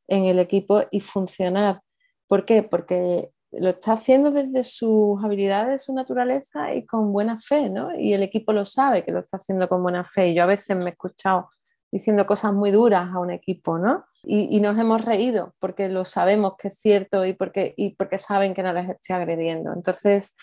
en 0.08 0.24
el 0.24 0.38
equipo 0.38 0.82
y 0.90 1.00
funcionar. 1.00 1.80
¿Por 2.26 2.44
qué? 2.44 2.62
Porque 2.62 3.30
lo 3.52 3.70
está 3.70 3.92
haciendo 3.92 4.30
desde 4.30 4.64
sus 4.64 5.22
habilidades, 5.22 5.84
su 5.84 5.94
naturaleza 5.94 6.74
y 6.74 6.86
con 6.86 7.12
buena 7.12 7.38
fe, 7.38 7.68
¿no? 7.68 7.94
Y 7.98 8.14
el 8.14 8.22
equipo 8.22 8.52
lo 8.52 8.64
sabe 8.64 9.04
que 9.04 9.12
lo 9.12 9.20
está 9.20 9.36
haciendo 9.36 9.68
con 9.68 9.82
buena 9.82 10.04
fe. 10.04 10.28
Y 10.28 10.34
yo 10.34 10.42
a 10.42 10.46
veces 10.46 10.76
me 10.76 10.86
he 10.86 10.88
escuchado 10.90 11.50
diciendo 11.90 12.26
cosas 12.26 12.54
muy 12.54 12.70
duras 12.70 13.10
a 13.12 13.18
un 13.18 13.30
equipo, 13.30 13.78
¿no? 13.78 14.04
Y, 14.22 14.56
y 14.56 14.60
nos 14.60 14.78
hemos 14.78 15.04
reído 15.04 15.54
porque 15.58 15.88
lo 15.88 16.04
sabemos 16.04 16.54
que 16.56 16.68
es 16.68 16.78
cierto 16.78 17.26
y 17.26 17.34
porque, 17.34 17.74
y 17.76 17.94
porque 17.96 18.16
saben 18.16 18.54
que 18.54 18.62
no 18.62 18.72
les 18.72 18.88
estoy 18.88 19.16
agrediendo. 19.16 19.72
Entonces, 19.74 20.34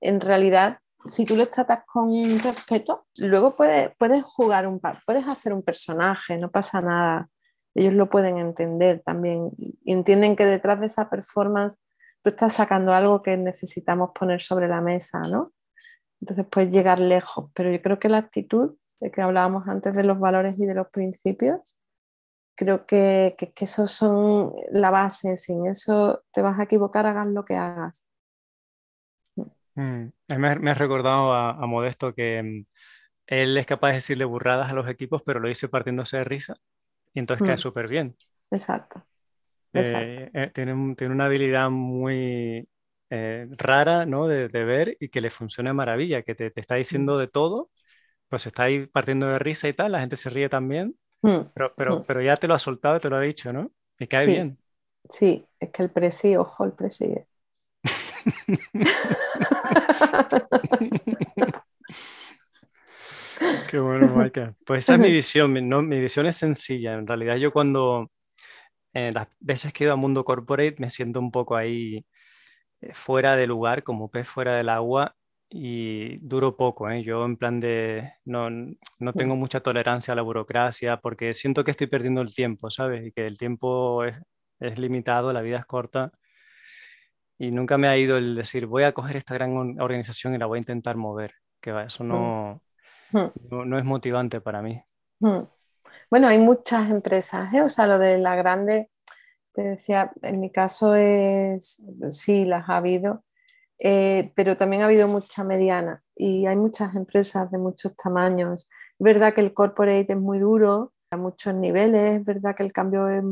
en 0.00 0.20
realidad, 0.20 0.78
si 1.06 1.24
tú 1.24 1.36
les 1.36 1.50
tratas 1.50 1.84
con 1.86 2.10
respeto, 2.40 3.06
luego 3.16 3.56
puedes, 3.56 3.90
puedes 3.98 4.22
jugar 4.22 4.66
un 4.66 4.80
par, 4.80 4.98
puedes 5.06 5.26
hacer 5.26 5.52
un 5.52 5.62
personaje, 5.62 6.36
no 6.36 6.50
pasa 6.50 6.80
nada. 6.80 7.28
Ellos 7.74 7.94
lo 7.94 8.10
pueden 8.10 8.38
entender 8.38 9.00
también 9.04 9.50
y 9.56 9.92
entienden 9.92 10.36
que 10.36 10.44
detrás 10.44 10.80
de 10.80 10.86
esa 10.86 11.08
performance 11.08 11.80
tú 12.22 12.30
estás 12.30 12.54
sacando 12.54 12.92
algo 12.92 13.22
que 13.22 13.36
necesitamos 13.36 14.10
poner 14.18 14.42
sobre 14.42 14.68
la 14.68 14.80
mesa, 14.80 15.20
¿no? 15.30 15.52
Entonces 16.20 16.46
puedes 16.50 16.70
llegar 16.70 16.98
lejos, 16.98 17.50
pero 17.54 17.70
yo 17.70 17.80
creo 17.80 17.98
que 17.98 18.08
la 18.08 18.18
actitud 18.18 18.76
de 19.00 19.10
que 19.10 19.22
hablábamos 19.22 19.66
antes 19.68 19.94
de 19.94 20.04
los 20.04 20.18
valores 20.18 20.58
y 20.58 20.66
de 20.66 20.74
los 20.74 20.88
principios, 20.88 21.78
creo 22.54 22.84
que, 22.86 23.34
que, 23.38 23.52
que 23.52 23.64
esos 23.64 23.90
son 23.90 24.52
la 24.70 24.90
base, 24.90 25.36
sin 25.38 25.66
eso 25.66 26.22
te 26.32 26.42
vas 26.42 26.58
a 26.58 26.64
equivocar, 26.64 27.06
hagas 27.06 27.28
lo 27.28 27.44
que 27.44 27.56
hagas. 27.56 28.04
Mm, 29.80 30.08
Me, 30.38 30.56
me 30.58 30.70
has 30.70 30.78
recordado 30.78 31.32
a, 31.32 31.50
a 31.52 31.66
Modesto 31.66 32.14
que 32.14 32.42
mm, 32.42 32.66
él 33.28 33.56
es 33.58 33.66
capaz 33.66 33.88
de 33.90 33.94
decirle 33.96 34.24
burradas 34.24 34.70
a 34.70 34.74
los 34.74 34.88
equipos, 34.88 35.22
pero 35.24 35.40
lo 35.40 35.48
dice 35.48 35.68
partiéndose 35.68 36.18
de 36.18 36.24
risa 36.24 36.56
y 37.14 37.20
entonces 37.20 37.44
cae 37.44 37.58
Mm, 37.58 37.58
súper 37.58 37.88
bien. 37.88 38.16
exacto. 38.52 39.06
Eh, 39.72 40.30
eh, 40.34 40.50
tiene, 40.54 40.94
tiene 40.96 41.14
una 41.14 41.26
habilidad 41.26 41.70
muy 41.70 42.68
eh, 43.10 43.46
rara, 43.56 44.04
¿no? 44.06 44.26
De, 44.26 44.48
de 44.48 44.64
ver 44.64 44.96
y 45.00 45.08
que 45.10 45.20
le 45.20 45.30
funciona 45.30 45.70
de 45.70 45.74
maravilla, 45.74 46.22
que 46.22 46.34
te, 46.34 46.50
te 46.50 46.60
está 46.60 46.74
Mm, 46.92 47.04
diciendo 47.04 47.18
de 47.18 47.28
todo, 47.28 47.70
pues 48.28 48.46
está 48.46 48.64
ahí 48.64 48.86
partiendo 48.88 49.28
de 49.28 49.38
risa 49.40 49.68
y 49.68 49.74
tal, 49.74 49.92
la 49.92 50.00
gente 50.00 50.16
se 50.16 50.30
ríe 50.30 50.48
también, 50.50 50.96
mm, 51.22 51.50
pero, 51.54 51.74
pero, 51.76 52.02
mm. 52.02 52.06
pero 52.06 52.22
ya 52.22 52.36
te 52.36 52.48
lo 52.48 52.54
ha 52.54 52.60
soltado 52.60 52.96
y 52.98 53.00
te 53.00 53.10
lo 53.10 53.16
ha 53.16 53.20
dicho, 53.22 53.52
¿no? 53.52 53.72
Y 53.98 54.06
cae 54.08 54.26
Sí, 54.26 54.28
bien. 54.28 54.58
sí, 55.08 55.48
es 55.60 55.70
que 55.72 55.82
el 55.82 55.90
presi, 55.92 56.36
ojo, 56.36 56.64
el 56.64 56.72
presi. 56.74 57.14
Qué 63.70 63.78
bueno, 63.78 64.06
Maika. 64.14 64.54
Pues 64.66 64.84
esa 64.84 64.94
es 64.94 65.00
mi 65.00 65.10
visión, 65.10 65.52
mi, 65.52 65.62
no, 65.62 65.82
mi 65.82 66.00
visión 66.00 66.26
es 66.26 66.36
sencilla. 66.36 66.94
En 66.94 67.06
realidad 67.06 67.36
yo 67.36 67.52
cuando, 67.52 68.06
eh, 68.94 69.12
las 69.12 69.28
veces 69.40 69.72
que 69.72 69.84
he 69.84 69.86
ido 69.86 69.94
a 69.94 69.96
Mundo 69.96 70.24
Corporate, 70.24 70.76
me 70.78 70.90
siento 70.90 71.20
un 71.20 71.30
poco 71.30 71.56
ahí 71.56 72.04
eh, 72.80 72.92
fuera 72.94 73.36
de 73.36 73.46
lugar, 73.46 73.82
como 73.82 74.10
pez 74.10 74.28
fuera 74.28 74.56
del 74.56 74.68
agua, 74.68 75.16
y 75.50 76.18
duro 76.18 76.56
poco, 76.56 76.90
¿eh? 76.90 77.02
Yo 77.02 77.24
en 77.24 77.36
plan 77.36 77.60
de, 77.60 78.12
no, 78.24 78.50
no 78.50 79.12
tengo 79.14 79.36
mucha 79.36 79.60
tolerancia 79.60 80.12
a 80.12 80.16
la 80.16 80.22
burocracia 80.22 80.98
porque 80.98 81.34
siento 81.34 81.64
que 81.64 81.72
estoy 81.72 81.88
perdiendo 81.88 82.20
el 82.22 82.34
tiempo, 82.34 82.70
¿sabes? 82.70 83.06
Y 83.06 83.12
que 83.12 83.26
el 83.26 83.38
tiempo 83.38 84.04
es, 84.04 84.16
es 84.60 84.78
limitado, 84.78 85.32
la 85.32 85.42
vida 85.42 85.58
es 85.58 85.66
corta, 85.66 86.12
y 87.40 87.52
nunca 87.52 87.78
me 87.78 87.88
ha 87.88 87.98
ido 87.98 88.18
el 88.18 88.36
decir, 88.36 88.66
voy 88.68 88.84
a 88.84 88.94
coger 88.94 89.18
esta 89.18 89.34
gran 89.34 89.56
or- 89.58 89.82
organización 89.82 90.34
y 90.36 90.38
la 90.38 90.46
voy 90.46 90.58
a 90.58 90.60
intentar 90.62 90.96
mover, 90.98 91.34
que 91.62 91.72
va, 91.72 91.84
eso 91.86 92.04
Mm, 92.10 92.30
no, 92.32 92.62
mm, 93.12 93.30
no, 93.50 93.64
no 93.66 93.78
es 93.78 93.84
motivante 93.84 94.40
para 94.40 94.62
mí. 94.62 94.82
mm. 95.20 95.40
Bueno, 96.10 96.28
hay 96.28 96.38
muchas 96.38 96.90
empresas, 96.90 97.52
¿eh? 97.54 97.62
O 97.62 97.68
sea, 97.70 97.86
lo 97.86 97.98
de 97.98 98.18
la 98.18 98.36
grande, 98.36 98.90
te 99.54 99.62
decía, 99.62 100.12
en 100.22 100.40
mi 100.40 100.52
caso 100.52 100.94
es, 100.96 101.82
sí, 102.10 102.44
las 102.46 102.68
ha 102.70 102.78
habido, 102.78 103.24
eh, 103.80 104.32
pero 104.36 104.56
también 104.58 104.82
ha 104.82 104.86
habido 104.86 105.08
mucha 105.08 105.44
mediana 105.44 106.02
y 106.16 106.46
hay 106.46 106.56
muchas 106.56 106.94
empresas 106.96 107.50
de 107.52 107.58
muchos 107.58 107.96
tamaños. 107.96 108.70
Es 108.98 109.04
verdad 109.04 109.34
que 109.34 109.42
el 109.42 109.54
corporate 109.54 110.06
es 110.14 110.18
muy 110.18 110.38
duro 110.40 110.92
a 111.10 111.16
muchos 111.18 111.54
niveles, 111.54 112.20
es 112.22 112.26
verdad 112.26 112.56
que 112.56 112.64
el 112.64 112.72
cambio 112.72 113.08
es 113.10 113.22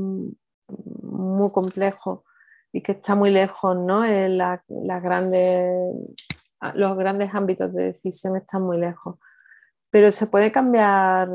muy 1.02 1.50
complejo 1.52 2.24
y 2.72 2.82
que 2.82 2.92
está 2.92 3.14
muy 3.14 3.30
lejos, 3.30 3.76
¿no? 3.76 4.04
En 4.04 4.38
la- 4.38 4.62
las 4.68 5.02
grandes, 5.02 5.94
los 6.74 6.96
grandes 6.96 7.34
ámbitos 7.34 7.72
de 7.72 7.84
decisión 7.84 8.36
están 8.36 8.62
muy 8.62 8.78
lejos 8.78 9.16
pero 9.90 10.12
se 10.12 10.26
puede 10.26 10.52
cambiar 10.52 11.30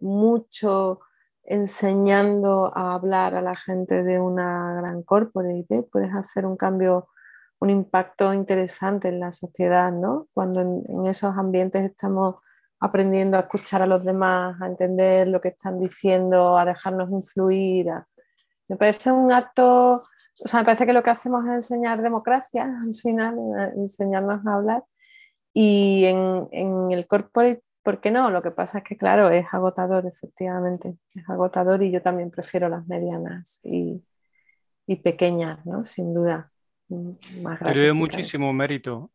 mucho 0.00 1.00
enseñando 1.44 2.72
a 2.76 2.94
hablar 2.94 3.34
a 3.34 3.40
la 3.42 3.56
gente 3.56 4.02
de 4.02 4.20
una 4.20 4.74
gran 4.74 5.02
corporate. 5.02 5.66
¿eh? 5.70 5.82
Puedes 5.90 6.12
hacer 6.14 6.44
un 6.44 6.56
cambio, 6.56 7.08
un 7.60 7.70
impacto 7.70 8.34
interesante 8.34 9.08
en 9.08 9.20
la 9.20 9.32
sociedad, 9.32 9.92
¿no? 9.92 10.28
Cuando 10.34 10.60
en, 10.60 10.82
en 10.88 11.06
esos 11.06 11.36
ambientes 11.38 11.84
estamos 11.84 12.36
aprendiendo 12.80 13.36
a 13.36 13.40
escuchar 13.40 13.82
a 13.82 13.86
los 13.86 14.04
demás, 14.04 14.60
a 14.60 14.66
entender 14.66 15.28
lo 15.28 15.40
que 15.40 15.48
están 15.48 15.78
diciendo, 15.80 16.58
a 16.58 16.64
dejarnos 16.64 17.10
influir. 17.10 17.90
a- 17.90 18.06
Me 18.68 18.76
parece 18.76 19.10
un 19.12 19.32
acto, 19.32 20.04
o 20.44 20.48
sea, 20.48 20.60
me 20.60 20.66
parece 20.66 20.86
que 20.86 20.92
lo 20.92 21.02
que 21.02 21.10
hacemos 21.10 21.44
es 21.46 21.52
enseñar 21.54 22.02
democracia, 22.02 22.64
al 22.84 22.94
final, 22.94 23.36
eh, 23.58 23.72
enseñarnos 23.76 24.46
a 24.46 24.54
hablar. 24.54 24.84
Y 25.54 26.04
en, 26.06 26.48
en 26.52 26.92
el 26.92 27.06
corporate, 27.06 27.62
¿por 27.82 28.00
qué 28.00 28.10
no? 28.10 28.30
Lo 28.30 28.42
que 28.42 28.50
pasa 28.52 28.78
es 28.78 28.84
que, 28.84 28.96
claro, 28.96 29.30
es 29.30 29.46
agotador, 29.52 30.06
efectivamente. 30.06 30.96
Es 31.14 31.28
agotador 31.28 31.82
y 31.82 31.90
yo 31.90 32.02
también 32.02 32.30
prefiero 32.30 32.68
las 32.68 32.86
medianas 32.86 33.60
y, 33.64 34.02
y 34.86 34.96
pequeñas, 34.96 35.64
¿no? 35.66 35.84
Sin 35.84 36.14
duda. 36.14 36.52
mm, 36.88 37.10
Pero 37.60 37.80
veo 37.80 37.94
muchísimo 37.94 38.52
mérito 38.52 39.10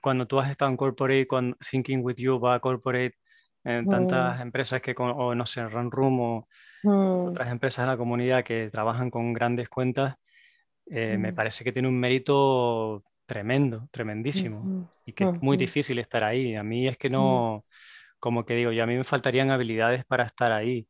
cuando 0.00 0.26
tú 0.26 0.40
has 0.40 0.50
estado 0.50 0.70
en 0.70 0.76
corporate, 0.76 1.26
cuando 1.26 1.56
Thinking 1.70 2.00
with 2.04 2.16
You 2.16 2.40
va 2.40 2.54
a 2.54 2.60
corporate 2.60 3.16
en 3.64 3.88
tantas 3.88 4.40
empresas 4.40 4.80
que, 4.82 4.94
o 4.98 5.34
no 5.34 5.46
sé, 5.46 5.66
Run 5.68 5.90
Room 5.90 6.20
o 6.20 6.44
otras 6.84 7.50
empresas 7.50 7.84
en 7.84 7.90
la 7.90 7.96
comunidad 7.96 8.44
que 8.44 8.70
trabajan 8.70 9.10
con 9.10 9.32
grandes 9.32 9.68
cuentas, 9.68 10.16
eh, 10.86 11.16
me 11.18 11.32
parece 11.32 11.64
que 11.64 11.72
tiene 11.72 11.88
un 11.88 11.98
mérito 11.98 13.02
tremendo, 13.26 13.88
tremendísimo, 13.90 14.90
y 15.06 15.12
que 15.12 15.24
es 15.24 15.42
muy 15.42 15.56
difícil 15.56 15.98
estar 15.98 16.24
ahí. 16.24 16.56
A 16.56 16.62
mí 16.62 16.86
es 16.88 16.98
que 16.98 17.08
no, 17.08 17.64
como 18.18 18.44
que 18.44 18.54
digo, 18.54 18.70
yo 18.70 18.84
a 18.84 18.86
mí 18.86 18.96
me 18.96 19.04
faltarían 19.04 19.50
habilidades 19.50 20.04
para 20.04 20.24
estar 20.24 20.52
ahí, 20.52 20.86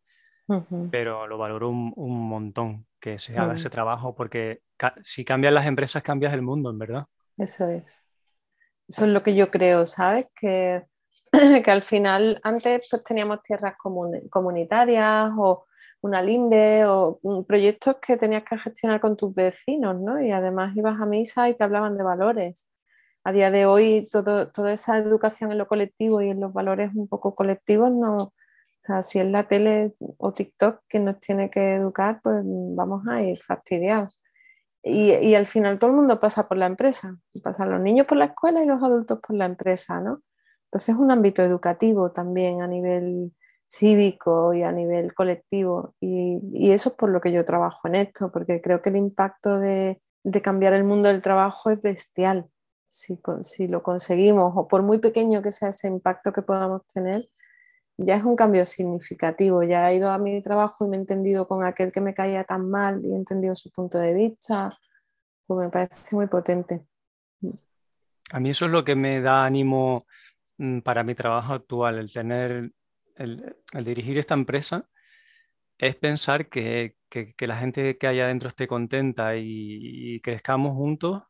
pero 0.91 1.27
lo 1.27 1.39
valoro 1.39 1.71
un, 1.71 2.29
montón 2.29 2.87
que 3.01 3.19
se 3.19 3.39
haga 3.39 3.55
ese 3.55 3.71
trabajo, 3.71 4.15
porque 4.15 4.61
si 5.03 5.25
cambian 5.25 5.55
las 5.55 5.67
empresas, 5.67 6.03
cambias 6.03 6.35
el 6.35 6.43
mundo, 6.43 6.71
en 6.71 6.79
verdad. 6.79 7.07
Eso 7.37 7.69
es. 7.69 8.03
Eso 8.89 9.05
es 9.05 9.11
lo 9.11 9.23
que 9.23 9.35
yo 9.35 9.51
creo, 9.51 9.87
¿sabes? 9.87 10.27
Que, 10.35 10.83
que 11.65 11.71
al 11.71 11.83
final, 11.83 12.41
antes 12.43 12.87
pues 12.91 13.03
teníamos 13.05 13.43
tierras 13.43 13.75
comunitarias 14.31 15.31
o 15.39 15.67
una 16.05 16.21
linde 16.21 16.85
o 16.87 17.19
proyectos 17.49 17.97
que 18.07 18.19
tenías 18.19 18.45
que 18.45 18.59
gestionar 18.59 19.01
con 19.01 19.17
tus 19.17 19.35
vecinos, 19.35 19.99
¿no? 19.99 20.21
Y 20.23 20.33
además 20.33 20.77
ibas 20.77 21.01
a 21.01 21.07
misa 21.07 21.49
y 21.49 21.55
te 21.55 21.65
hablaban 21.65 21.97
de 21.97 22.05
valores. 22.05 22.69
A 23.25 23.33
día 23.33 23.51
de 23.51 23.65
hoy, 23.65 24.07
todo, 24.13 24.49
toda 24.53 24.75
esa 24.75 24.99
educación 24.99 25.51
en 25.51 25.57
lo 25.59 25.67
colectivo 25.67 26.21
y 26.21 26.29
en 26.29 26.41
los 26.41 26.53
valores 26.53 26.91
un 26.95 27.09
poco 27.09 27.35
colectivos, 27.35 27.91
no, 27.91 28.19
o 28.25 28.33
sea, 28.87 29.03
si 29.03 29.19
es 29.19 29.27
la 29.27 29.49
tele 29.49 29.95
o 30.19 30.35
TikTok 30.35 30.83
que 30.89 31.01
nos 31.01 31.21
tiene 31.21 31.49
que 31.49 31.77
educar, 31.77 32.21
pues 32.23 32.43
vamos 32.45 33.07
a 33.09 33.23
ir 33.23 33.39
fastidiados. 33.39 34.23
Y, 34.83 35.13
y, 35.15 35.35
al 35.35 35.47
final 35.47 35.79
todo 35.79 35.89
el 35.91 35.97
mundo 35.97 36.21
pasa 36.21 36.47
por 36.47 36.59
la 36.59 36.67
empresa, 36.67 37.17
pasan 37.43 37.71
los 37.71 37.81
niños 37.81 38.07
por 38.07 38.19
la 38.19 38.27
escuela 38.27 38.63
y 38.63 38.67
los 38.67 38.83
adultos 38.83 39.21
por 39.27 39.37
la 39.37 39.47
empresa, 39.47 40.01
¿no? 40.01 40.21
Entonces 40.67 40.91
es 40.91 40.97
un 40.97 41.11
ámbito 41.11 41.41
educativo 41.43 42.13
también 42.13 42.61
a 42.61 42.67
nivel 42.67 43.33
cívico 43.79 44.55
y 44.55 44.63
a 44.63 44.73
nivel 44.73 45.15
colectivo. 45.15 45.95
Y, 46.01 46.71
eso 46.73 46.91
es 46.91 46.95
por 46.97 47.11
lo 47.11 47.21
que 47.21 47.33
yo 47.33 47.45
trabajo 47.45 47.89
en 47.89 47.97
esto, 47.97 48.31
porque 48.33 48.61
creo 48.61 48.81
que 48.81 48.91
el 48.91 48.97
impacto 48.97 49.59
de, 49.59 50.01
cambiar 50.43 50.75
el 50.75 50.85
mundo 50.85 51.09
del 51.09 51.23
trabajo 51.23 51.71
es 51.71 51.81
bestial. 51.83 52.47
Si, 52.89 53.19
si, 53.43 53.67
lo 53.69 53.83
conseguimos, 53.83 54.53
o 54.57 54.69
por 54.69 54.83
muy 54.83 54.99
pequeño 54.99 55.43
que 55.43 55.53
sea 55.53 55.71
ese 55.71 55.89
impacto 55.89 56.33
que 56.33 56.43
podamos 56.43 56.87
tener, 56.87 57.29
ya 57.97 58.17
es 58.17 58.25
un 58.25 58.37
cambio 58.37 58.65
significativo. 58.67 59.63
Ya 59.63 59.91
he 59.91 59.97
ido 59.97 60.11
a 60.11 60.19
mi 60.19 60.43
trabajo 60.43 60.85
y 60.85 60.89
me 60.89 60.97
he 60.97 61.01
entendido 61.01 61.49
con 61.49 61.65
aquel 61.65 61.93
que 61.93 62.01
me 62.01 62.15
caía 62.15 62.45
tan 62.45 62.71
mal 62.71 63.05
y 63.05 63.13
he 63.13 63.17
entendido 63.17 63.57
su 63.57 63.71
punto 63.71 63.99
de 63.99 64.15
vista, 64.15 64.71
pues 65.47 65.59
me 65.59 65.71
parece 65.71 66.15
muy 66.15 66.29
potente. 66.29 66.85
A 68.31 68.41
mí 68.41 68.51
eso 68.51 68.67
es 68.67 68.71
lo 68.71 68.85
que 68.85 68.95
me 68.95 69.21
da 69.21 69.45
ánimo 69.45 70.07
mm, 70.59 70.81
para 70.81 71.05
mi 71.05 71.15
trabajo 71.15 71.53
actual, 71.53 71.99
el 71.99 72.13
tener 72.13 72.71
el, 73.17 73.55
dirigir 73.85 74.19
esta 74.19 74.35
empresa 74.35 74.89
es 75.79 75.97
pensar 75.97 76.49
que, 76.49 76.97
la 77.41 77.57
gente 77.57 77.99
que 77.99 78.07
haya 78.07 78.25
adentro 78.25 78.49
esté 78.49 78.67
contenta 78.67 79.37
y, 79.37 80.21
crezcamos 80.23 80.77
juntos 80.77 81.23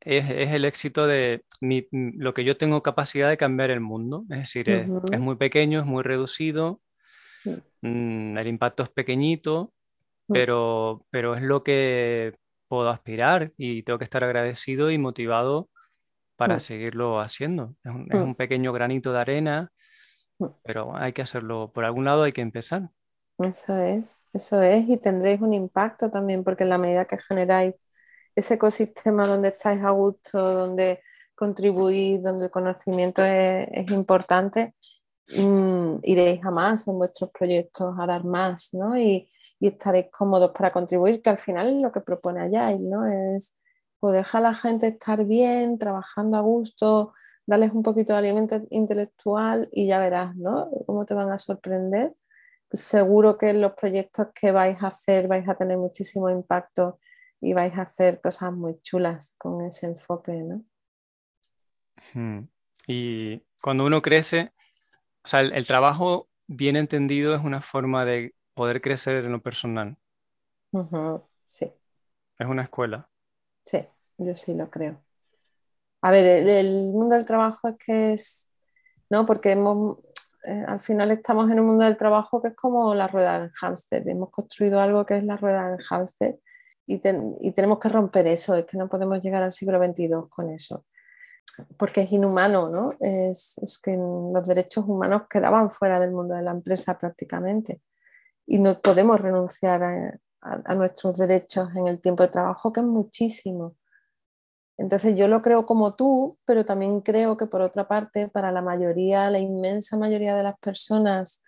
es, 0.00 0.30
el 0.30 0.64
éxito 0.64 1.06
de 1.06 1.44
lo 1.60 2.34
que 2.34 2.44
yo 2.44 2.56
tengo 2.56 2.82
capacidad 2.82 3.28
de 3.28 3.36
cambiar 3.36 3.70
el 3.70 3.80
mundo. 3.80 4.24
Es 4.30 4.38
decir, 4.38 4.68
es, 4.68 5.20
muy 5.20 5.36
pequeño, 5.36 5.80
es 5.80 5.86
muy 5.86 6.02
reducido, 6.02 6.80
mm, 7.44 8.38
el 8.38 8.46
impacto 8.46 8.82
es 8.82 8.90
pequeñito, 8.90 9.72
pero, 10.28 11.06
pero 11.10 11.34
es 11.34 11.42
lo 11.42 11.62
que 11.62 12.34
puedo 12.68 12.88
aspirar 12.88 13.52
y 13.56 13.82
tengo 13.82 13.98
que 13.98 14.04
estar 14.04 14.24
agradecido 14.24 14.90
y 14.90 14.98
motivado 14.98 15.68
para 16.36 16.60
seguirlo 16.60 17.20
haciendo. 17.20 17.76
es 18.10 18.20
un 18.20 18.34
pequeño 18.34 18.72
granito 18.72 19.12
de 19.12 19.20
arena 19.20 19.72
pero 20.62 20.96
hay 20.96 21.12
que 21.12 21.22
hacerlo, 21.22 21.70
por 21.72 21.84
algún 21.84 22.04
lado 22.04 22.22
hay 22.22 22.32
que 22.32 22.40
empezar. 22.40 22.90
Eso 23.38 23.76
es, 23.76 24.22
eso 24.32 24.62
es, 24.62 24.88
y 24.88 24.96
tendréis 24.96 25.40
un 25.40 25.54
impacto 25.54 26.10
también, 26.10 26.44
porque 26.44 26.62
en 26.62 26.70
la 26.70 26.78
medida 26.78 27.04
que 27.04 27.18
generáis 27.18 27.74
ese 28.34 28.54
ecosistema 28.54 29.26
donde 29.26 29.48
estáis 29.48 29.82
a 29.82 29.90
gusto, 29.90 30.38
donde 30.38 31.02
contribuís, 31.34 32.22
donde 32.22 32.46
el 32.46 32.50
conocimiento 32.50 33.22
es, 33.24 33.90
importante, 33.90 34.74
mm, 35.38 35.96
iréis 36.02 36.44
a 36.44 36.50
más 36.50 36.86
en 36.88 36.98
vuestros 36.98 37.30
proyectos, 37.30 37.94
a 37.98 38.06
dar 38.06 38.24
más, 38.24 38.70
¿no? 38.74 38.96
Y, 38.98 39.30
y, 39.58 39.68
estaréis 39.68 40.06
cómodos 40.10 40.52
para 40.52 40.72
contribuir, 40.72 41.22
que 41.22 41.30
al 41.30 41.38
final 41.38 41.68
es 41.76 41.82
lo 41.82 41.92
que 41.92 42.00
propone 42.00 42.40
Agile, 42.42 42.88
¿no? 42.88 43.06
Es 43.36 43.56
pues, 44.00 44.14
dejar 44.14 44.44
a 44.44 44.50
la 44.50 44.54
gente 44.54 44.88
estar 44.88 45.24
bien, 45.24 45.78
trabajando 45.78 46.36
a 46.36 46.40
gusto, 46.40 47.14
dales 47.46 47.72
un 47.72 47.82
poquito 47.82 48.12
de 48.12 48.20
alimento 48.20 48.60
intelectual 48.70 49.68
y 49.72 49.86
ya 49.86 49.98
verás, 49.98 50.34
¿no? 50.36 50.70
Cómo 50.86 51.04
te 51.04 51.14
van 51.14 51.30
a 51.30 51.38
sorprender. 51.38 52.14
Pues 52.68 52.82
seguro 52.82 53.38
que 53.38 53.50
en 53.50 53.60
los 53.60 53.72
proyectos 53.72 54.28
que 54.34 54.52
vais 54.52 54.82
a 54.82 54.88
hacer 54.88 55.28
vais 55.28 55.48
a 55.48 55.54
tener 55.54 55.76
muchísimo 55.76 56.30
impacto 56.30 56.98
y 57.40 57.52
vais 57.52 57.76
a 57.76 57.82
hacer 57.82 58.20
cosas 58.20 58.52
muy 58.52 58.80
chulas 58.80 59.34
con 59.38 59.64
ese 59.64 59.86
enfoque, 59.86 60.32
¿no? 60.32 60.64
Y 62.86 63.42
cuando 63.62 63.84
uno 63.84 64.02
crece, 64.02 64.52
o 65.24 65.28
sea, 65.28 65.40
el, 65.40 65.66
trabajo 65.66 66.28
bien 66.46 66.76
entendido 66.76 67.34
es 67.34 67.42
una 67.42 67.60
forma 67.60 68.04
de 68.04 68.34
poder 68.54 68.80
crecer 68.80 69.24
en 69.24 69.32
lo 69.32 69.42
personal. 69.42 69.96
Sí. 71.44 71.72
Es 72.38 72.46
una 72.46 72.62
escuela. 72.62 73.08
Sí, 73.64 73.86
yo 74.18 74.34
sí 74.34 74.54
lo 74.54 74.70
creo. 74.70 75.03
A 76.04 76.10
ver, 76.10 76.26
el, 76.26 76.92
mundo 76.92 77.16
del 77.16 77.24
trabajo 77.24 77.66
es 77.66 77.76
que 77.78 78.12
es, 78.12 78.50
¿no? 79.08 79.24
Porque 79.24 79.52
eh, 79.52 80.64
al 80.68 80.80
final 80.80 81.10
estamos 81.12 81.50
en 81.50 81.60
un 81.60 81.66
mundo 81.66 81.84
del 81.86 81.96
trabajo 81.96 82.42
que 82.42 82.48
es 82.48 82.54
como 82.54 82.94
la 82.94 83.08
rueda 83.08 83.40
del 83.40 83.50
hámster. 83.52 84.06
Hemos 84.06 84.30
construido 84.30 84.80
algo 84.80 85.06
que 85.06 85.16
es 85.16 85.24
la 85.24 85.38
rueda 85.38 85.70
del 85.70 85.82
hámster 85.82 86.38
y, 86.86 86.98
tenemos 86.98 87.78
que 87.78 87.88
romper 87.88 88.26
eso. 88.26 88.54
Es 88.54 88.66
que 88.66 88.76
no 88.76 88.86
podemos 88.86 89.22
llegar 89.22 89.42
al 89.42 89.52
siglo 89.52 89.82
XXII 89.82 90.28
con 90.28 90.50
eso. 90.50 90.84
Porque 91.78 92.02
es 92.02 92.12
inhumano, 92.12 92.68
¿no? 92.68 92.92
Es, 93.00 93.80
que 93.82 93.96
los 93.96 94.46
derechos 94.46 94.84
humanos 94.86 95.22
quedaban 95.30 95.70
fuera 95.70 95.98
del 95.98 96.12
mundo 96.12 96.34
de 96.34 96.42
la 96.42 96.50
empresa 96.50 96.98
prácticamente. 96.98 97.80
Y 98.46 98.58
no 98.58 98.78
podemos 98.78 99.18
renunciar 99.18 99.82
a 100.42 100.74
nuestros 100.74 101.16
derechos 101.16 101.70
en 101.74 101.86
el 101.86 101.98
tiempo 102.02 102.24
de 102.24 102.28
trabajo, 102.28 102.74
que 102.74 102.80
es 102.80 102.86
muchísimo. 102.86 103.76
Entonces 104.76 105.16
yo 105.16 105.28
lo 105.28 105.40
creo 105.42 105.66
como 105.66 105.94
tú, 105.94 106.38
pero 106.44 106.64
también 106.64 107.00
creo 107.00 107.36
que 107.36 107.46
por 107.46 107.60
otra 107.60 107.86
parte, 107.86 108.28
para 108.28 108.50
la 108.50 108.62
mayoría, 108.62 109.30
la 109.30 109.38
inmensa 109.38 109.96
mayoría 109.96 110.34
de 110.34 110.42
las 110.42 110.58
personas 110.58 111.44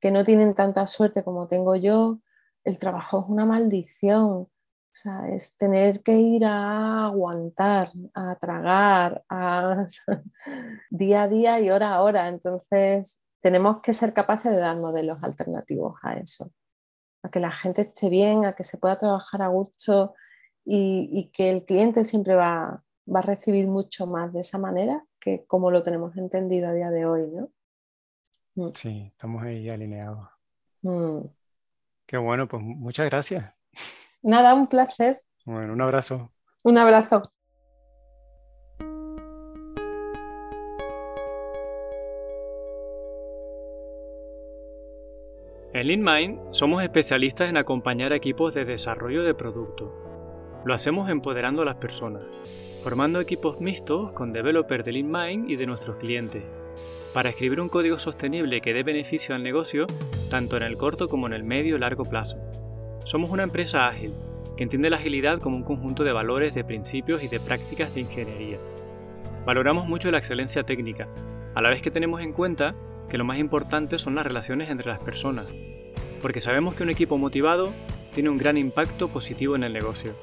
que 0.00 0.10
no 0.10 0.24
tienen 0.24 0.54
tanta 0.54 0.86
suerte 0.86 1.24
como 1.24 1.48
tengo 1.48 1.74
yo, 1.76 2.20
el 2.64 2.78
trabajo 2.78 3.20
es 3.20 3.30
una 3.30 3.46
maldición. 3.46 4.48
O 4.96 4.98
sea, 4.98 5.28
es 5.28 5.56
tener 5.58 6.02
que 6.02 6.14
ir 6.14 6.44
a 6.46 7.06
aguantar, 7.06 7.90
a 8.14 8.34
tragar, 8.36 9.22
a 9.28 9.84
día 10.90 11.22
a 11.22 11.28
día 11.28 11.60
y 11.60 11.70
hora 11.70 11.94
a 11.94 12.02
hora. 12.02 12.28
Entonces, 12.28 13.22
tenemos 13.40 13.80
que 13.82 13.92
ser 13.92 14.12
capaces 14.14 14.52
de 14.52 14.58
dar 14.58 14.76
modelos 14.78 15.22
alternativos 15.22 15.96
a 16.02 16.14
eso, 16.14 16.50
a 17.22 17.30
que 17.30 17.40
la 17.40 17.52
gente 17.52 17.82
esté 17.82 18.08
bien, 18.08 18.44
a 18.46 18.54
que 18.54 18.64
se 18.64 18.78
pueda 18.78 18.98
trabajar 18.98 19.42
a 19.42 19.48
gusto, 19.48 20.14
y, 20.68 21.30
que 21.32 21.50
el 21.50 21.64
cliente 21.64 22.02
siempre 22.02 22.34
va, 22.34 22.82
a 23.14 23.22
recibir 23.22 23.68
mucho 23.68 24.06
más 24.06 24.32
de 24.32 24.40
esa 24.40 24.58
manera 24.58 25.06
que 25.20 25.44
como 25.46 25.70
lo 25.70 25.84
tenemos 25.84 26.16
entendido 26.16 26.68
a 26.68 26.72
día 26.72 26.90
de 26.90 27.06
hoy, 27.06 27.28
¿no? 27.28 27.50
Mm. 28.56 28.72
Sí, 28.74 29.10
estamos 29.12 29.44
ahí 29.44 29.68
alineados. 29.68 30.28
Mm. 30.82 31.20
Qué 32.04 32.16
bueno, 32.16 32.48
pues 32.48 32.62
muchas 32.62 33.08
gracias. 33.08 33.54
Nada, 34.22 34.54
un 34.54 34.66
placer. 34.66 35.22
Bueno, 35.44 35.72
un 35.72 35.80
abrazo. 35.80 36.32
Un 36.64 36.78
abrazo. 36.78 37.22
En 45.72 45.86
LeanMind 45.86 46.52
somos 46.52 46.82
especialistas 46.82 47.50
en 47.50 47.56
acompañar 47.56 48.12
equipos 48.12 48.54
de 48.54 48.64
desarrollo 48.64 49.22
de 49.22 49.34
producto 49.34 50.05
lo 50.66 50.74
hacemos 50.74 51.08
empoderando 51.08 51.62
a 51.62 51.64
las 51.64 51.76
personas, 51.76 52.24
formando 52.82 53.20
equipos 53.20 53.60
mixtos 53.60 54.10
con 54.10 54.32
developers 54.32 54.84
de 54.84 54.90
LeanMind 54.90 55.48
y 55.48 55.54
de 55.54 55.64
nuestros 55.64 55.94
clientes, 55.98 56.42
para 57.14 57.30
escribir 57.30 57.60
un 57.60 57.68
código 57.68 58.00
sostenible 58.00 58.60
que 58.60 58.74
dé 58.74 58.82
beneficio 58.82 59.36
al 59.36 59.44
negocio 59.44 59.86
tanto 60.28 60.56
en 60.56 60.64
el 60.64 60.76
corto 60.76 61.06
como 61.06 61.28
en 61.28 61.34
el 61.34 61.44
medio 61.44 61.76
y 61.76 61.78
largo 61.78 62.02
plazo. 62.04 62.38
Somos 63.04 63.30
una 63.30 63.44
empresa 63.44 63.86
ágil, 63.86 64.10
que 64.56 64.64
entiende 64.64 64.90
la 64.90 64.96
agilidad 64.96 65.38
como 65.38 65.56
un 65.56 65.62
conjunto 65.62 66.02
de 66.02 66.12
valores, 66.12 66.56
de 66.56 66.64
principios 66.64 67.22
y 67.22 67.28
de 67.28 67.38
prácticas 67.38 67.94
de 67.94 68.00
ingeniería. 68.00 68.58
Valoramos 69.44 69.86
mucho 69.86 70.10
la 70.10 70.18
excelencia 70.18 70.64
técnica, 70.64 71.06
a 71.54 71.62
la 71.62 71.70
vez 71.70 71.80
que 71.80 71.92
tenemos 71.92 72.22
en 72.22 72.32
cuenta 72.32 72.74
que 73.08 73.18
lo 73.18 73.24
más 73.24 73.38
importante 73.38 73.98
son 73.98 74.16
las 74.16 74.26
relaciones 74.26 74.68
entre 74.68 74.88
las 74.88 74.98
personas, 74.98 75.46
porque 76.20 76.40
sabemos 76.40 76.74
que 76.74 76.82
un 76.82 76.90
equipo 76.90 77.18
motivado 77.18 77.72
tiene 78.12 78.30
un 78.30 78.36
gran 78.36 78.56
impacto 78.56 79.06
positivo 79.06 79.54
en 79.54 79.62
el 79.62 79.72
negocio. 79.72 80.16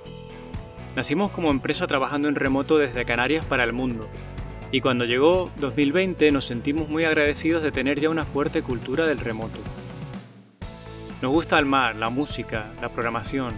Nacimos 0.96 1.32
como 1.32 1.50
empresa 1.50 1.88
trabajando 1.88 2.28
en 2.30 2.36
remoto 2.36 2.78
desde 2.78 3.04
Canarias 3.04 3.44
para 3.46 3.64
el 3.64 3.74
mundo, 3.74 4.08
y 4.72 4.82
cuando 4.82 5.06
llegó 5.06 5.50
2020 5.58 6.30
nos 6.30 6.46
sentimos 6.46 6.88
muy 6.88 7.04
agradecidos 7.04 7.64
de 7.64 7.72
tener 7.72 8.00
ya 8.00 8.10
una 8.10 8.24
fuerte 8.26 8.62
cultura 8.62 9.08
del 9.08 9.20
remoto. 9.20 9.58
Nos 11.24 11.32
gusta 11.32 11.58
el 11.58 11.66
mar, 11.66 11.96
la 11.96 12.10
música, 12.10 12.66
la 12.80 12.90
programación, 12.90 13.54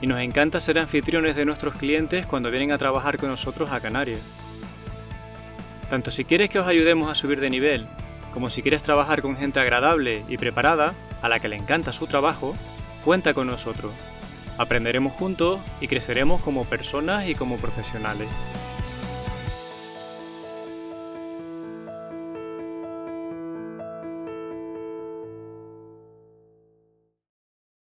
y 0.00 0.06
nos 0.06 0.20
encanta 0.20 0.60
ser 0.60 0.78
anfitriones 0.78 1.34
de 1.34 1.44
nuestros 1.44 1.74
clientes 1.74 2.26
cuando 2.26 2.50
vienen 2.50 2.70
a 2.70 2.78
trabajar 2.78 3.18
con 3.18 3.28
nosotros 3.28 3.70
a 3.70 3.80
Canarias. 3.80 4.20
Tanto 5.90 6.12
si 6.12 6.24
quieres 6.24 6.48
que 6.48 6.60
os 6.60 6.68
ayudemos 6.68 7.10
a 7.10 7.16
subir 7.16 7.40
de 7.40 7.50
nivel, 7.50 7.86
como 8.32 8.50
si 8.50 8.62
quieres 8.62 8.84
trabajar 8.84 9.20
con 9.20 9.36
gente 9.36 9.58
agradable 9.58 10.22
y 10.28 10.36
preparada, 10.36 10.94
a 11.22 11.28
la 11.28 11.40
que 11.40 11.48
le 11.48 11.56
encanta 11.56 11.90
su 11.90 12.06
trabajo, 12.06 12.54
cuenta 13.04 13.34
con 13.34 13.48
nosotros. 13.48 13.90
Aprenderemos 14.58 15.12
juntos 15.12 15.60
y 15.80 15.86
creceremos 15.86 16.42
como 16.42 16.64
personas 16.64 17.28
y 17.28 17.34
como 17.34 17.56
profesionales. 17.56 18.28